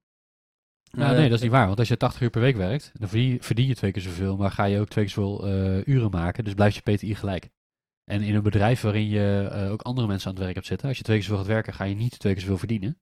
Nou, 0.91 1.11
Eh, 1.11 1.17
nee, 1.17 1.27
dat 1.29 1.37
is 1.37 1.43
niet 1.43 1.51
waar. 1.51 1.67
Want 1.67 1.79
als 1.79 1.87
je 1.87 1.97
80 1.97 2.21
uur 2.21 2.29
per 2.29 2.41
week 2.41 2.55
werkt, 2.55 2.91
dan 2.99 3.09
verdien 3.39 3.67
je, 3.67 3.75
twee 3.75 3.91
keer 3.91 4.01
zoveel, 4.01 4.37
maar 4.37 4.51
ga 4.51 4.63
je 4.63 4.79
ook 4.79 4.87
twee 4.87 5.05
keer 5.05 5.13
zoveel 5.13 5.47
uren 5.87 6.11
maken. 6.11 6.43
Dus 6.43 6.53
blijft 6.53 6.75
je 6.75 6.93
PTI 6.93 7.15
gelijk. 7.15 7.49
En 8.03 8.21
in 8.21 8.35
een 8.35 8.43
bedrijf 8.43 8.81
waarin 8.81 9.07
je 9.07 9.49
ook 9.71 9.81
andere 9.81 10.07
mensen 10.07 10.27
aan 10.27 10.33
het 10.33 10.43
werk 10.43 10.55
hebt 10.55 10.67
zitten, 10.67 10.87
als 10.87 10.97
je 10.97 11.03
twee 11.03 11.17
keer 11.17 11.25
zoveel 11.25 11.43
gaat 11.43 11.53
werken, 11.53 11.73
ga 11.73 11.83
je 11.83 11.95
niet 11.95 12.19
twee 12.19 12.33
keer 12.33 12.41
zoveel 12.41 12.57
verdienen. 12.57 12.99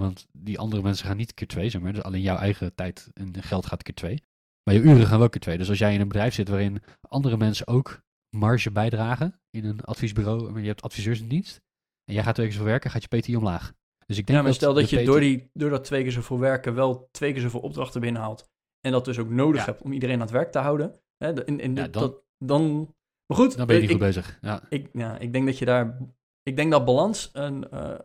Want 0.00 0.26
die 0.32 0.58
andere 0.58 0.82
mensen 0.82 1.06
gaan 1.06 1.16
niet 1.16 1.34
keer 1.34 1.46
twee, 1.46 1.70
zeg 1.70 1.80
maar. 1.80 1.92
Dus 1.92 2.02
alleen 2.02 2.20
jouw 2.20 2.36
eigen 2.36 2.74
tijd 2.74 3.10
en 3.14 3.42
geld 3.42 3.66
gaat 3.66 3.82
keer 3.82 3.94
twee. 3.94 4.22
Maar 4.64 4.74
je 4.74 4.80
uren 4.80 5.06
gaan 5.06 5.18
wel 5.18 5.28
keer 5.28 5.40
twee. 5.40 5.58
Dus 5.58 5.68
als 5.68 5.78
jij 5.78 5.94
in 5.94 6.00
een 6.00 6.08
bedrijf 6.08 6.34
zit 6.34 6.48
waarin 6.48 6.82
andere 7.08 7.36
mensen 7.36 7.66
ook 7.66 8.00
marge 8.36 8.70
bijdragen 8.70 9.40
in 9.50 9.64
een 9.64 9.80
adviesbureau, 9.80 10.50
maar 10.50 10.60
je 10.60 10.66
hebt 10.66 10.82
adviseurs 10.82 11.20
in 11.20 11.28
dienst, 11.28 11.60
en 12.04 12.14
jij 12.14 12.22
gaat 12.24 12.34
twee 12.34 12.46
keer 12.46 12.54
zoveel 12.56 12.70
werken, 12.70 12.90
gaat 12.90 13.06
je 13.10 13.18
PTI 13.18 13.36
omlaag. 13.36 13.72
Dus 14.06 14.18
ik 14.18 14.26
denk 14.26 14.38
Ja, 14.38 14.44
maar 14.44 14.54
stel 14.54 14.74
dat 14.74 14.90
je 14.90 15.04
door, 15.04 15.20
die, 15.20 15.50
door 15.52 15.70
dat 15.70 15.84
twee 15.84 16.02
keer 16.02 16.12
zoveel 16.12 16.38
werken 16.38 16.74
wel 16.74 17.08
twee 17.10 17.32
keer 17.32 17.42
zoveel 17.42 17.60
opdrachten 17.60 18.00
binnenhaalt. 18.00 18.48
En 18.80 18.92
dat 18.92 19.04
dus 19.04 19.18
ook 19.18 19.28
nodig 19.28 19.60
Ja. 19.60 19.66
hebt 19.66 19.82
om 19.82 19.92
iedereen 19.92 20.14
aan 20.14 20.20
het 20.20 20.30
werk 20.30 20.52
te 20.52 20.58
houden. 20.58 20.94
Hè, 21.16 21.46
in, 21.46 21.60
in 21.60 21.74
Ja, 21.76 21.88
dan- 21.88 22.02
dat, 22.02 22.22
dan, 22.44 22.94
Maar 23.26 23.38
goed, 23.38 23.56
Dan 23.56 23.66
ben 23.66 23.76
je 23.76 23.82
niet 23.82 23.90
goed 23.90 23.98
bezig. 24.00 24.38
Ja. 24.40 24.62
ik, 24.68 24.88
ja, 24.92 25.18
ik 25.18 25.32
denk 25.32 25.46
dat 25.46 25.58
je 25.58 25.64
daar... 25.64 25.98
Ik 26.42 26.56
denk 26.56 26.70
dat 26.70 26.84
balans 26.84 27.30
een, 27.32 27.70
eh, 27.70 27.98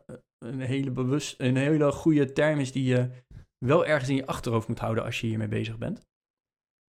een, 0.45 0.59
hele 0.59 0.91
bewust, 0.91 1.39
een 1.39 1.55
hele 1.55 1.91
goede 1.91 2.31
term 2.33 2.59
is 2.59 2.71
die 2.71 2.83
je 2.83 3.09
wel 3.65 3.85
ergens 3.85 4.09
in 4.09 4.15
je 4.15 4.25
achterhoofd 4.25 4.67
moet 4.67 4.79
houden 4.79 5.03
als 5.03 5.21
je 5.21 5.27
hiermee 5.27 5.47
bezig 5.47 5.77
bent. 5.77 6.05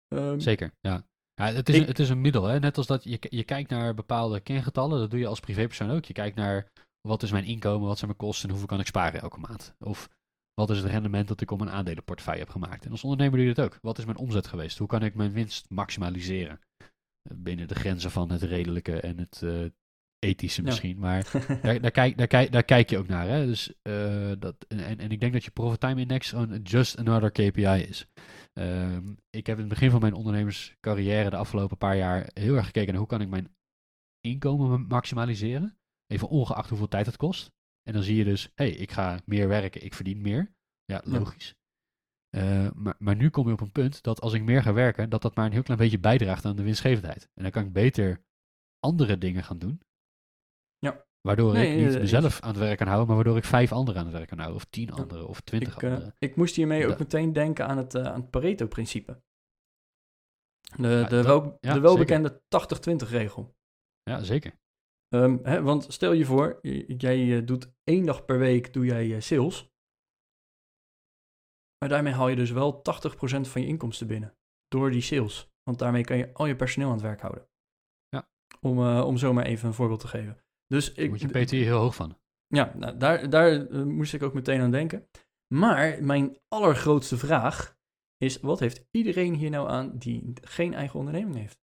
Ehm, 0.07 0.39
Zeker, 0.39 0.71
ja. 0.79 1.03
ja 1.33 1.45
het, 1.51 1.69
is, 1.69 1.75
Ik- 1.77 1.87
het 1.87 1.99
is 1.99 2.09
een 2.09 2.21
middel, 2.21 2.43
hè? 2.43 2.59
net 2.59 2.77
als 2.77 2.87
dat 2.87 3.03
je, 3.03 3.17
je 3.29 3.43
kijkt 3.43 3.69
naar 3.69 3.93
bepaalde 3.93 4.39
kengetallen, 4.39 4.99
dat 4.99 5.09
doe 5.11 5.19
je 5.19 5.27
als 5.27 5.39
privépersoon 5.39 5.89
ook. 5.91 6.05
Je 6.05 6.13
kijkt 6.13 6.35
naar 6.35 6.71
wat 7.07 7.23
is 7.23 7.31
mijn 7.31 7.45
inkomen, 7.45 7.87
wat 7.87 7.97
zijn 7.97 8.09
mijn 8.17 8.29
kosten 8.29 8.43
en 8.43 8.49
hoeveel 8.49 8.67
kan 8.69 8.79
ik 8.79 8.85
sparen 8.87 9.21
elke 9.21 9.39
maand. 9.39 9.75
Of 9.79 10.09
wat 10.53 10.69
is 10.69 10.77
het 10.77 10.91
rendement 10.91 11.27
dat 11.27 11.41
ik 11.41 11.51
op 11.51 11.61
een 11.61 11.69
aandelenportefeuille 11.69 12.41
heb 12.41 12.49
gemaakt. 12.49 12.85
En 12.85 12.91
als 12.91 13.03
ondernemer 13.03 13.37
doe 13.37 13.47
je 13.47 13.53
dat 13.53 13.65
ook. 13.65 13.77
Wat 13.81 13.97
is 13.97 14.05
mijn 14.05 14.17
omzet 14.17 14.47
geweest? 14.47 14.77
Hoe 14.77 14.87
kan 14.87 15.03
ik 15.03 15.15
mijn 15.15 15.31
winst 15.31 15.69
maximaliseren? 15.69 16.59
Eh, 16.77 17.37
Binnen 17.37 17.67
de 17.67 17.75
grenzen 17.75 18.11
van 18.11 18.31
het 18.31 18.41
redelijke 18.41 18.99
en 18.99 19.17
het 19.17 19.41
eh, 19.43 19.65
ethische 20.25 20.61
Ja. 20.61 20.67
misschien. 20.67 20.99
Maar 20.99 21.31
daar, 21.61 21.81
daar, 21.81 21.91
kijk, 21.91 22.17
daar, 22.17 22.27
kijk, 22.27 22.51
daar 22.51 22.63
kijk 22.63 22.89
je 22.89 22.97
ook 22.97 23.07
naar. 23.07 23.27
Hè? 23.27 23.45
Dus, 23.45 23.73
eh, 23.81 24.31
dat, 24.39 24.65
en, 24.67 24.99
en 24.99 25.11
ik 25.11 25.19
denk 25.19 25.33
dat 25.33 25.43
je 25.43 25.51
Profit 25.51 25.79
Time 25.79 26.01
Index 26.01 26.29
gewoon 26.29 26.61
just 26.61 26.97
another 26.97 27.31
KPI 27.31 27.85
is. 27.87 28.07
Ehm, 28.53 29.13
ik 29.29 29.45
heb 29.47 29.55
in 29.55 29.63
het 29.63 29.69
begin 29.73 29.89
van 29.91 29.99
mijn 30.01 30.13
ondernemerscarrière 30.13 31.29
de 31.29 31.35
afgelopen 31.35 31.77
paar 31.77 31.97
jaar 31.97 32.29
heel 32.33 32.55
erg 32.55 32.65
gekeken 32.65 32.89
naar 32.89 32.97
hoe 32.99 33.07
kan 33.07 33.21
ik 33.21 33.29
mijn 33.29 33.55
inkomen 34.19 34.69
ma- 34.69 34.85
maximaliseren. 34.87 35.77
Even 36.07 36.27
ongeacht 36.29 36.69
hoeveel 36.69 36.87
tijd 36.87 37.05
het 37.05 37.17
kost. 37.17 37.51
En 37.83 37.93
dan 37.93 38.03
zie 38.03 38.15
je 38.15 38.23
dus, 38.23 38.43
hé, 38.55 38.65
hey, 38.65 38.73
ik 38.73 38.91
ga 38.91 39.19
meer 39.25 39.47
werken, 39.47 39.83
ik 39.85 39.93
verdien 39.93 40.21
meer. 40.21 40.53
Ja, 40.85 41.01
Ja. 41.05 41.11
logisch. 41.19 41.55
Eh, 42.29 42.71
maar, 42.75 42.95
maar 42.99 43.15
nu 43.15 43.29
kom 43.29 43.47
je 43.47 43.53
op 43.53 43.61
een 43.61 43.71
punt 43.71 44.03
dat 44.03 44.21
als 44.21 44.33
ik 44.33 44.43
meer 44.43 44.61
ga 44.63 44.73
werken, 44.73 45.09
dat 45.09 45.21
dat 45.21 45.35
maar 45.35 45.45
een 45.45 45.51
heel 45.51 45.63
klein 45.63 45.79
beetje 45.79 45.99
bijdraagt 45.99 46.45
aan 46.45 46.55
de 46.55 46.63
winstgevendheid. 46.63 47.29
En 47.33 47.43
dan 47.43 47.51
kan 47.51 47.65
ik 47.65 47.73
beter 47.73 48.21
andere 48.79 49.17
dingen 49.17 49.43
gaan 49.43 49.59
doen. 49.59 49.81
Waardoor 51.21 51.53
Nee, 51.53 51.77
ik 51.77 51.85
niet 51.85 51.93
eh, 51.95 51.99
mezelf 52.01 52.39
aan 52.39 52.49
het 52.49 52.57
werk 52.57 52.77
kan 52.77 52.87
houden, 52.87 53.07
maar 53.07 53.15
waardoor 53.15 53.37
ik 53.37 53.43
vijf 53.43 53.71
anderen 53.71 53.99
aan 53.99 54.07
het 54.07 54.15
werk 54.15 54.27
kan 54.29 54.37
houden. 54.37 54.59
Of 54.61 54.65
tien 54.69 54.91
anderen, 54.91 55.27
of 55.27 55.41
twintig 55.41 55.75
ik, 55.75 55.81
eh, 55.83 55.89
anderen. 55.89 56.15
ik 56.19 56.35
moest 56.35 56.55
hiermee 56.55 56.87
ook 56.87 56.99
meteen 56.99 57.33
denken 57.33 57.67
aan 57.67 57.77
het, 57.77 57.95
eh, 57.95 58.03
aan 58.05 58.21
het 58.21 58.29
Pareto-principe. 58.29 59.21
De, 60.77 60.87
Ja, 60.87 61.03
de, 61.03 61.09
dat- 61.09 61.25
wel, 61.25 61.57
ja, 61.61 61.73
de 61.73 61.79
welbekende 61.79 62.41
80-20-regel. 62.47 63.55
Ja, 64.03 64.23
zeker. 64.23 64.59
Ehm, 65.07 65.37
hè, 65.43 65.61
want 65.61 65.93
stel 65.93 66.11
je 66.11 66.25
voor, 66.25 66.59
jij 66.97 67.45
doet 67.45 67.71
één 67.83 68.05
dag 68.05 68.25
per 68.25 68.39
week 68.39 68.73
doe 68.73 68.85
jij 68.85 69.19
sales. 69.21 69.69
Maar 71.77 71.89
daarmee 71.89 72.13
haal 72.13 72.27
je 72.27 72.35
dus 72.35 72.51
wel 72.51 72.81
80% 72.81 73.47
van 73.47 73.61
je 73.61 73.67
inkomsten 73.67 74.07
binnen. 74.07 74.35
Door 74.67 74.91
die 74.91 75.01
sales. 75.01 75.49
Want 75.63 75.79
daarmee 75.79 76.03
kan 76.03 76.17
je 76.17 76.33
al 76.33 76.45
je 76.45 76.55
personeel 76.55 76.87
aan 76.87 76.93
het 76.93 77.03
werk 77.03 77.21
houden. 77.21 77.47
Ja. 78.09 78.29
Om, 78.61 78.77
eh, 78.79 79.05
om 79.05 79.17
zo 79.17 79.33
maar 79.33 79.45
even 79.45 79.67
een 79.67 79.73
voorbeeld 79.73 79.99
te 79.99 80.07
geven. 80.07 80.43
Dus 80.71 80.91
ik, 80.91 81.09
moet 81.09 81.21
je 81.21 81.27
PTI 81.27 81.63
heel 81.63 81.79
hoog 81.79 81.95
van. 81.95 82.17
ja, 82.47 82.73
nou, 82.75 82.97
daar, 82.97 83.29
daar 83.29 83.67
eh, 83.67 83.83
moest 83.83 84.13
ik 84.13 84.23
ook 84.23 84.33
meteen 84.33 84.61
aan 84.61 84.71
denken. 84.71 85.07
Maar 85.53 86.03
mijn 86.03 86.37
allergrootste 86.47 87.17
vraag 87.17 87.77
is: 88.17 88.39
wat 88.39 88.59
heeft 88.59 88.85
iedereen 88.91 89.33
hier 89.33 89.49
nou 89.49 89.69
aan 89.69 89.97
die 89.97 90.33
geen 90.41 90.73
eigen 90.73 90.99
onderneming 90.99 91.35
heeft? 91.35 91.59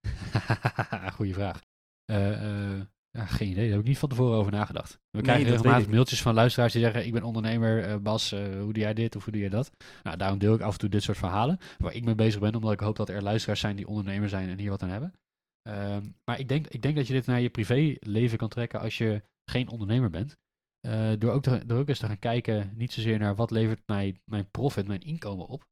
Goeie 1.16 1.34
vraag. 1.34 1.62
Eh, 2.04 2.72
eh, 2.74 2.80
ja, 3.10 3.26
geen 3.26 3.48
idee, 3.48 3.62
daar 3.62 3.72
heb 3.72 3.80
ik 3.80 3.86
niet 3.86 3.98
van 3.98 4.08
tevoren 4.08 4.38
over 4.38 4.52
nagedacht. 4.52 4.92
We 4.92 4.98
Nee, 5.10 5.22
krijgen 5.22 5.46
regelmatig 5.46 5.88
mailtjes 5.88 6.22
van 6.22 6.34
luisteraars 6.34 6.72
die 6.72 6.82
zeggen: 6.82 7.06
Ik 7.06 7.12
ben 7.12 7.22
ondernemer, 7.22 8.02
Bas, 8.02 8.30
hoe 8.30 8.72
doe 8.72 8.82
jij 8.82 8.94
dit 8.94 9.16
of 9.16 9.24
hoe 9.24 9.32
doe 9.32 9.42
jij 9.42 9.50
dat? 9.50 9.70
Nou, 10.02 10.16
daarom 10.16 10.38
deel 10.38 10.54
ik 10.54 10.60
af 10.60 10.72
en 10.72 10.78
toe 10.78 10.88
dit 10.88 11.02
soort 11.02 11.18
verhalen 11.18 11.58
waar 11.78 11.94
ik 11.94 12.04
mee 12.04 12.14
bezig 12.14 12.40
ben, 12.40 12.54
omdat 12.54 12.72
ik 12.72 12.80
hoop 12.80 12.96
dat 12.96 13.08
er 13.08 13.22
luisteraars 13.22 13.60
zijn 13.60 13.76
die 13.76 13.86
ondernemer 13.86 14.28
zijn 14.28 14.48
en 14.48 14.58
hier 14.58 14.70
wat 14.70 14.82
aan 14.82 14.88
hebben. 14.88 15.14
Ehm, 15.62 16.10
maar 16.24 16.38
ik 16.38 16.48
denk, 16.48 16.66
ik 16.66 16.82
denk 16.82 16.96
dat 16.96 17.06
je 17.06 17.12
dit 17.12 17.26
naar 17.26 17.40
je 17.40 17.50
privéleven 17.50 18.38
kan 18.38 18.48
trekken 18.48 18.80
als 18.80 18.98
je 18.98 19.22
geen 19.50 19.68
ondernemer 19.68 20.10
bent. 20.10 20.36
Eh, 20.80 21.12
door, 21.18 21.32
ook 21.32 21.42
te, 21.42 21.66
door 21.66 21.78
ook 21.78 21.88
eens 21.88 21.98
te 21.98 22.06
gaan 22.06 22.18
kijken, 22.18 22.72
niet 22.74 22.92
zozeer 22.92 23.18
naar 23.18 23.34
wat 23.34 23.50
levert 23.50 23.82
mij 23.86 24.20
mijn 24.24 24.50
profit, 24.50 24.86
mijn 24.86 25.00
inkomen 25.00 25.46
op, 25.46 25.66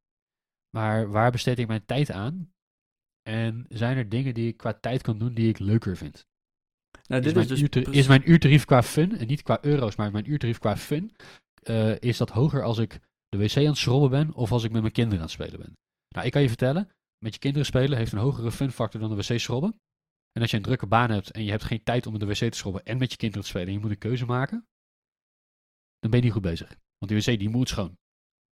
maar 0.77 1.09
waar 1.09 1.31
besteed 1.31 1.59
ik 1.59 1.67
mijn 1.67 1.85
tijd 1.85 2.11
aan? 2.11 2.53
En 3.29 3.65
zijn 3.69 3.97
er 3.97 4.09
dingen 4.09 4.33
die 4.33 4.47
ik 4.47 4.57
qua 4.57 4.73
tijd 4.73 5.01
kan 5.01 5.17
doen 5.17 5.33
die 5.33 5.49
ik 5.49 5.59
leuker 5.59 5.97
vind? 5.97 6.25
Nou, 7.07 7.19
Is 7.21 7.25
dit 7.25 7.35
mijn, 7.35 7.45
is 7.45 7.51
dus. 7.51 7.61
uurta- 7.61 7.81
precies- 7.81 7.99
is 8.01 8.07
mijn 8.07 8.29
uurtarief 8.29 8.65
qua 8.65 8.83
fun, 8.83 9.17
en 9.17 9.27
niet 9.27 9.41
qua 9.41 9.57
euro's, 9.61 9.95
maar 9.95 10.11
mijn 10.11 10.31
uurtarief 10.31 10.57
qua 10.59 10.77
fun, 10.77 11.15
eh, 11.63 11.99
is 11.99 12.17
dat 12.17 12.29
hoger 12.29 12.63
als 12.63 12.77
ik 12.77 12.99
de 13.29 13.37
wc 13.37 13.57
aan 13.57 13.63
het 13.65 13.77
schrobben 13.77 14.09
ben 14.09 14.33
of 14.33 14.51
als 14.51 14.63
ik 14.63 14.71
met 14.71 14.81
mijn 14.81 14.93
kinderen 14.93 15.19
aan 15.19 15.25
het 15.25 15.33
spelen 15.33 15.59
ben? 15.59 15.73
Nou, 16.07 16.25
ik 16.25 16.31
kan 16.31 16.41
je 16.41 16.47
vertellen, 16.47 16.89
met 17.23 17.33
je 17.33 17.39
kinderen 17.39 17.65
spelen 17.65 17.97
heeft 17.97 18.11
een 18.11 18.17
hogere 18.19 18.51
funfactor 18.51 18.99
dan 19.01 19.09
de 19.09 19.15
wc 19.15 19.39
schrobben. 19.39 19.79
En 20.31 20.41
als 20.41 20.51
je 20.51 20.57
een 20.57 20.63
drukke 20.63 20.87
baan 20.87 21.09
hebt 21.11 21.31
en 21.31 21.43
je 21.43 21.49
hebt 21.49 21.63
geen 21.63 21.83
tijd 21.83 22.05
om 22.07 22.13
in 22.13 22.19
de 22.19 22.25
wc 22.25 22.35
te 22.51 22.57
schrobben 22.57 22.83
en 22.85 22.97
met 22.97 23.11
je 23.11 23.17
kinderen 23.17 23.43
te 23.43 23.49
spelen 23.49 23.67
en 23.67 23.73
je 23.73 23.79
moet 23.79 23.91
een 23.91 23.97
keuze 23.97 24.25
maken, 24.25 24.67
dan 25.99 26.09
ben 26.09 26.19
je 26.19 26.25
niet 26.25 26.33
goed 26.33 26.41
bezig. 26.41 26.67
Want 26.97 27.11
die 27.11 27.33
wc 27.33 27.39
die 27.39 27.49
moet 27.49 27.69
schoon. 27.69 27.97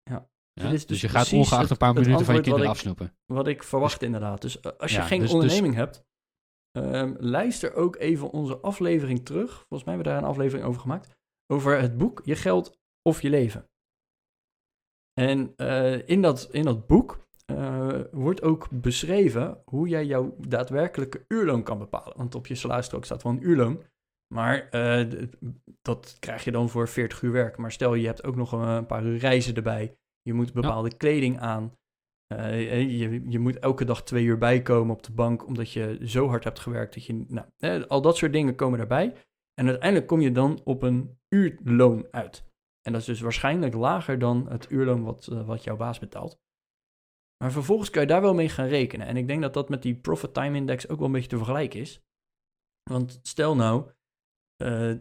Ja. 0.02 0.28
Dus, 0.52 0.86
dus 0.86 1.00
je 1.00 1.08
gaat 1.08 1.32
ongeacht 1.32 1.62
het- 1.62 1.70
een 1.70 1.76
paar 1.76 1.92
minuten 1.94 2.12
van 2.24 2.24
je 2.24 2.32
wat 2.32 2.40
kinderen 2.40 2.64
ik- 2.66 2.72
afsnoepen. 2.72 3.16
Wat 3.26 3.46
ik 3.48 3.62
verwacht 3.62 4.02
inderdaad. 4.02 4.40
Dus 4.42 4.60
eh, 4.60 4.72
als 4.78 4.90
je 4.90 4.96
Ja, 4.98 5.04
geen 5.06 5.20
dus- 5.20 5.30
dus- 5.30 5.40
onderneming 5.40 5.74
hebt, 5.74 6.04
ehm, 6.70 7.14
luister 7.18 7.74
ook 7.74 7.96
even 7.96 8.30
onze 8.30 8.58
aflevering 8.58 9.24
terug. 9.24 9.50
Volgens 9.52 9.84
mij 9.84 9.94
hebben 9.94 10.04
we 10.12 10.18
daar 10.18 10.22
een 10.22 10.34
aflevering 10.34 10.66
over 10.68 10.80
gemaakt. 10.80 11.16
Over 11.46 11.80
het 11.80 11.98
boek 11.98 12.20
Je 12.24 12.36
geld 12.36 12.78
of 13.02 13.22
je 13.22 13.30
leven. 13.30 13.68
En 15.12 15.52
eh, 15.56 16.08
in, 16.08 16.22
dat, 16.22 16.48
in 16.52 16.62
dat 16.64 16.86
boek 16.86 17.26
eh, 17.48 18.00
wordt 18.12 18.42
ook 18.42 18.68
beschreven 18.70 19.62
hoe 19.64 19.88
jij 19.88 20.04
jouw 20.04 20.34
daadwerkelijke 20.38 21.24
uurloon 21.28 21.62
kan 21.62 21.78
bepalen. 21.78 22.16
Want 22.16 22.34
op 22.34 22.46
je 22.46 22.54
salarisstrook 22.54 23.04
staat 23.04 23.22
wel 23.22 23.32
een 23.32 23.48
uurloon. 23.48 23.82
Maar 24.34 24.68
eh, 24.68 25.06
dat 25.82 26.16
krijg 26.20 26.44
je 26.44 26.50
dan 26.50 26.68
voor 26.68 26.88
40 26.88 27.22
uur 27.22 27.32
werk. 27.32 27.56
Maar 27.56 27.72
stel 27.72 27.94
je 27.94 28.06
hebt 28.06 28.24
ook 28.24 28.36
nog 28.36 28.52
een, 28.52 28.86
paar 28.86 29.04
uur 29.04 29.18
reizen 29.18 29.54
erbij. 29.54 29.96
Je 30.22 30.32
moet 30.32 30.52
bepaalde 30.52 30.96
kleding 30.96 31.38
aan. 31.38 31.72
Eh, 32.26 32.98
je, 32.98 33.22
je 33.28 33.38
moet 33.38 33.58
elke 33.58 33.84
dag 33.84 34.02
twee 34.02 34.24
uur 34.24 34.38
bijkomen 34.38 34.94
op 34.94 35.02
de 35.02 35.12
bank, 35.12 35.46
omdat 35.46 35.72
je 35.72 35.98
zo 36.02 36.28
hard 36.28 36.44
hebt 36.44 36.58
gewerkt 36.58 36.94
dat 36.94 37.04
je. 37.04 37.24
Nou, 37.28 37.46
eh, 37.56 37.82
al 37.82 38.02
dat 38.02 38.16
soort 38.16 38.32
dingen 38.32 38.54
komen 38.54 38.78
daarbij. 38.78 39.14
En 39.54 39.66
uiteindelijk 39.66 40.08
kom 40.08 40.20
je 40.20 40.32
dan 40.32 40.60
op 40.64 40.82
een 40.82 41.18
uurloon 41.28 42.06
uit. 42.10 42.44
En 42.82 42.92
dat 42.92 43.00
is 43.00 43.06
dus 43.06 43.20
waarschijnlijk 43.20 43.74
lager 43.74 44.18
dan 44.18 44.48
het 44.48 44.70
uurloon 44.70 45.02
wat, 45.02 45.26
wat 45.26 45.64
jouw 45.64 45.76
baas 45.76 45.98
betaalt. 45.98 46.40
Maar 47.38 47.52
vervolgens 47.52 47.90
kan 47.90 48.02
je 48.02 48.08
daar 48.08 48.20
wel 48.20 48.34
mee 48.34 48.48
gaan 48.48 48.66
rekenen. 48.66 49.06
En 49.06 49.16
ik 49.16 49.26
denk 49.26 49.42
dat 49.42 49.54
dat 49.54 49.68
met 49.68 49.82
die 49.82 49.94
Profit 49.94 50.34
Time 50.34 50.56
Index 50.56 50.88
ook 50.88 50.98
wel 50.98 51.06
een 51.06 51.12
beetje 51.12 51.28
te 51.28 51.36
vergelijken 51.36 51.80
is. 51.80 52.02
Want 52.90 53.18
stel 53.22 53.56
nou, 53.56 53.90
eh, 54.56 54.94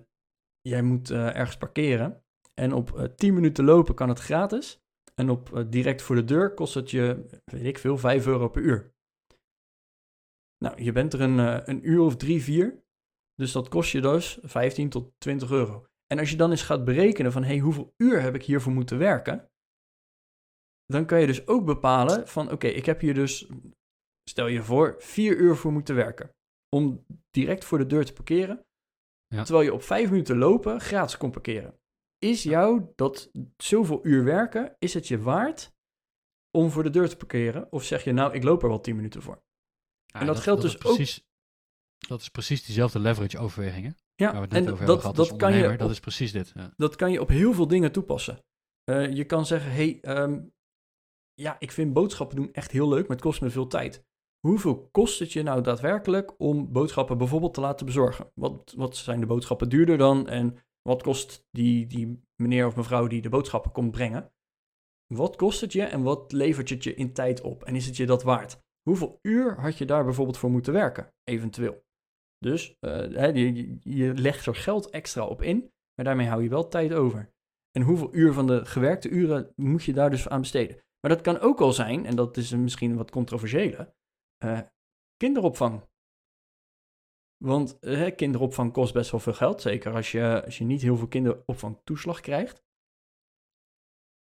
jij 0.62 0.82
moet 0.82 1.10
eh, 1.10 1.36
ergens 1.36 1.58
parkeren. 1.58 2.23
En 2.54 2.73
op 2.73 2.97
eh 2.97 3.04
10 3.04 3.34
minuten 3.34 3.65
lopen 3.65 3.95
kan 3.95 4.10
het 4.10 4.19
gratis. 4.19 4.82
En 5.15 5.30
op 5.30 5.65
direct 5.69 6.02
voor 6.02 6.15
de 6.15 6.23
deur 6.23 6.54
kost 6.54 6.73
het 6.73 6.91
je, 6.91 7.26
weet 7.45 7.65
ik 7.65 7.78
veel, 7.78 7.97
5 7.97 8.28
euro 8.28 8.50
per 8.50 8.62
uur. 8.62 8.95
Nou, 10.58 10.84
je 10.84 10.91
bent 10.91 11.13
er 11.13 11.21
een, 11.21 11.69
een 11.69 11.89
uur 11.89 12.00
of 12.00 12.17
drie, 12.17 12.43
vier. 12.43 12.84
Dus 13.36 13.52
dat 13.52 13.67
kost 13.67 13.91
je 13.91 14.02
dus 14.02 14.39
15 14.41 14.89
tot 14.89 15.13
20 15.17 15.52
euro. 15.52 15.88
En 16.08 16.19
als 16.19 16.30
je 16.30 16.38
dan 16.38 16.52
eens 16.52 16.62
gaat 16.62 16.86
berekenen 16.86 17.32
van, 17.32 17.43
hey, 17.43 17.60
hoeveel 17.60 17.93
uur 17.97 18.21
heb 18.21 18.36
ik 18.36 18.43
hiervoor 18.43 18.73
moeten 18.73 18.97
werken? 18.97 19.50
Dan 20.93 21.06
kan 21.06 21.19
je 21.19 21.28
dus 21.28 21.47
ook 21.47 21.65
bepalen 21.65 22.28
van, 22.28 22.52
oké, 22.52 22.67
ik 22.67 22.86
heb 22.86 23.00
hier 23.00 23.13
dus, 23.13 23.47
stel 24.30 24.47
je 24.47 24.63
voor, 24.63 24.95
vier 25.00 25.38
uur 25.38 25.56
voor 25.56 25.71
moeten 25.71 25.95
werken. 25.95 26.30
Om 26.76 27.06
direct 27.32 27.65
voor 27.65 27.78
de 27.78 27.86
deur 27.86 28.06
te 28.06 28.13
parkeren. 28.13 28.65
Ja. 29.28 29.43
Terwijl 29.43 29.65
je 29.65 29.73
op 29.73 29.82
vijf 29.84 30.10
minuten 30.10 30.38
lopen 30.38 30.82
gratis 30.82 31.17
kon 31.17 31.32
parkeren. 31.32 31.80
Is 32.17 32.43
jou 32.43 32.91
dat 32.95 33.32
zoveel 33.58 34.00
uur 34.06 34.23
werken, 34.23 34.76
is 34.80 34.93
het 34.93 35.08
je 35.08 35.19
waard 35.21 35.71
om 36.58 36.69
voor 36.71 36.84
de 36.84 36.89
deur 36.89 37.10
te 37.10 37.17
parkeren? 37.17 37.71
Of 37.71 37.84
zeg 37.84 38.04
je, 38.04 38.12
nou, 38.12 38.34
ik 38.34 38.43
loop 38.43 38.63
er 38.63 38.69
wel 38.69 38.82
10 38.82 38.95
minuten 38.95 39.21
voor? 39.21 39.41
Ja, 40.06 40.19
En 40.19 40.26
dat 40.26 40.39
geldt 40.39 40.62
dus 40.62 40.73
ook- 40.73 40.80
precies, 40.82 41.26
Dat 42.08 42.21
is 42.21 42.30
precies 42.30 42.65
diezelfde 42.65 43.00
leverage 43.00 43.38
overwegingen. 43.38 43.97
Ja, 44.15 44.26
Waar 44.26 44.34
we 44.36 44.41
het 44.41 44.52
net 44.52 44.65
en 44.65 44.71
over 44.71 44.86
dat, 44.86 45.00
gehad 45.00 45.15
dat, 45.15 45.36
kan 45.36 45.54
je 45.54 45.71
op, 45.71 45.78
Dat 45.78 45.89
is 45.89 46.00
precies 46.00 46.32
dit. 46.32 46.52
Ja. 46.56 46.73
dat 46.76 46.95
kan 46.95 47.12
je 47.12 47.21
op 47.21 47.30
heel 47.30 47.54
veel 47.54 47.67
dingen 47.67 47.91
toepassen. 47.91 48.39
Eh, 48.84 49.13
je 49.13 49.26
kan 49.26 49.45
zeggen, 49.45 49.71
hey, 49.71 50.00
ehm, 50.02 50.45
ja, 51.41 51.56
ik 51.60 51.71
vind 51.71 51.93
boodschappen 51.93 52.36
doen 52.38 52.54
echt 52.54 52.71
heel 52.71 52.88
leuk, 52.89 53.02
maar 53.08 53.15
het 53.17 53.26
kost 53.26 53.41
me 53.41 53.50
veel 53.50 53.67
tijd. 53.67 54.06
Hoeveel 54.47 54.88
kost 54.92 55.19
het 55.19 55.33
je 55.33 55.44
nou 55.44 55.62
daadwerkelijk 55.62 56.33
om 56.38 56.71
boodschappen 56.71 57.17
bijvoorbeeld 57.17 57.54
te 57.54 57.62
laten 57.62 57.85
bezorgen? 57.85 58.31
Wat, 58.33 58.73
wat 58.77 58.96
zijn 58.98 59.19
de 59.19 59.25
boodschappen 59.25 59.69
duurder 59.69 59.98
dan 59.98 60.27
en 60.27 60.58
wat 60.81 61.04
kost 61.04 61.46
die, 61.52 61.88
die 61.88 62.21
meneer 62.35 62.67
of 62.67 62.75
mevrouw 62.75 63.08
die 63.08 63.21
de 63.21 63.29
boodschappen 63.29 63.71
komt 63.71 63.92
brengen? 63.92 64.31
Wat 65.13 65.35
kost 65.35 65.62
het 65.62 65.73
je 65.73 65.83
en 65.83 66.02
wat 66.04 66.31
levert 66.31 66.69
het 66.69 66.83
je 66.83 66.94
in 66.94 67.13
tijd 67.13 67.42
op? 67.42 67.63
En 67.63 67.75
is 67.75 67.85
het 67.85 67.98
je 67.98 68.06
dat 68.06 68.23
waard? 68.23 68.60
Hoeveel 68.90 69.19
uur 69.21 69.60
had 69.60 69.77
je 69.77 69.85
daar 69.85 70.04
bijvoorbeeld 70.04 70.38
voor 70.38 70.52
moeten 70.52 70.73
werken, 70.73 71.13
eventueel? 71.23 71.85
Dus 72.38 72.75
eh, 72.79 73.35
je- 73.35 73.77
je 73.79 74.13
legt 74.13 74.46
er 74.46 74.56
geld 74.56 74.90
extra 74.90 75.25
op 75.25 75.42
in, 75.42 75.71
maar 75.96 76.06
daarmee 76.06 76.27
hou 76.27 76.44
je 76.44 76.50
wel 76.50 76.67
tijd 76.67 76.94
over. 76.94 77.31
En 77.71 77.81
hoeveel 77.81 78.15
uur 78.15 78.33
van 78.33 78.48
de 78.48 78.65
gewerkte 78.65 79.10
uren 79.10 79.54
moet 79.56 79.83
je 79.83 79.94
daar 79.94 80.10
dus 80.10 80.29
aan 80.29 80.42
besteden? 80.42 80.85
Maar 81.00 81.12
dat 81.12 81.21
kan 81.21 81.39
ook 81.39 81.60
al 81.60 81.73
zijn, 81.73 82.06
en 82.06 82.15
dat 82.15 82.37
is 82.37 82.52
misschien 82.52 82.95
wat 82.95 83.12
controversiële, 83.12 83.95
eh, 84.37 84.62
kinderopvang 85.17 85.83
Want 87.43 87.77
hè, 87.79 88.12
kinderopvang 88.12 88.73
kost 88.73 88.93
best 88.93 89.12
wel 89.12 89.19
veel 89.19 89.33
geld. 89.33 89.62
Zeker 89.62 89.93
als 89.93 90.12
je, 90.12 90.41
als 90.45 90.58
je 90.58 90.63
niet 90.63 90.81
heel 90.81 90.98
veel 90.98 91.08
kinderopvangtoeslag 91.08 92.19
krijgt. 92.19 92.65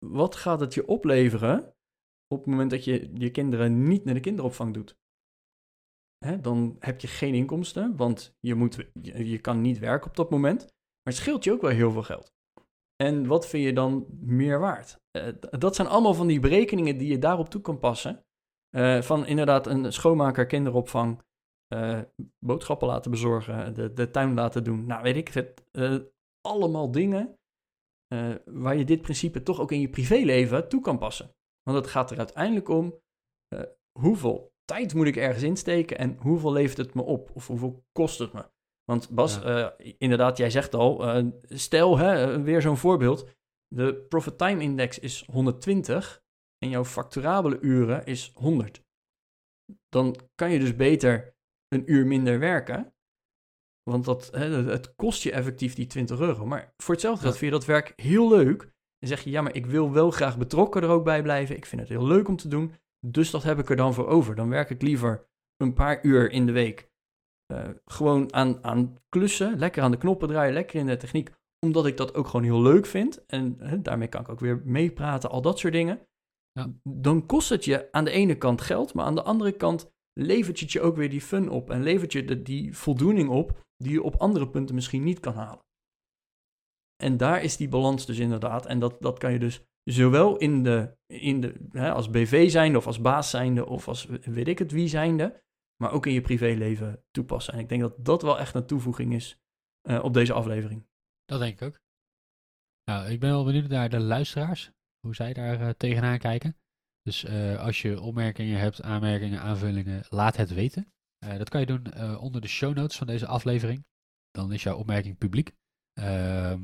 Wat 0.07 0.37
gaat 0.37 0.61
het 0.61 0.75
je 0.75 0.87
opleveren 0.87 1.75
op 2.27 2.39
het 2.39 2.47
moment 2.47 2.71
dat 2.71 2.85
je 2.85 3.11
je 3.15 3.31
kinderen 3.31 3.89
niet 3.89 4.05
naar 4.05 4.15
de 4.15 4.21
kinderopvang 4.21 4.75
doet? 4.75 4.99
Hè, 6.19 6.41
dan 6.41 6.77
heb 6.79 7.01
je 7.01 7.07
geen 7.07 7.35
inkomsten, 7.35 7.97
want 7.97 8.37
je, 8.41 8.55
moet, 8.55 8.75
je, 9.03 9.31
je 9.31 9.39
kan 9.39 9.61
niet 9.61 9.79
werken 9.79 10.11
op 10.11 10.17
dat 10.17 10.31
moment. 10.31 10.61
Maar 10.61 11.13
het 11.13 11.17
scheelt 11.17 11.45
je 11.45 11.53
ook 11.53 11.61
wel 11.61 11.71
heel 11.71 11.91
veel 11.91 12.03
geld. 12.03 12.33
En 12.97 13.27
wat 13.27 13.47
vind 13.47 13.65
je 13.65 13.73
dan 13.73 14.07
meer 14.21 14.59
waard? 14.59 15.04
Uh, 15.17 15.29
dat 15.41 15.75
zijn 15.75 15.89
allemaal 15.89 16.15
van 16.15 16.27
die 16.27 16.41
berekeningen 16.41 16.99
die 16.99 17.09
je 17.09 17.19
daarop 17.19 17.49
toe 17.49 17.61
kan 17.61 17.79
passen. 17.79 18.25
Uh, 18.77 19.03
van 19.03 19.27
inderdaad 19.27 19.67
een 19.67 19.93
schoonmaker, 19.93 20.47
kinderopvang, 20.47 21.23
uh, 21.75 22.01
boodschappen 22.39 22.89
laten 22.89 23.11
bezorgen, 23.11 23.75
de, 23.75 23.93
de 23.93 24.11
tuin 24.11 24.35
laten 24.35 24.65
doen. 24.65 24.87
Nou, 24.87 25.03
weet 25.03 25.17
ik 25.17 25.29
het. 25.29 25.65
allemaal 26.41 26.91
dingen 26.91 27.39
waar 28.45 28.77
je 28.77 28.85
dit 28.85 29.03
principe 29.03 29.43
toch 29.43 29.61
ook 29.61 29.73
in 29.73 29.81
je 29.81 29.89
privéleven 29.89 30.69
toe 30.69 30.81
kan 30.81 30.99
passen. 30.99 31.35
Want 31.63 31.77
het 31.77 31.87
gaat 31.87 32.11
er 32.11 32.19
uiteindelijk 32.19 32.69
om 32.69 33.01
hoeveel 33.99 34.53
tijd 34.65 34.95
moet 34.95 35.07
ik 35.07 35.17
ergens 35.17 35.43
insteken 35.43 35.99
en 35.99 36.17
hoeveel 36.19 36.53
levert 36.53 36.79
het 36.79 36.95
me 36.95 37.03
op? 37.03 37.31
Of 37.35 37.47
hoeveel 37.47 37.85
kost 37.93 38.19
het 38.19 38.33
me? 38.33 38.51
Want 38.85 39.11
Bas, 39.11 39.35
ja. 39.35 39.79
uh, 39.81 39.95
inderdaad, 39.99 40.37
jij 40.37 40.51
zegt 40.51 40.75
al, 40.75 41.23
stel, 41.49 41.99
hè, 41.99 42.43
weer 42.43 42.61
zo'n 42.61 42.77
voorbeeld. 42.77 43.29
De 43.75 43.95
profit 44.09 44.39
time 44.39 44.63
index 44.63 44.99
is 44.99 45.25
120 45.27 46.23
en 46.59 46.69
jouw 46.69 46.85
facturabele 46.85 47.61
uren 47.61 48.05
is 48.05 48.33
100. 48.35 48.83
Dan 49.89 50.17
kan 50.35 50.51
je 50.51 50.59
dus 50.59 50.77
beter 50.77 51.37
een 51.69 51.93
uur 51.93 52.07
minder 52.07 52.39
werken. 52.39 52.95
Want 53.91 54.05
dat, 54.05 54.31
het 54.31 54.95
kost 54.95 55.23
je 55.23 55.33
effectief 55.33 55.75
die 55.75 55.87
20 55.87 56.21
euro. 56.21 56.47
Maar 56.47 56.75
voor 56.77 56.95
hetzelfde 56.95 57.21
geld 57.21 57.33
ja. 57.33 57.39
vind 57.39 57.53
je 57.53 57.59
dat 57.59 57.67
werk 57.67 57.93
heel 57.97 58.29
leuk. 58.29 58.63
En 58.99 59.09
zeg 59.09 59.21
je, 59.21 59.31
ja, 59.31 59.43
maar 59.43 59.55
ik 59.55 59.67
wil 59.67 59.93
wel 59.93 60.11
graag 60.11 60.39
betrokken 60.39 60.83
er 60.83 60.89
ook 60.89 61.05
bij 61.05 61.23
blijven. 61.23 61.57
Ik 61.57 61.67
vind 61.67 61.81
het 61.81 61.91
heel 61.91 62.07
leuk 62.07 62.29
om 62.29 62.37
te 62.37 62.49
doen. 62.49 62.73
Dus 63.07 63.31
dat 63.31 63.43
heb 63.43 63.59
ik 63.59 63.71
er 63.71 63.77
dan 63.77 63.95
voor 63.95 64.07
over. 64.07 64.35
Dan 64.35 64.49
werk 64.49 64.71
ik 64.71 64.83
liever 64.83 65.27
een 65.57 65.75
paar 65.75 66.05
uur 66.05 66.31
in 66.31 66.47
de 66.47 66.53
week 66.53 66.91
uh, 67.53 67.69
gewoon 67.85 68.33
aan, 68.33 68.65
aan 68.65 68.97
klussen, 69.09 69.59
lekker 69.59 69.83
aan 69.83 69.91
de 69.91 69.97
knoppen 69.97 70.29
draaien, 70.29 70.53
lekker 70.53 70.81
in 70.81 70.87
de 70.87 70.97
techniek, 70.97 71.31
omdat 71.65 71.87
ik 71.87 71.97
dat 71.97 72.15
ook 72.15 72.27
gewoon 72.27 72.45
heel 72.45 72.63
leuk 72.63 72.87
vind. 72.87 73.27
En 73.27 73.57
uh, 73.61 73.73
daarmee 73.83 74.09
kan 74.09 74.21
ik 74.21 74.29
ook 74.29 74.41
weer 74.41 74.63
meepraten, 74.65 75.31
al 75.31 75.43
dat 75.43 75.59
soort 75.59 75.73
dingen. 75.73 76.01
Ja. 76.53 76.73
Dan 76.83 77.27
kost 77.27 77.49
het 77.49 77.65
je 77.65 77.93
aan 77.93 78.05
de 78.05 78.11
ene 78.11 78.39
kant 78.39 78.61
geld, 78.61 78.95
maar 78.95 79.05
aan 79.05 79.15
de 79.15 79.23
andere 79.23 79.53
kant 79.53 79.93
levert 80.21 80.61
je 80.61 80.67
je 80.69 80.81
ook 80.81 80.97
weer 80.97 81.11
die 81.11 81.21
fun 81.21 81.49
op 81.49 81.71
en 81.71 81.83
levert 81.83 82.13
je 82.13 82.25
de, 82.25 82.43
die 82.43 82.77
voldoening 82.77 83.29
op 83.29 83.63
die 83.77 83.93
je 83.93 84.03
op 84.03 84.17
andere 84.17 84.49
punten 84.49 84.75
misschien 84.75 85.03
niet 85.03 85.21
kan 85.21 85.35
halen. 85.35 85.63
En 87.03 87.17
daar 87.17 87.43
is 87.43 87.57
die 87.57 87.69
balans 87.69 88.07
dus 88.07 88.19
inderdaad. 88.19 88.67
En 88.67 88.79
dat, 88.79 88.97
dat 89.01 89.19
kan 89.19 89.33
je 89.33 89.39
dus 89.39 89.65
zowel 89.85 90.37
in 90.37 90.63
de, 90.63 90.97
in 91.07 91.41
de, 91.41 91.55
hè, 91.71 91.93
als 91.93 92.11
BV 92.11 92.51
zijnde 92.51 92.79
of 92.79 92.87
als 92.87 93.01
baas 93.01 93.31
zijnde 93.31 93.67
of 93.67 93.89
als 93.89 94.07
weet 94.07 94.49
ik 94.49 94.59
het 94.59 94.73
wie 94.73 94.89
zijnde, 94.89 95.43
maar 95.83 95.93
ook 95.93 96.07
in 96.07 96.13
je 96.13 96.21
privéleven 96.21 97.05
toepassen. 97.11 97.55
En 97.55 97.61
ik 97.61 97.69
denk 97.69 97.81
dat 97.81 98.05
dat 98.05 98.23
wel 98.23 98.39
echt 98.39 98.55
een 98.55 98.67
toevoeging 98.67 99.15
is 99.15 99.39
uh, 99.89 100.05
op 100.05 100.15
deze 100.15 100.33
aflevering. 100.33 100.87
Dat 101.25 101.41
denk 101.41 101.61
ik 101.61 101.63
ook. 101.63 101.81
Nou, 102.85 103.11
ik 103.11 103.21
ben 103.21 103.31
wel 103.31 103.45
benieuwd 103.45 103.69
naar 103.69 103.89
de 103.89 104.01
luisteraars, 104.01 104.71
hoe 105.01 105.15
zij 105.15 105.33
daar 105.33 105.61
uh, 105.61 105.69
tegenaan 105.69 106.19
kijken. 106.19 106.57
Dus 107.03 107.25
uh, 107.25 107.59
als 107.59 107.83
je 107.83 108.01
opmerkingen 108.01 108.59
hebt, 108.59 108.83
aanmerkingen, 108.83 109.41
aanvullingen, 109.41 110.05
laat 110.09 110.37
het 110.37 110.55
weten. 110.55 110.93
dat 111.19 111.49
kan 111.49 111.61
je 111.61 111.67
doen 111.67 112.17
onder 112.19 112.41
de 112.41 112.49
show 112.49 112.77
notes 112.77 112.97
van 112.97 113.07
deze 113.07 113.27
aflevering. 113.27 113.87
Dan 114.31 114.53
is 114.53 114.63
jouw 114.63 114.77
opmerking 114.77 115.19
publiek. 115.19 115.53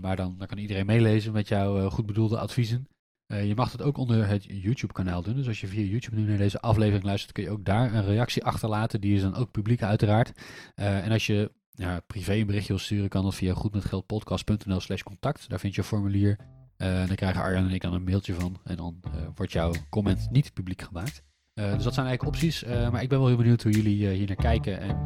maar 0.01 0.17
dan, 0.17 0.39
dan 0.39 0.47
kan 0.47 0.59
iedereen 0.59 0.87
meelezen 0.87 1.33
met 1.33 1.49
jouw 1.49 1.91
goed 1.91 2.07
bedoelde 2.07 2.39
adviezen. 2.39 2.89
Je 3.27 3.55
mag 3.55 3.73
het 3.73 3.83
ook 3.83 3.97
onder 3.97 4.27
het 4.27 4.45
YouTube-kanaal 4.45 5.23
doen. 5.23 5.35
Dus 5.35 5.47
als 5.47 5.61
je 5.61 5.67
via 5.67 5.85
YouTube 5.85 6.17
nu 6.17 6.29
naar 6.29 6.39
deze 6.39 6.61
aflevering 6.61 7.05
luistert, 7.05 7.33
kun 7.33 7.43
je 7.43 7.51
ook 7.51 7.65
daar 7.65 7.95
een 7.95 8.05
reactie 8.05 8.45
achterlaten. 8.45 9.01
Die 9.01 9.15
is 9.15 9.23
dan 9.23 9.35
ook 9.35 9.51
publiek 9.51 9.83
uiteraard. 9.83 10.33
En 10.75 11.11
als 11.11 11.27
je 11.27 11.53
ja, 11.71 12.01
privé 12.07 12.35
een 12.35 12.47
berichtje 12.47 12.73
wil 12.73 12.83
sturen, 12.83 13.09
kan 13.09 13.23
dat 13.23 13.35
via 13.35 13.55
goedmetgeldpodcast.nl 13.55 14.81
slash 14.81 15.03
contact. 15.03 15.49
Daar 15.49 15.59
vind 15.61 15.75
je 15.75 15.81
een 15.81 15.87
formulier. 15.87 16.39
Uh, 16.77 17.07
dan 17.07 17.17
krijgen 17.17 17.43
Arjan 17.43 17.65
en 17.65 17.75
ik 17.75 17.81
dan 17.81 17.95
een 17.95 18.05
mailtje 18.05 18.35
van. 18.35 18.57
En 18.65 18.77
dan 18.77 19.01
wordt 19.35 19.53
jouw 19.53 19.73
comment 19.89 20.31
niet 20.31 20.53
publiek 20.53 20.83
gemaakt. 20.83 21.23
dus 21.55 21.83
dat 21.83 21.95
zijn 21.95 22.07
eigenlijk 22.07 22.37
opties. 22.37 22.65
maar 22.65 23.03
ik 23.03 23.09
ben 23.09 23.19
wel 23.19 23.27
heel 23.27 23.37
benieuwd 23.37 23.63
hoe 23.63 23.73
jullie 23.73 24.09
hier 24.09 24.27
naar 24.27 24.37
kijken 24.37 24.81
en 24.81 25.03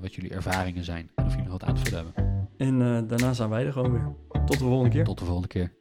wat 0.00 0.14
jullie 0.14 0.30
ervaringen 0.30 0.84
zijn. 0.84 1.10
En 1.14 1.24
of 1.24 1.30
jullie 1.30 1.48
nog 1.48 1.60
wat 1.60 1.68
aan 1.68 1.74
te 1.74 1.80
vullen 1.80 2.04
hebben. 2.04 2.46
En 2.56 3.06
daarna 3.06 3.32
zijn 3.32 3.48
wij 3.48 3.66
er 3.66 3.72
gewoon 3.72 3.92
weer. 3.92 4.14
Tot 4.46 4.58
de 4.58 4.64
volgende 4.64 4.90
keer. 4.90 5.04
Tot 5.04 5.18
de 5.18 5.24
volgende 5.24 5.48
keer. 5.48 5.72